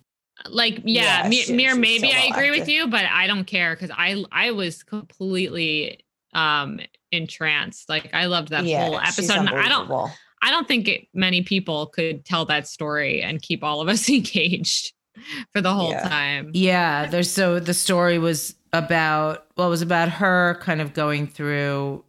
Like 0.48 0.80
yeah, 0.84 1.22
Yeah, 1.24 1.28
Mi- 1.28 1.42
she- 1.42 1.52
Mir, 1.54 1.74
maybe 1.74 2.10
so 2.10 2.16
I 2.16 2.20
well 2.30 2.38
agree 2.38 2.50
with 2.58 2.68
you, 2.68 2.88
but 2.88 3.04
I 3.04 3.26
don't 3.26 3.44
care 3.44 3.74
because 3.74 3.90
I 3.96 4.22
I 4.32 4.50
was 4.52 4.82
completely 4.82 6.00
um 6.34 6.80
entranced. 7.12 7.88
Like 7.88 8.10
I 8.14 8.26
loved 8.26 8.48
that 8.50 8.64
yeah, 8.64 8.84
whole 8.84 8.98
episode. 8.98 9.36
And 9.38 9.48
I 9.48 9.68
don't. 9.68 9.90
I 10.42 10.50
don't 10.50 10.66
think 10.66 10.88
it, 10.88 11.06
many 11.12 11.42
people 11.42 11.86
could 11.88 12.24
tell 12.24 12.46
that 12.46 12.66
story 12.66 13.20
and 13.20 13.42
keep 13.42 13.62
all 13.62 13.82
of 13.82 13.88
us 13.88 14.08
engaged 14.08 14.94
for 15.52 15.60
the 15.60 15.74
whole 15.74 15.90
Yeah. 15.90 16.08
time. 16.08 16.50
Yeah, 16.54 17.06
there's 17.06 17.30
so 17.30 17.60
the 17.60 17.74
story 17.74 18.18
was 18.18 18.54
about 18.72 19.46
well, 19.56 19.66
it 19.66 19.70
was 19.70 19.82
about 19.82 20.08
her 20.08 20.56
kind 20.62 20.80
of 20.80 20.94
going 20.94 21.26
through 21.26 22.04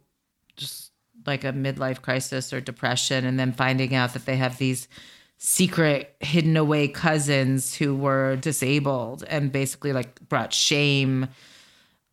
just 0.56 0.92
like 1.26 1.44
a 1.44 1.52
midlife 1.52 2.00
crisis 2.00 2.52
or 2.52 2.60
depression 2.60 3.24
and 3.26 3.38
then 3.38 3.52
finding 3.52 3.94
out 3.94 4.12
that 4.14 4.24
they 4.24 4.36
have 4.36 4.56
these 4.58 4.88
secret 5.44 6.14
hidden 6.20 6.56
away 6.56 6.86
cousins 6.86 7.74
who 7.74 7.96
were 7.96 8.36
disabled 8.36 9.24
and 9.28 9.50
basically 9.50 9.92
like 9.92 10.20
brought 10.28 10.54
shame 10.54 11.26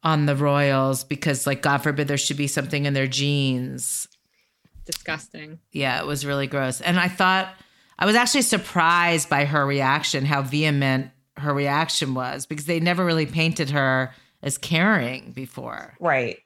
on 0.01 0.25
the 0.25 0.36
royals 0.36 1.03
because 1.03 1.45
like 1.45 1.61
god 1.61 1.77
forbid 1.77 2.07
there 2.07 2.17
should 2.17 2.38
be 2.38 2.47
something 2.47 2.86
in 2.86 2.93
their 2.95 3.05
genes 3.05 4.07
Disgusting. 4.91 5.59
yeah, 5.71 5.99
it 5.99 6.07
was 6.07 6.25
really 6.25 6.47
gross. 6.47 6.82
And 6.82 6.99
I 6.99 7.07
thought 7.09 7.53
I 7.99 8.07
was 8.07 8.15
actually 8.15 8.41
surprised 8.41 9.30
by 9.30 9.45
her 9.45 9.63
reaction, 9.63 10.25
how 10.25 10.41
vehement 10.41 11.11
her 11.38 11.53
reaction 11.53 12.15
was, 12.15 12.47
because 12.47 12.65
they 12.65 12.80
never 12.80 13.05
really 13.05 13.27
painted 13.27 13.69
her 13.69 14.11
as 14.41 14.57
caring 14.57 15.32
before. 15.32 15.93
Right. 15.99 16.39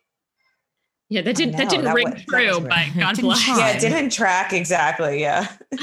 Yeah, 1.14 1.22
that 1.22 1.36
didn't 1.36 1.58
that 1.58 1.70
didn't 1.70 1.86
that 1.86 1.94
ring 1.96 2.10
was- 2.10 2.20
that 2.20 2.28
true, 2.28 2.48
was 2.60 2.60
but. 2.68 3.00
God 3.00 3.20
bless. 3.22 3.44
try. 3.44 3.58
Yeah, 3.58 3.70
it 3.78 3.80
didn't 3.82 4.10
track 4.12 4.52
exactly. 4.54 5.22
Yeah, 5.22 5.48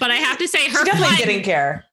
But 0.00 0.10
I 0.10 0.16
have 0.16 0.38
to 0.38 0.48
say, 0.48 0.58
she 0.66 0.70
her 0.70 0.84
definitely 0.84 1.16
flying, 1.16 1.26
didn't 1.28 1.44
care. 1.44 1.84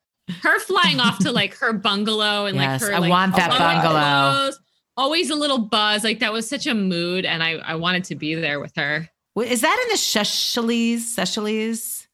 her 0.41 0.59
flying 0.61 0.99
off 0.99 1.19
to 1.19 1.31
like 1.31 1.55
her 1.57 1.73
bungalow 1.73 2.45
and 2.45 2.55
Yes, 2.55 2.81
like 2.81 2.89
her 2.89 2.95
I 2.95 2.99
like, 2.99 3.09
want 3.09 3.35
that 3.35 3.49
bungalow. 3.49 4.31
clothes, 4.33 4.59
always 4.95 5.29
a 5.29 5.35
little 5.35 5.57
buzz. 5.59 6.03
Like 6.03 6.19
that 6.19 6.31
was 6.31 6.47
such 6.47 6.65
a 6.67 6.73
mood, 6.73 7.25
and 7.25 7.43
I 7.43 7.53
I 7.57 7.75
wanted 7.75 8.05
to 8.05 8.15
be 8.15 8.35
there 8.35 8.59
with 8.61 8.73
her. 8.77 9.09
Wait, 9.35 9.51
Is 9.51 9.61
that 9.61 9.79
in 9.85 9.91
the 9.91 9.97
Seychelles? 9.97 11.13
Seychelles? 11.15 12.07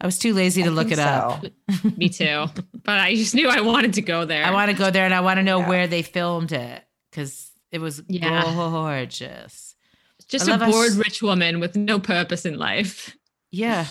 I 0.00 0.04
was 0.06 0.18
too 0.18 0.34
lazy 0.34 0.62
to 0.62 0.68
I 0.68 0.72
look 0.72 0.88
think 0.88 0.98
it 1.00 1.06
up. 1.06 1.44
Me 1.96 2.10
too. 2.10 2.46
but 2.84 2.98
I 3.00 3.14
just 3.14 3.34
knew 3.34 3.48
I 3.48 3.62
wanted 3.62 3.94
to 3.94 4.02
go 4.02 4.26
there. 4.26 4.44
I 4.44 4.50
want 4.50 4.70
to 4.70 4.76
go 4.76 4.90
there 4.90 5.06
and 5.06 5.14
I 5.14 5.20
want 5.20 5.38
to 5.38 5.42
know 5.42 5.60
Yeah. 5.60 5.68
where 5.68 5.86
they 5.86 6.02
filmed 6.02 6.52
it 6.52 6.82
because 7.10 7.50
it 7.72 7.80
was 7.80 8.02
Yeah. 8.06 8.42
gorgeous. 8.54 9.65
Just 10.28 10.46
a 10.48 10.50
love 10.50 10.62
us- 10.62 10.72
bored 10.72 10.92
rich 10.94 11.22
woman 11.22 11.60
with 11.60 11.76
no 11.76 11.98
purpose 11.98 12.44
in 12.46 12.58
life. 12.58 13.16
Yeah, 13.50 13.86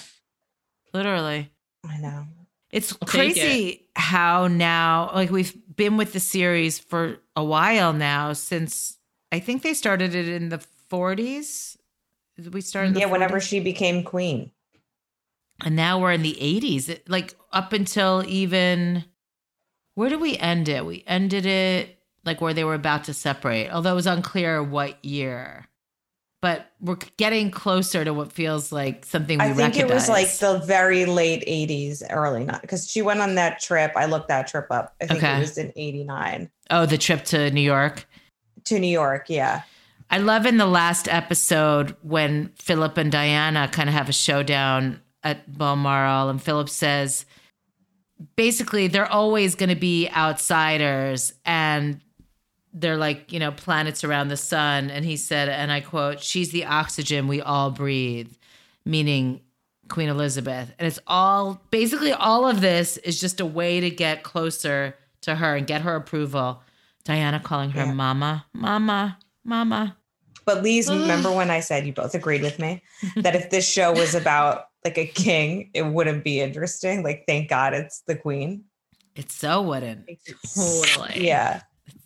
literally. 0.93 1.51
I 1.87 1.97
know. 1.97 2.27
It's 2.71 2.91
I'll 2.93 3.07
take 3.07 3.35
crazy 3.35 3.87
how 3.95 4.47
now, 4.47 5.11
like 5.13 5.29
we've 5.31 5.55
been 5.75 5.97
with 5.97 6.13
the 6.13 6.19
series 6.19 6.77
for 6.79 7.17
a 7.35 7.43
while 7.43 7.93
now 7.93 8.33
since 8.33 8.97
I 9.31 9.39
think 9.39 9.61
they 9.61 9.73
started 9.73 10.13
it 10.15 10.27
in 10.27 10.49
the 10.49 10.61
40s. 10.91 11.77
We 12.51 12.59
started 12.61 12.89
in 12.89 12.93
the 12.95 12.99
Yeah, 13.01 13.05
whenever 13.05 13.39
she 13.39 13.59
became 13.61 14.03
queen. 14.03 14.51
and 15.63 15.75
now 15.75 15.99
we're 16.01 16.11
in 16.11 16.21
the 16.21 16.37
80s. 16.41 16.89
It, 16.89 17.09
like 17.09 17.35
up 17.53 17.71
until 17.71 18.25
even 18.27 19.05
where 19.93 20.09
did 20.09 20.19
we 20.19 20.37
end 20.37 20.67
it? 20.67 20.85
We 20.85 21.03
ended 21.07 21.45
it 21.45 21.97
like 22.25 22.41
where 22.41 22.53
they 22.53 22.65
were 22.65 22.73
about 22.73 23.05
to 23.05 23.13
separate, 23.13 23.69
although 23.69 23.93
it 23.93 23.95
was 23.95 24.07
unclear 24.07 24.61
what 24.61 25.03
year. 25.05 25.67
But 26.45 26.69
we're 26.79 26.99
getting 27.17 27.49
closer 27.49 28.05
to 28.05 28.13
what 28.13 28.31
feels 28.31 28.71
like 28.71 29.03
something 29.03 29.39
we 29.39 29.45
I 29.45 29.53
think 29.53 29.77
it 29.77 29.89
was 29.89 30.07
like 30.07 30.29
the 30.37 30.59
very 30.59 31.05
late 31.05 31.43
80s, 31.47 32.03
early 32.11 32.45
not 32.45 32.61
because 32.61 32.87
she 32.87 33.01
went 33.01 33.19
on 33.19 33.33
that 33.33 33.59
trip. 33.59 33.93
I 33.95 34.05
looked 34.05 34.27
that 34.27 34.45
trip 34.45 34.67
up. 34.69 34.93
I 35.01 35.07
think 35.07 35.23
Okay. 35.23 35.37
it 35.37 35.39
was 35.39 35.57
in 35.57 35.73
89 35.75 36.51
oh, 36.69 36.85
the 36.85 36.99
trip 36.99 37.25
to 37.25 37.49
New 37.49 37.61
York. 37.61 38.07
to 38.65 38.77
New 38.77 38.85
York. 38.85 39.25
Yeah. 39.27 39.63
I 40.11 40.19
love 40.19 40.45
in 40.45 40.57
the 40.57 40.67
last 40.67 41.07
episode 41.07 41.95
when 42.03 42.51
Philip 42.59 42.95
and 42.99 43.11
Diana 43.11 43.67
kind 43.67 43.89
of 43.89 43.95
have 43.95 44.07
a 44.07 44.13
showdown 44.13 45.01
at 45.23 45.51
Balmoral, 45.51 46.29
and 46.29 46.39
Philip 46.39 46.69
says, 46.69 47.25
basically, 48.35 48.85
they're 48.87 49.11
always 49.11 49.55
going 49.55 49.69
to 49.69 49.75
be 49.75 50.09
outsiders, 50.09 51.33
and 51.43 52.01
they're 52.77 52.97
like, 52.97 53.31
you 53.31 53.39
know, 53.39 53.51
planets 53.51 54.03
around 54.03 54.27
the 54.27 54.37
sun. 54.37 54.89
And 54.91 55.05
he 55.05 55.15
said, 55.15 55.47
and 55.47 55.71
I 55.71 55.79
quote, 55.79 56.21
"She's 56.21 56.51
the 56.51 56.65
oxygen 56.65 57.27
we 57.27 57.41
all 57.41 57.71
breathe," 57.71 58.31
meaning 58.85 59.39
Queen 59.87 60.09
Elizabeth. 60.09 60.73
And 60.77 60.85
it's 60.85 60.99
all 61.07 61.61
basically 61.71 62.11
all 62.11 62.47
of 62.47 62.59
this 62.61 62.97
is 62.97 63.19
just 63.19 63.39
a 63.39 63.45
way 63.45 63.79
to 63.79 63.89
get 63.89 64.23
closer 64.23 64.95
to 65.21 65.35
her 65.35 65.55
and 65.55 65.65
get 65.65 65.81
her 65.81 65.95
approval. 65.95 66.61
Diana 67.05 67.39
calling 67.39 67.69
her 67.71 67.85
Yeah. 67.85 67.93
mama, 67.93 68.45
mama, 68.53 69.19
mama. 69.43 69.95
But 70.43 70.61
Lise, 70.63 70.89
remember 70.89 71.31
when 71.31 71.49
I 71.49 71.59
said 71.61 71.87
you 71.87 71.93
both 71.93 72.13
agreed 72.13 72.41
with 72.41 72.59
me 72.59 72.83
that 73.15 73.35
if 73.35 73.49
this 73.49 73.67
show 73.67 73.91
was 73.93 74.13
about 74.13 74.65
like 74.83 74.97
a 74.97 75.07
king, 75.07 75.69
it 75.73 75.83
wouldn't 75.83 76.23
be 76.23 76.39
interesting. 76.41 77.03
Like, 77.03 77.23
thank 77.27 77.49
God 77.49 77.73
it's 77.73 78.01
the 78.01 78.15
queen. 78.15 78.65
It 79.15 79.31
so 79.31 79.61
wouldn't. 79.61 80.07
Totally. 80.55 81.25
Yeah. 81.25 81.61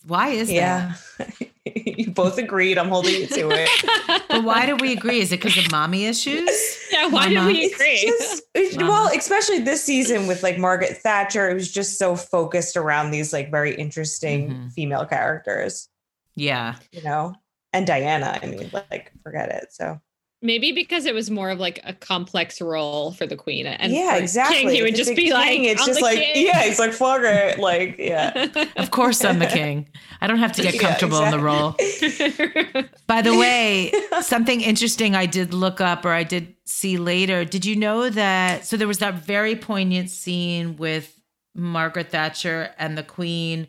Why 0.09 0.29
is 0.29 0.51
Yeah. 0.51 0.95
you 1.65 2.11
both 2.11 2.37
agreed. 2.37 2.77
I'm 2.77 2.89
holding 2.89 3.13
you 3.13 3.27
to 3.27 3.49
it. 3.51 3.69
But 4.29 4.43
why 4.43 4.65
do 4.67 4.75
we 4.75 4.93
agree? 4.93 5.19
Is 5.21 5.31
it 5.31 5.37
because 5.41 5.57
of 5.57 5.71
mommy 5.71 6.05
issues? 6.05 6.49
yeah, 6.91 7.07
why 7.07 7.27
did 7.29 7.35
Mama. 7.35 7.47
we 7.47 7.71
agree? 7.71 8.01
just- 8.19 8.43
it's- 8.53 8.77
well, 8.77 9.07
especially 9.15 9.59
this 9.59 9.83
season 9.83 10.27
with 10.27 10.43
like 10.43 10.57
Margaret 10.59 10.97
Thatcher, 10.97 11.49
it 11.49 11.53
was 11.55 11.71
just 11.71 11.97
so 11.97 12.15
focused 12.15 12.77
around 12.77 13.09
these 13.11 13.33
like 13.33 13.49
very 13.49 13.73
interesting 13.75 14.49
Mhm. 14.51 14.73
female 14.73 15.05
characters, 15.05 15.87
Yeah. 16.35 16.75
you 16.91 17.01
know, 17.03 17.33
and 17.73 17.87
Diana. 17.87 18.39
I 18.41 18.45
mean, 18.45 18.69
like, 18.91 19.11
forget 19.23 19.49
it. 19.49 19.67
So 19.71 19.99
Maybe 20.41 20.71
because 20.71 21.05
it 21.05 21.13
was 21.13 21.29
more 21.29 21.49
of 21.49 21.59
like 21.59 21.81
a 21.83 21.93
complex 21.93 22.61
role 22.61 23.11
for 23.11 23.25
the 23.27 23.35
queen. 23.35 23.65
And 23.65 23.91
yeah, 23.91 24.15
exactly. 24.15 24.59
King, 24.59 24.69
he 24.69 24.81
would 24.81 24.91
it's 24.91 24.99
just 24.99 25.11
a 25.11 25.15
be 25.15 25.33
like, 25.33 25.49
king, 25.49 25.65
it's 25.65 25.85
just 25.85 26.01
like, 26.01 26.17
king." 26.17 26.45
yeah, 26.45 26.63
he's 26.63 26.79
like, 26.79 26.93
fuck 26.93 27.21
it. 27.23 27.59
Like, 27.59 27.95
yeah. 27.99 28.47
Of 28.77 28.91
course 28.91 29.25
I'm 29.25 29.39
the 29.39 29.47
king. 29.47 29.89
I 30.21 30.27
don't 30.27 30.37
have 30.37 30.53
to 30.53 30.61
get 30.61 30.75
Yeah, 30.75 30.81
comfortable 30.81 31.21
in 31.23 31.31
the 31.31 31.39
role. 31.39 31.71
By 33.07 33.21
the 33.21 33.37
way, 33.37 33.91
something 34.21 34.61
interesting 34.61 35.13
I 35.13 35.25
did 35.25 35.53
look 35.53 35.81
up 35.81 36.05
or 36.05 36.11
I 36.11 36.23
did 36.23 36.55
see 36.63 36.97
later. 36.97 37.43
Did 37.43 37.65
you 37.65 37.75
know 37.75 38.09
that? 38.09 38.65
So 38.65 38.77
there 38.77 38.87
was 38.87 38.99
that 38.99 39.15
very 39.15 39.57
poignant 39.57 40.09
scene 40.09 40.77
with 40.77 41.19
Margaret 41.53 42.11
Thatcher 42.11 42.73
and 42.77 42.97
the 42.97 43.03
Queen 43.03 43.67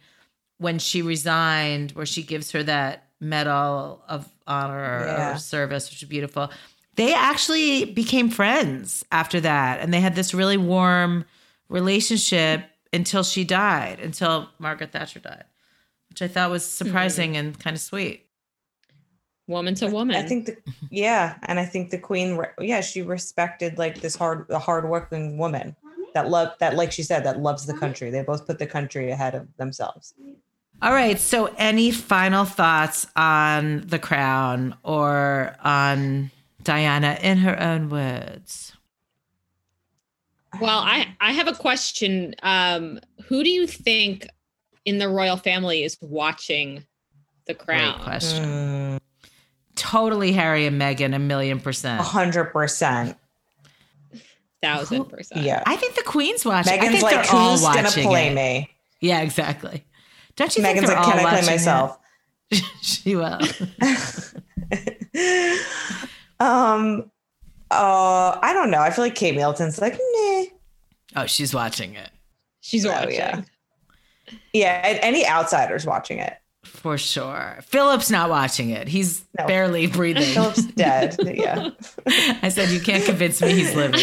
when 0.59 0.79
she 0.79 1.03
resigned, 1.03 1.93
where 1.93 2.07
she 2.07 2.23
gives 2.23 2.53
her 2.53 2.63
that 2.63 3.09
medal 3.21 4.03
of 4.09 4.29
honor 4.51 5.05
Yeah. 5.07 5.35
or 5.35 5.39
service, 5.39 5.89
which 5.91 6.03
is 6.03 6.09
beautiful. 6.09 6.51
They 6.97 7.15
actually 7.15 7.85
became 7.87 8.29
friends 8.29 9.05
after 9.13 9.41
that. 9.41 9.81
And 9.81 9.95
they 9.95 10.01
had 10.01 10.15
this 10.15 10.35
really 10.35 10.57
warm 10.57 11.25
relationship 11.69 12.65
until 12.93 13.23
she 13.23 13.45
died, 13.45 14.01
until 14.01 14.51
Margaret 14.59 14.93
Thatcher 14.93 15.21
died, 15.21 15.45
which 16.09 16.21
I 16.21 16.29
thought 16.29 16.51
was 16.51 16.65
hmm. 16.65 16.85
surprising 16.85 17.37
and 17.37 17.59
kind 17.59 17.75
of 17.75 17.81
sweet. 17.81 18.27
woman 19.47 19.75
to 19.77 19.87
woman. 19.87 20.17
I 20.17 20.23
think 20.23 20.47
the 20.47 20.57
yeah, 20.91 21.39
and 21.45 21.59
I 21.59 21.65
think 21.65 21.91
the 21.91 21.99
queen, 21.99 22.41
yeah, 22.61 22.81
she 22.81 23.03
respected 23.03 23.79
like 23.79 24.01
this 24.01 24.17
hard, 24.17 24.47
the 24.49 24.59
hardworking 24.59 25.39
woman 25.39 25.77
that 26.15 26.29
love 26.29 26.53
that, 26.59 26.75
like 26.75 26.93
she 26.93 27.03
said, 27.03 27.25
that 27.25 27.41
loves 27.41 27.67
the 27.67 27.75
country. 27.75 28.11
They 28.11 28.23
both 28.23 28.47
put 28.47 28.59
the 28.59 28.67
country 28.67 29.11
ahead 29.11 29.35
of 29.35 29.47
themselves. 29.57 30.15
All 30.83 30.93
right. 30.93 31.19
So, 31.19 31.55
any 31.59 31.91
final 31.91 32.45
thoughts 32.45 33.07
on 33.15 33.83
the 33.87 33.99
crown 33.99 34.75
or 34.83 35.55
on 35.63 36.31
Diana 36.63 37.19
in 37.23 37.39
her 37.39 37.61
own 37.61 37.91
words? 37.91 38.73
Well, 40.61 40.79
I 40.79 41.15
I 41.21 41.33
have 41.33 41.49
a 41.49 41.55
question. 41.55 42.35
Um, 42.43 42.99
who 43.27 43.45
do 43.45 43.51
you 43.51 43.67
think 43.67 44.27
in 44.85 44.99
the 44.99 45.09
royal 45.09 45.37
family 45.37 45.85
is 45.85 45.97
watching 46.01 46.85
the 47.47 47.55
Crown? 47.55 47.79
Great 47.79 47.95
crown? 47.95 48.05
question. 48.05 48.45
Mm, 48.45 49.01
Totally 49.77 50.33
Harry 50.33 50.67
and 50.67 50.81
Meghan, 50.81 51.15
a 51.15 51.19
million 51.19 51.61
percent. 51.61 52.01
A 52.01 52.03
percent. 52.03 52.13
hundred 52.13 52.45
percent. 52.47 53.17
Thousand 54.63 55.05
percent. 55.07 55.43
Yeah. 55.45 55.63
I 55.67 55.77
think 55.77 55.95
the 55.95 56.03
Queen's 56.03 56.45
watching. 56.45 56.79
I 56.81 56.89
think 56.89 57.03
like, 57.03 57.15
they're 57.15 57.35
all 57.35 57.53
who's 57.53 57.63
gonna 57.63 57.83
watching 57.85 58.07
play 58.07 58.29
it. 58.29 58.35
me? 58.35 58.71
Yeah, 59.01 59.21
exactly. 59.23 59.85
Don't 60.41 60.57
you 60.57 60.63
Meghan's 60.63 60.87
think 60.87 60.89
like, 60.89 61.05
they're 61.07 61.15
can 61.15 61.27
I 61.27 61.39
play 61.41 61.47
myself? 61.53 61.99
she 62.83 63.15
will. 63.15 63.39
um, 66.41 67.11
uh, 67.71 68.39
I 68.43 68.53
don't 68.53 68.71
know. 68.71 68.81
I 68.81 68.91
feel 68.91 69.05
like 69.05 69.15
Kate 69.15 69.35
Middleton's 69.35 69.81
like, 69.81 69.95
nah. 69.95 70.45
Oh, 71.17 71.27
she's 71.27 71.55
watching 71.55 71.95
it. 71.95 72.11
She's 72.61 72.85
Oh, 72.87 72.91
watching. 72.91 73.15
yeah. 73.15 73.43
Yeah, 74.53 74.81
and 74.85 74.99
any 75.03 75.27
outsiders 75.27 75.87
watching 75.87 76.19
it. 76.19 76.35
For 76.65 76.99
sure. 76.99 77.59
Philip's 77.63 78.11
not 78.11 78.31
watching 78.31 78.71
it. 78.71 78.87
He's 78.87 79.25
No. 79.39 79.47
barely 79.47 79.87
breathing. 79.87 80.35
Philip's 80.35 80.65
dead. 80.65 81.17
Yeah. 81.25 81.71
I 82.43 82.49
said, 82.49 82.69
you 82.71 82.81
can't 82.81 83.05
convince 83.05 83.41
me 83.43 83.53
he's 83.53 83.75
living. 83.75 84.01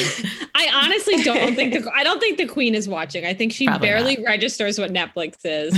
I 0.55 0.69
honestly 0.73 1.23
don't 1.23 1.55
think 1.55 1.73
the 1.73 1.89
I 1.93 2.03
don't 2.03 2.19
think 2.19 2.37
the 2.37 2.47
queen 2.47 2.75
is 2.75 2.87
watching. 2.89 3.25
I 3.25 3.33
think 3.33 3.53
she 3.53 3.67
Probably 3.67 3.87
barely 3.87 4.23
registers 4.23 4.79
what 4.79 4.91
Netflix 4.91 5.37
is. 5.45 5.77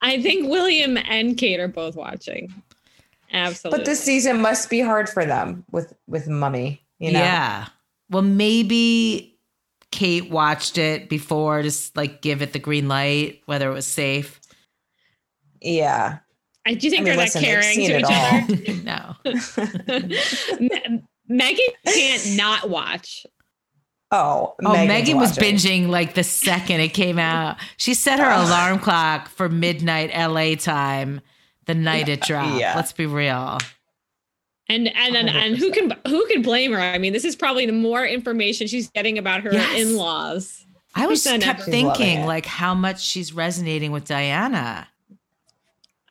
I 0.00 0.22
think 0.22 0.48
William 0.48 0.96
and 0.96 1.36
Kate 1.36 1.60
are 1.60 1.68
both 1.68 1.96
watching. 1.96 2.52
Absolutely. 3.32 3.78
But 3.78 3.86
this 3.86 4.00
season 4.00 4.40
must 4.40 4.70
be 4.70 4.80
hard 4.80 5.08
for 5.08 5.24
them 5.24 5.64
with 5.70 5.94
with 6.06 6.28
mummy. 6.28 6.82
You 6.98 7.12
know. 7.12 7.20
Yeah. 7.20 7.66
Well, 8.10 8.22
maybe 8.22 9.38
Kate 9.90 10.30
watched 10.30 10.78
it 10.78 11.08
before, 11.08 11.62
just 11.62 11.96
like 11.96 12.22
give 12.22 12.42
it 12.42 12.52
the 12.52 12.58
green 12.58 12.88
light, 12.88 13.42
whether 13.46 13.70
it 13.70 13.74
was 13.74 13.86
safe. 13.86 14.40
Yeah. 15.60 16.18
I 16.66 16.74
do 16.74 16.86
you 16.86 16.90
think 16.90 17.02
I 17.02 17.04
mean, 17.04 17.16
they're 17.16 17.24
listen, 17.24 17.42
not 17.42 17.48
caring 17.48 17.76
to 17.76 17.98
each 17.98 18.04
all. 18.04 18.12
other? 18.44 19.38
no. 20.58 20.58
Me- 20.60 21.02
Meghan 21.30 21.72
can't 21.84 22.36
not 22.36 22.70
watch. 22.70 23.26
Oh, 24.10 24.54
Oh, 24.64 24.68
Meghan's 24.74 25.08
Meghan 25.10 25.16
was 25.20 25.30
watching. 25.36 25.56
binging 25.56 25.88
like 25.88 26.14
the 26.14 26.24
second 26.24 26.80
it 26.80 26.94
came 26.94 27.18
out. 27.18 27.56
She 27.76 27.92
set 27.94 28.18
her 28.18 28.30
alarm 28.30 28.78
clock 28.78 29.28
for 29.28 29.48
midnight 29.48 30.10
LA 30.16 30.54
time 30.54 31.20
the 31.66 31.74
night 31.74 32.08
it 32.08 32.22
dropped. 32.22 32.58
Yeah. 32.58 32.74
Let's 32.74 32.92
be 32.92 33.04
real. 33.06 33.58
And 34.70 34.88
and 34.88 35.16
and, 35.16 35.28
and 35.28 35.56
who 35.56 35.70
can 35.72 35.92
who 36.06 36.26
can 36.26 36.40
blame 36.42 36.72
her? 36.72 36.80
I 36.80 36.96
mean, 36.98 37.12
this 37.12 37.24
is 37.24 37.36
probably 37.36 37.66
the 37.66 37.72
more 37.72 38.04
information 38.06 38.66
she's 38.66 38.88
getting 38.90 39.18
about 39.18 39.42
her 39.42 39.52
Yes. 39.52 39.80
in-laws. 39.80 40.64
I 40.94 41.06
was 41.06 41.22
She's 41.22 41.30
done 41.30 41.40
kept 41.40 41.60
everything. 41.60 41.92
Thinking 41.92 42.26
like 42.26 42.46
how 42.46 42.74
much 42.74 43.02
she's 43.02 43.32
resonating 43.34 43.92
with 43.92 44.06
Diana. 44.06 44.88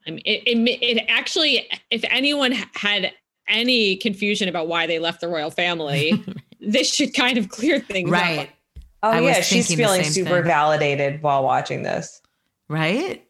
I 0.05 0.11
mean, 0.11 0.21
it, 0.23 0.43
it, 0.45 0.57
it 0.81 1.05
actually, 1.09 1.67
if 1.91 2.03
anyone 2.09 2.53
had 2.75 3.11
any 3.47 3.95
confusion 3.97 4.47
about 4.47 4.67
why 4.67 4.87
they 4.87 4.99
left 4.99 5.19
the 5.21 5.27
royal 5.27 5.51
family, 5.51 6.23
this 6.59 6.93
should 6.93 7.13
kind 7.13 7.37
of 7.37 7.49
clear 7.49 7.79
things 7.79 8.09
Right. 8.09 8.39
up. 8.39 8.47
Oh 9.03 9.11
I 9.11 9.19
yeah, 9.19 9.41
she's 9.41 9.73
feeling 9.73 10.03
super 10.03 10.37
thing. 10.37 10.43
validated 10.45 11.21
while 11.21 11.43
watching 11.43 11.83
this. 11.83 12.21
Right? 12.67 13.23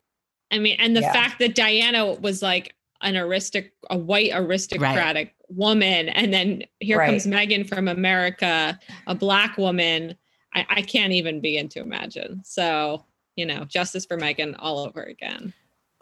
I 0.51 0.59
mean, 0.59 0.77
and 0.79 0.95
the 0.95 1.01
Yeah. 1.01 1.11
fact 1.13 1.39
that 1.39 1.55
Diana 1.55 2.13
was 2.13 2.41
like 2.41 2.73
an 3.01 3.17
aristic, 3.17 3.73
a 3.89 3.97
white 3.97 4.31
aristocratic 4.33 5.35
woman, 5.49 6.09
and 6.09 6.33
then 6.33 6.63
here 6.79 6.97
Right. 6.97 7.07
comes 7.09 7.27
Meghan 7.27 7.67
from 7.67 7.87
America, 7.87 8.79
a 9.07 9.13
black 9.15 9.57
woman. 9.57 10.15
I, 10.55 10.65
I 10.69 10.81
can't 10.81 11.13
even 11.13 11.41
begin 11.41 11.67
to 11.69 11.79
imagine. 11.81 12.41
So, 12.43 13.05
you 13.35 13.45
know, 13.45 13.65
justice 13.65 14.05
for 14.05 14.17
Meghan 14.17 14.55
all 14.57 14.79
over 14.79 15.03
again. 15.03 15.53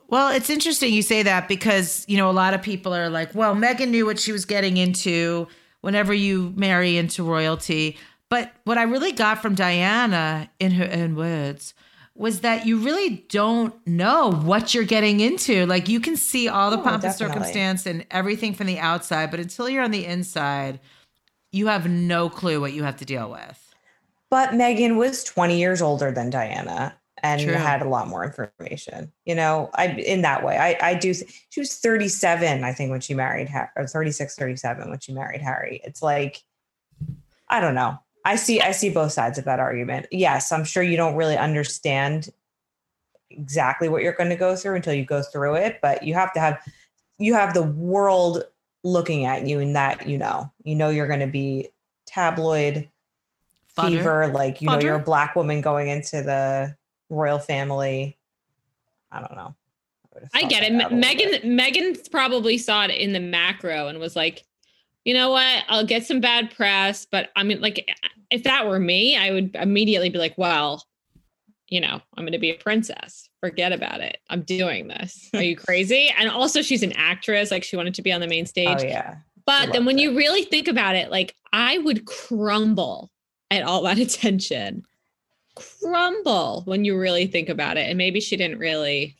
Well, 0.07 0.29
it's 0.33 0.51
interesting 0.51 0.93
you 0.93 1.01
say 1.01 1.23
that 1.23 1.47
because, 1.47 2.05
you 2.07 2.15
know, 2.17 2.29
a 2.29 2.31
lot 2.31 2.53
of 2.53 2.61
people 2.61 2.93
are 2.93 3.09
like, 3.09 3.33
well, 3.33 3.55
Meghan 3.55 3.89
knew 3.89 4.05
what 4.05 4.19
she 4.19 4.31
was 4.31 4.45
getting 4.45 4.77
into 4.77 5.47
whenever 5.85 6.15
you 6.15 6.51
marry 6.55 6.97
into 6.97 7.23
royalty. 7.23 7.95
But 8.27 8.51
what 8.63 8.79
I 8.79 8.83
really 8.83 9.11
got 9.11 9.39
from 9.39 9.53
Diana 9.53 10.49
in 10.59 10.71
her 10.71 10.89
own 10.91 11.15
words 11.15 11.75
was 12.15 12.39
that 12.39 12.65
you 12.65 12.79
really 12.79 13.23
don't 13.29 13.75
know 13.85 14.31
what 14.31 14.73
you're 14.73 14.83
getting 14.83 15.19
into. 15.19 15.67
Like 15.67 15.87
you 15.87 15.99
can 15.99 16.15
see 16.15 16.47
all 16.47 16.71
the 16.71 16.79
Oh, 16.79 16.81
pomp 16.81 17.03
and 17.03 17.13
circumstance 17.13 17.85
and 17.85 18.03
everything 18.09 18.55
from 18.55 18.65
the 18.65 18.79
outside, 18.79 19.29
but 19.29 19.39
until 19.39 19.69
you're 19.69 19.83
on 19.83 19.91
the 19.91 20.07
inside, 20.07 20.79
you 21.51 21.67
have 21.67 21.87
no 21.87 22.29
clue 22.31 22.59
what 22.59 22.73
you 22.73 22.81
have 22.81 22.97
to 22.97 23.05
deal 23.05 23.29
with. 23.29 23.75
But 24.31 24.53
Meghan 24.53 24.97
was 24.97 25.23
20 25.23 25.59
years 25.59 25.83
older 25.83 26.11
than 26.11 26.31
Diana 26.31 26.97
and 27.25 27.41
True. 27.41 27.53
had 27.53 27.81
a 27.81 27.89
lot 27.89 28.07
more 28.07 28.23
information. 28.23 29.11
You 29.25 29.33
know, 29.33 29.71
I 29.73 29.87
in 29.87 30.21
that 30.21 30.45
way. 30.45 30.57
I 30.57 30.77
I 30.91 30.93
do 30.93 31.13
she 31.13 31.59
was 31.59 31.75
37 31.75 32.63
I 32.63 32.71
think 32.71 32.91
when 32.91 33.01
she 33.01 33.15
married 33.15 33.49
Harry 33.49 33.69
or 33.75 33.87
36 33.87 34.35
37 34.35 34.89
when 34.89 34.99
she 34.99 35.11
married 35.11 35.41
Harry. 35.41 35.81
It's 35.83 36.03
like 36.03 36.43
I 37.49 37.59
don't 37.59 37.73
know. 37.73 37.97
I 38.23 38.35
see 38.35 38.61
I 38.61 38.71
see 38.71 38.91
both 38.91 39.11
sides 39.11 39.39
of 39.39 39.45
that 39.45 39.59
argument. 39.59 40.05
Yes, 40.11 40.51
I'm 40.51 40.63
sure 40.63 40.83
you 40.83 40.97
don't 40.97 41.15
really 41.15 41.37
understand 41.37 42.29
exactly 43.31 43.89
what 43.89 44.03
you're 44.03 44.13
going 44.13 44.29
to 44.29 44.35
go 44.35 44.55
through 44.55 44.75
until 44.75 44.93
you 44.93 45.03
go 45.03 45.23
through 45.23 45.55
it, 45.55 45.79
but 45.81 46.03
you 46.03 46.13
have 46.13 46.31
to 46.33 46.39
have 46.39 46.59
you 47.17 47.33
have 47.33 47.55
the 47.55 47.63
world 47.63 48.43
looking 48.83 49.25
at 49.25 49.47
you 49.47 49.59
and 49.59 49.75
that 49.75 50.07
you 50.07 50.19
know. 50.19 50.51
You 50.63 50.75
know 50.75 50.89
you're 50.89 51.07
going 51.07 51.21
to 51.21 51.27
be 51.27 51.69
tabloid 52.05 52.87
Fodder. 53.69 53.97
fever 53.97 54.27
like 54.27 54.61
you 54.61 54.67
know 54.67 54.79
you're 54.79 54.95
a 54.95 54.99
black 54.99 55.35
woman 55.35 55.61
going 55.61 55.87
into 55.87 56.21
the 56.21 56.75
royal 57.09 57.39
family 57.39 58.17
i 59.11 59.19
don't 59.19 59.35
know 59.35 59.55
would've 60.15 60.29
I 60.33 60.43
get 60.43 60.63
it. 60.63 60.71
Me- 60.71 60.83
little 60.83 60.97
bit. 60.99 61.43
Meghan 61.43 61.43
Meghan 61.43 62.11
probably 62.11 62.57
saw 62.57 62.85
it 62.85 62.91
in 62.91 63.13
the 63.13 63.19
macro 63.19 63.87
and 63.87 63.99
was 63.99 64.15
like, 64.15 64.43
you 65.03 65.13
know 65.13 65.29
what? 65.29 65.63
I'll 65.69 65.85
get 65.85 66.05
some 66.05 66.19
bad 66.19 66.55
press, 66.55 67.05
but 67.05 67.29
I 67.35 67.43
mean, 67.43 67.61
like, 67.61 67.87
if 68.31 68.43
that 68.43 68.65
were 68.65 68.79
me, 68.79 69.15
I 69.15 69.31
would 69.31 69.55
immediately 69.55 70.09
be 70.09 70.17
like, 70.17 70.33
well, 70.35 70.83
you 71.67 71.79
know, 71.79 72.01
I'm 72.15 72.23
going 72.23 72.31
to 72.31 72.39
be 72.39 72.49
a 72.49 72.55
princess. 72.57 73.29
Forget 73.39 73.71
about 73.71 74.01
it. 74.01 74.17
I'm 74.29 74.41
doing 74.41 74.87
this. 74.87 75.29
Are 75.35 75.43
you 75.43 75.55
crazy? 75.67 76.11
And 76.17 76.29
also, 76.29 76.63
she's 76.63 76.81
an 76.81 76.93
actress. 76.93 77.51
Like, 77.51 77.63
she 77.63 77.75
wanted 77.77 77.93
to 77.95 78.01
be 78.01 78.11
on 78.11 78.21
the 78.21 78.27
main 78.27 78.45
oh, 78.45 78.47
stage. 78.47 78.79
oh 78.81 78.83
yeah 78.83 79.17
But 79.45 79.73
then 79.73 79.85
when 79.85 79.99
it. 79.99 80.01
you 80.01 80.17
really 80.17 80.43
think 80.43 80.67
about 80.67 80.95
it, 80.95 81.11
like 81.11 81.35
I 81.53 81.77
would 81.77 82.05
crumble 82.05 83.11
at 83.51 83.63
all 83.63 83.83
that 83.83 83.99
attention. 83.99 84.85
Crumble 85.55 86.63
when 86.65 86.85
you 86.85 86.97
really 86.97 87.27
think 87.27 87.49
about 87.49 87.77
it. 87.77 87.89
And 87.89 87.97
maybe 87.97 88.19
she 88.19 88.37
didn't 88.37 88.59
really. 88.59 89.15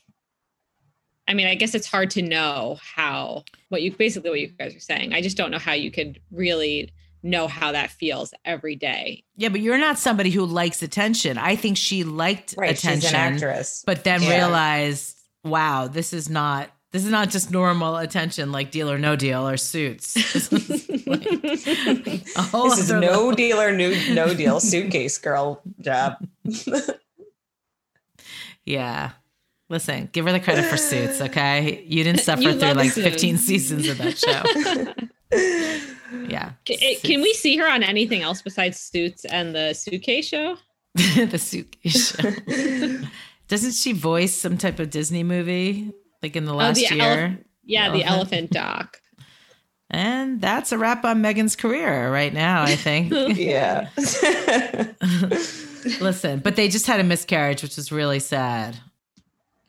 I 1.28 1.34
mean, 1.34 1.48
I 1.48 1.56
guess 1.56 1.74
it's 1.74 1.88
hard 1.88 2.10
to 2.10 2.22
know 2.22 2.78
how 2.80 3.44
what 3.68 3.82
you 3.82 3.92
basically 3.92 4.30
what 4.30 4.40
you 4.40 4.48
guys 4.48 4.76
are 4.76 4.80
saying. 4.80 5.12
I 5.12 5.20
just 5.20 5.36
don't 5.36 5.50
know 5.50 5.58
how 5.58 5.72
you 5.72 5.90
could 5.90 6.20
really 6.30 6.92
know 7.22 7.48
how 7.48 7.72
that 7.72 7.90
feels 7.90 8.32
every 8.44 8.76
day. 8.76 9.24
Yeah, 9.36 9.48
but 9.48 9.60
you're 9.60 9.78
not 9.78 9.98
somebody 9.98 10.30
who 10.30 10.46
likes 10.46 10.82
attention. 10.82 11.38
I 11.38 11.56
think 11.56 11.76
she 11.76 12.04
liked 12.04 12.54
right 12.56 12.70
attention. 12.78 13.00
she's 13.00 13.10
an 13.10 13.16
actress 13.16 13.82
but 13.84 14.04
then 14.04 14.22
Yeah. 14.22 14.36
realized, 14.36 15.18
wow, 15.42 15.88
this 15.88 16.12
is 16.12 16.30
not 16.30 16.70
this 16.96 17.04
is 17.04 17.10
not 17.10 17.28
just 17.28 17.50
normal 17.50 17.98
attention 17.98 18.52
like 18.52 18.70
Deal 18.70 18.90
or 18.90 18.96
No 18.96 19.16
Deal 19.16 19.46
or 19.46 19.58
Suits. 19.58 20.14
This 20.32 20.88
is 20.88 21.06
like 21.06 21.24
this 21.24 22.78
is 22.78 22.90
no 22.90 23.00
level. 23.00 23.32
deal 23.32 23.60
or 23.60 23.70
no, 23.70 23.94
no 24.12 24.32
deal 24.32 24.60
suitcase 24.60 25.18
girl 25.18 25.60
job 25.80 26.16
Yeah. 28.64 29.10
Listen, 29.68 30.08
give 30.10 30.24
her 30.24 30.32
the 30.32 30.40
credit 30.40 30.64
for 30.64 30.78
Suits, 30.78 31.20
okay? 31.20 31.84
You 31.86 32.02
didn't 32.02 32.20
suffer 32.20 32.42
You 32.42 32.58
through 32.58 32.72
like 32.72 32.92
Suits. 32.92 33.06
15 33.06 33.36
seasons 33.36 33.88
of 33.88 33.98
that 33.98 34.16
show. 34.16 34.94
Yeah. 36.28 36.52
Can, 36.64 36.78
eh, 36.80 36.94
can 37.02 37.20
we 37.20 37.34
see 37.34 37.58
her 37.58 37.68
on 37.68 37.82
anything 37.82 38.22
else 38.22 38.40
besides 38.40 38.80
Suits 38.80 39.26
and 39.26 39.54
the 39.54 39.74
suitcase 39.74 40.28
show? 40.28 40.56
the 40.94 41.38
Suitcase 41.38 42.16
show. 42.16 43.00
Doesn't 43.48 43.72
she 43.72 43.92
voice 43.92 44.34
some 44.34 44.56
type 44.56 44.78
of 44.78 44.90
Disney 44.90 45.22
movie 45.22 45.92
like 46.22 46.36
in 46.36 46.44
the 46.44 46.54
last 46.54 46.78
Oh, 46.78 46.88
the 46.88 46.94
year? 46.96 47.04
elef- 47.04 47.44
yeah, 47.64 47.90
the 47.90 48.04
Elephant. 48.04 48.10
elephant 48.10 48.50
doc. 48.52 49.00
And 49.88 50.40
that's 50.40 50.72
a 50.72 50.78
wrap 50.78 51.04
on 51.04 51.22
Meghan's 51.22 51.54
career 51.54 52.10
right 52.12 52.34
now, 52.34 52.64
I 52.64 52.74
think. 52.74 53.12
yeah 53.38 53.88
Listen, 56.00 56.40
but 56.40 56.56
they 56.56 56.68
just 56.68 56.86
had 56.88 56.98
a 56.98 57.04
miscarriage, 57.04 57.62
which 57.62 57.78
is 57.78 57.92
really 57.92 58.18
sad. 58.18 58.76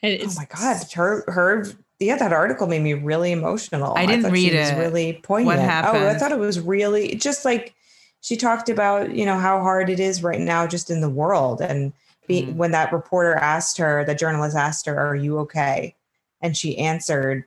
And 0.01 0.19
oh 0.23 0.31
my 0.35 0.45
god 0.45 0.91
her 0.93 1.23
her 1.27 1.65
yeah 1.99 2.17
that 2.17 2.31
article 2.33 2.67
made 2.67 2.81
me 2.83 2.93
really 2.93 3.31
emotional 3.31 3.95
I 3.97 4.05
didn't 4.05 4.23
thought 4.23 4.31
read 4.31 4.51
she 4.51 4.57
was 4.57 4.69
it. 4.69 4.77
really 4.77 5.19
poignant 5.23 5.57
What 5.59 5.65
happened? 5.67 6.03
oh 6.03 6.07
i 6.09 6.13
thought 6.13 6.31
it 6.31 6.37
was 6.37 6.59
really 6.59 7.15
just 7.15 7.43
like 7.45 7.73
she 8.21 8.37
talked 8.37 8.69
about 8.69 9.11
you 9.15 9.25
know 9.25 9.39
how 9.39 9.59
hard 9.59 9.89
it 9.89 9.99
is 9.99 10.21
right 10.21 10.39
now 10.39 10.67
just 10.67 10.91
in 10.91 11.01
the 11.01 11.09
world 11.09 11.61
and 11.61 11.93
be, 12.27 12.43
Mhm. 12.43 12.55
when 12.57 12.71
that 12.71 12.93
reporter 12.93 13.33
asked 13.37 13.79
her 13.79 14.05
the 14.05 14.13
journalist 14.13 14.55
asked 14.55 14.85
her 14.85 14.95
are 14.99 15.15
you 15.15 15.39
okay 15.39 15.95
and 16.41 16.55
she 16.55 16.77
answered 16.77 17.45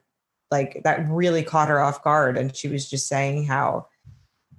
like 0.51 0.81
that 0.85 1.07
really 1.09 1.43
caught 1.43 1.69
her 1.69 1.81
off 1.81 2.03
guard 2.03 2.37
and 2.37 2.55
she 2.57 2.69
was 2.69 2.89
just 2.91 3.07
saying 3.09 3.45
how 3.47 3.87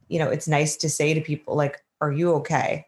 you 0.07 0.19
know 0.19 0.29
it's 0.29 0.47
nice 0.47 0.77
to 0.77 0.89
say 0.89 1.13
to 1.13 1.21
people 1.21 1.55
like 1.55 1.83
are 1.99 2.11
you 2.11 2.33
okay 2.33 2.85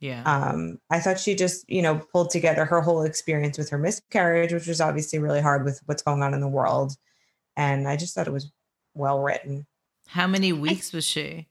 Yeah. 0.00 0.22
um, 0.24 0.80
I 0.90 1.00
thought 1.00 1.18
she 1.20 1.34
just, 1.34 1.68
you 1.68 1.82
know, 1.82 1.96
pulled 2.12 2.30
together 2.30 2.64
her 2.64 2.80
whole 2.80 3.02
experience 3.02 3.58
with 3.58 3.68
her 3.70 3.78
miscarriage, 3.78 4.52
which 4.52 4.66
was 4.68 4.80
obviously 4.80 5.18
really 5.18 5.40
hard 5.40 5.64
with 5.64 5.80
what's 5.86 6.02
going 6.02 6.22
on 6.22 6.34
in 6.34 6.40
the 6.40 6.48
world. 6.48 6.92
And 7.56 7.88
I 7.88 7.96
just 7.96 8.14
thought 8.14 8.28
it 8.28 8.32
was 8.32 8.50
well 8.94 9.20
written. 9.20 9.66
How 10.06 10.26
many 10.28 10.52
weeks 10.52 10.92
was 10.92 11.04
she? 11.04 11.48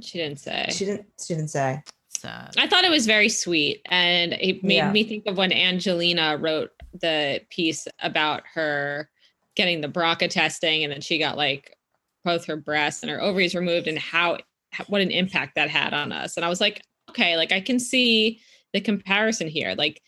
she 0.00 0.18
didn't 0.18 0.40
say. 0.40 0.66
She 0.70 0.84
didn't. 0.84 1.06
She 1.24 1.34
didn't 1.34 1.50
say. 1.50 1.82
Sad. 2.18 2.54
I 2.58 2.66
thought 2.66 2.84
it 2.84 2.90
was 2.90 3.06
very 3.06 3.28
sweet. 3.28 3.82
And 3.86 4.32
it 4.34 4.62
made 4.64 4.76
Yeah. 4.76 4.90
me 4.92 5.04
think 5.04 5.26
of 5.26 5.36
when 5.36 5.52
Angelina 5.52 6.36
wrote 6.36 6.70
the 7.00 7.40
piece 7.50 7.86
about 8.00 8.42
her 8.54 9.10
getting 9.56 9.80
the 9.80 9.88
BRCA 9.88 10.28
testing 10.30 10.84
and 10.84 10.92
then 10.92 11.00
she 11.00 11.18
got 11.18 11.36
like 11.36 11.76
both 12.24 12.44
her 12.46 12.56
breasts 12.56 13.02
and 13.02 13.10
her 13.10 13.20
ovaries 13.20 13.54
removed 13.54 13.86
and 13.86 13.98
how 13.98 14.38
what 14.88 15.00
an 15.00 15.10
impact 15.10 15.54
that 15.54 15.70
had 15.70 15.94
on 15.94 16.10
us. 16.10 16.36
And 16.36 16.44
I 16.44 16.48
was 16.48 16.60
like, 16.60 16.82
okay, 17.10 17.36
like 17.36 17.52
I 17.52 17.60
can 17.60 17.78
see 17.78 18.40
the 18.72 18.80
comparison 18.80 19.46
here. 19.46 19.74
Like 19.76 20.02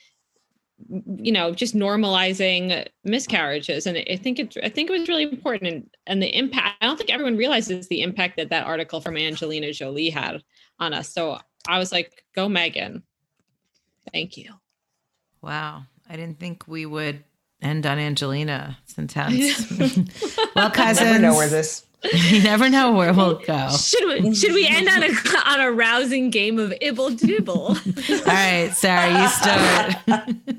you 0.90 1.32
know 1.32 1.54
just 1.54 1.74
normalizing 1.74 2.86
miscarriages 3.02 3.86
and 3.86 3.96
i 4.10 4.14
think 4.14 4.38
it 4.38 4.54
i 4.62 4.68
think 4.68 4.90
it 4.90 4.92
was 4.92 5.08
really 5.08 5.22
important 5.22 5.72
and, 5.72 5.90
and 6.06 6.22
the 6.22 6.36
impact 6.36 6.76
i 6.82 6.86
don't 6.86 6.98
think 6.98 7.08
everyone 7.08 7.34
realizes 7.34 7.88
the 7.88 8.02
impact 8.02 8.36
that 8.36 8.50
that 8.50 8.66
article 8.66 9.00
from 9.00 9.16
angelina 9.16 9.72
jolie 9.72 10.10
had 10.10 10.42
on 10.78 10.92
us 10.92 11.14
so 11.14 11.38
i 11.66 11.78
was 11.78 11.92
like 11.92 12.22
go 12.34 12.46
meghan 12.46 13.00
thank 14.12 14.36
you 14.36 14.52
Wow. 15.46 15.84
I 16.08 16.16
didn't 16.16 16.38
think 16.38 16.66
we 16.66 16.86
would 16.86 17.24
end 17.62 17.86
on 17.86 17.98
Angelina. 17.98 18.78
It's 18.84 18.96
intense. 18.98 19.70
well, 20.54 20.70
cousins. 20.72 21.00
Never 21.10 21.18
know 21.18 21.34
where 21.34 21.48
this. 21.48 21.84
you 22.12 22.42
never 22.44 22.68
know 22.68 22.92
where 22.92 23.12
we'll 23.12 23.38
go. 23.38 23.70
should 23.70 24.22
we 24.22 24.34
should 24.34 24.52
we 24.52 24.66
end 24.66 24.88
on 24.88 25.02
a 25.02 25.08
on 25.46 25.60
a 25.60 25.72
rousing 25.72 26.30
game 26.30 26.58
of 26.58 26.72
ibble 26.82 27.18
dibble 27.18 27.76
All 27.76 28.24
right, 28.26 28.70
Sarah, 28.74 29.22
you 29.22 29.28
start. 29.28 30.56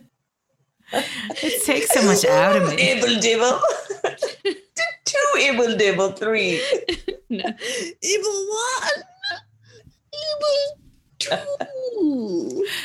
it 1.43 1.63
takes 1.65 1.91
so 1.91 2.03
much 2.03 2.25
out 2.25 2.55
of 2.55 2.67
me. 2.69 2.75
Ibble 2.75 3.21
dibble. 3.21 3.59
Two 5.05 5.17
ibble 5.37 5.77
dibble, 5.77 6.11
three. 6.13 6.61
no. 7.29 7.43
ibble 7.43 8.47
one 8.49 9.03
ibble 10.11 10.77
two 10.77 10.86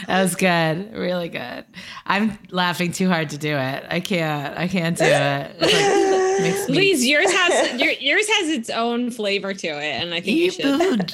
That 0.07 0.23
was 0.23 0.35
good. 0.37 0.95
Really 0.95 1.29
good. 1.29 1.65
I'm 2.07 2.39
laughing 2.51 2.93
too 2.93 3.09
hard 3.09 3.31
to 3.31 3.39
do 3.39 3.57
it. 3.57 3.85
I 3.89 4.01
can't. 4.01 4.57
I 4.57 4.69
can't 4.69 4.97
do 4.97 5.05
it. 5.05 5.57
It's 5.61 6.61
like, 6.61 6.69
me 6.69 6.75
Please, 6.75 7.07
yours 7.07 7.31
has 7.31 7.81
your, 7.81 7.93
yours 7.93 8.27
has 8.27 8.49
its 8.49 8.71
own 8.71 9.11
flavor 9.11 9.55
to 9.55 9.67
it, 9.67 10.03
and 10.03 10.15
I 10.15 10.21
think 10.21 10.37
you 10.39 10.51
should. 10.51 11.13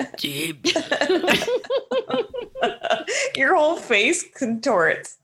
Your 3.36 3.56
whole 3.56 3.76
face 3.76 4.24
contorts. 4.36 5.18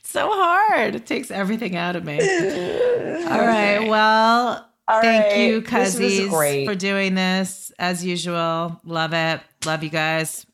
It's 0.00 0.10
so 0.10 0.28
hard. 0.30 0.94
It 0.94 1.06
takes 1.06 1.30
everything 1.30 1.76
out 1.76 1.96
of 1.96 2.04
me. 2.04 2.18
All 2.20 3.40
right. 3.40 3.86
Well, 3.88 4.68
All 4.88 5.00
thank 5.00 5.24
right, 5.26 5.38
you, 5.38 5.60
this 5.60 5.98
was 5.98 6.66
for 6.66 6.74
doing 6.74 7.14
this 7.14 7.72
as 7.78 8.04
usual. 8.04 8.80
Love 8.84 9.12
it. 9.12 9.40
Love 9.64 9.84
you 9.84 9.90
guys. 9.90 10.46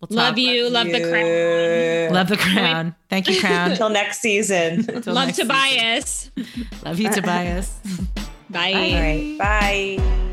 We'll 0.00 0.16
Love 0.16 0.38
you, 0.38 0.70
love 0.70 0.86
the 0.86 1.00
crown, 1.00 2.14
Love 2.14 2.28
the 2.28 2.36
crown. 2.36 2.94
Thank 3.10 3.28
you, 3.28 3.40
crown. 3.40 3.72
Until 3.72 3.88
next 3.88 4.20
season. 4.20 4.88
Until 4.88 5.12
love 5.12 5.26
next 5.26 5.38
season. 5.38 5.48
Tobias. 5.48 6.30
Love 6.84 7.00
you, 7.00 7.10
Tobias. 7.10 7.80
Bye. 8.48 8.72
All 8.72 8.80
right. 8.80 9.36
Bye. 9.38 10.28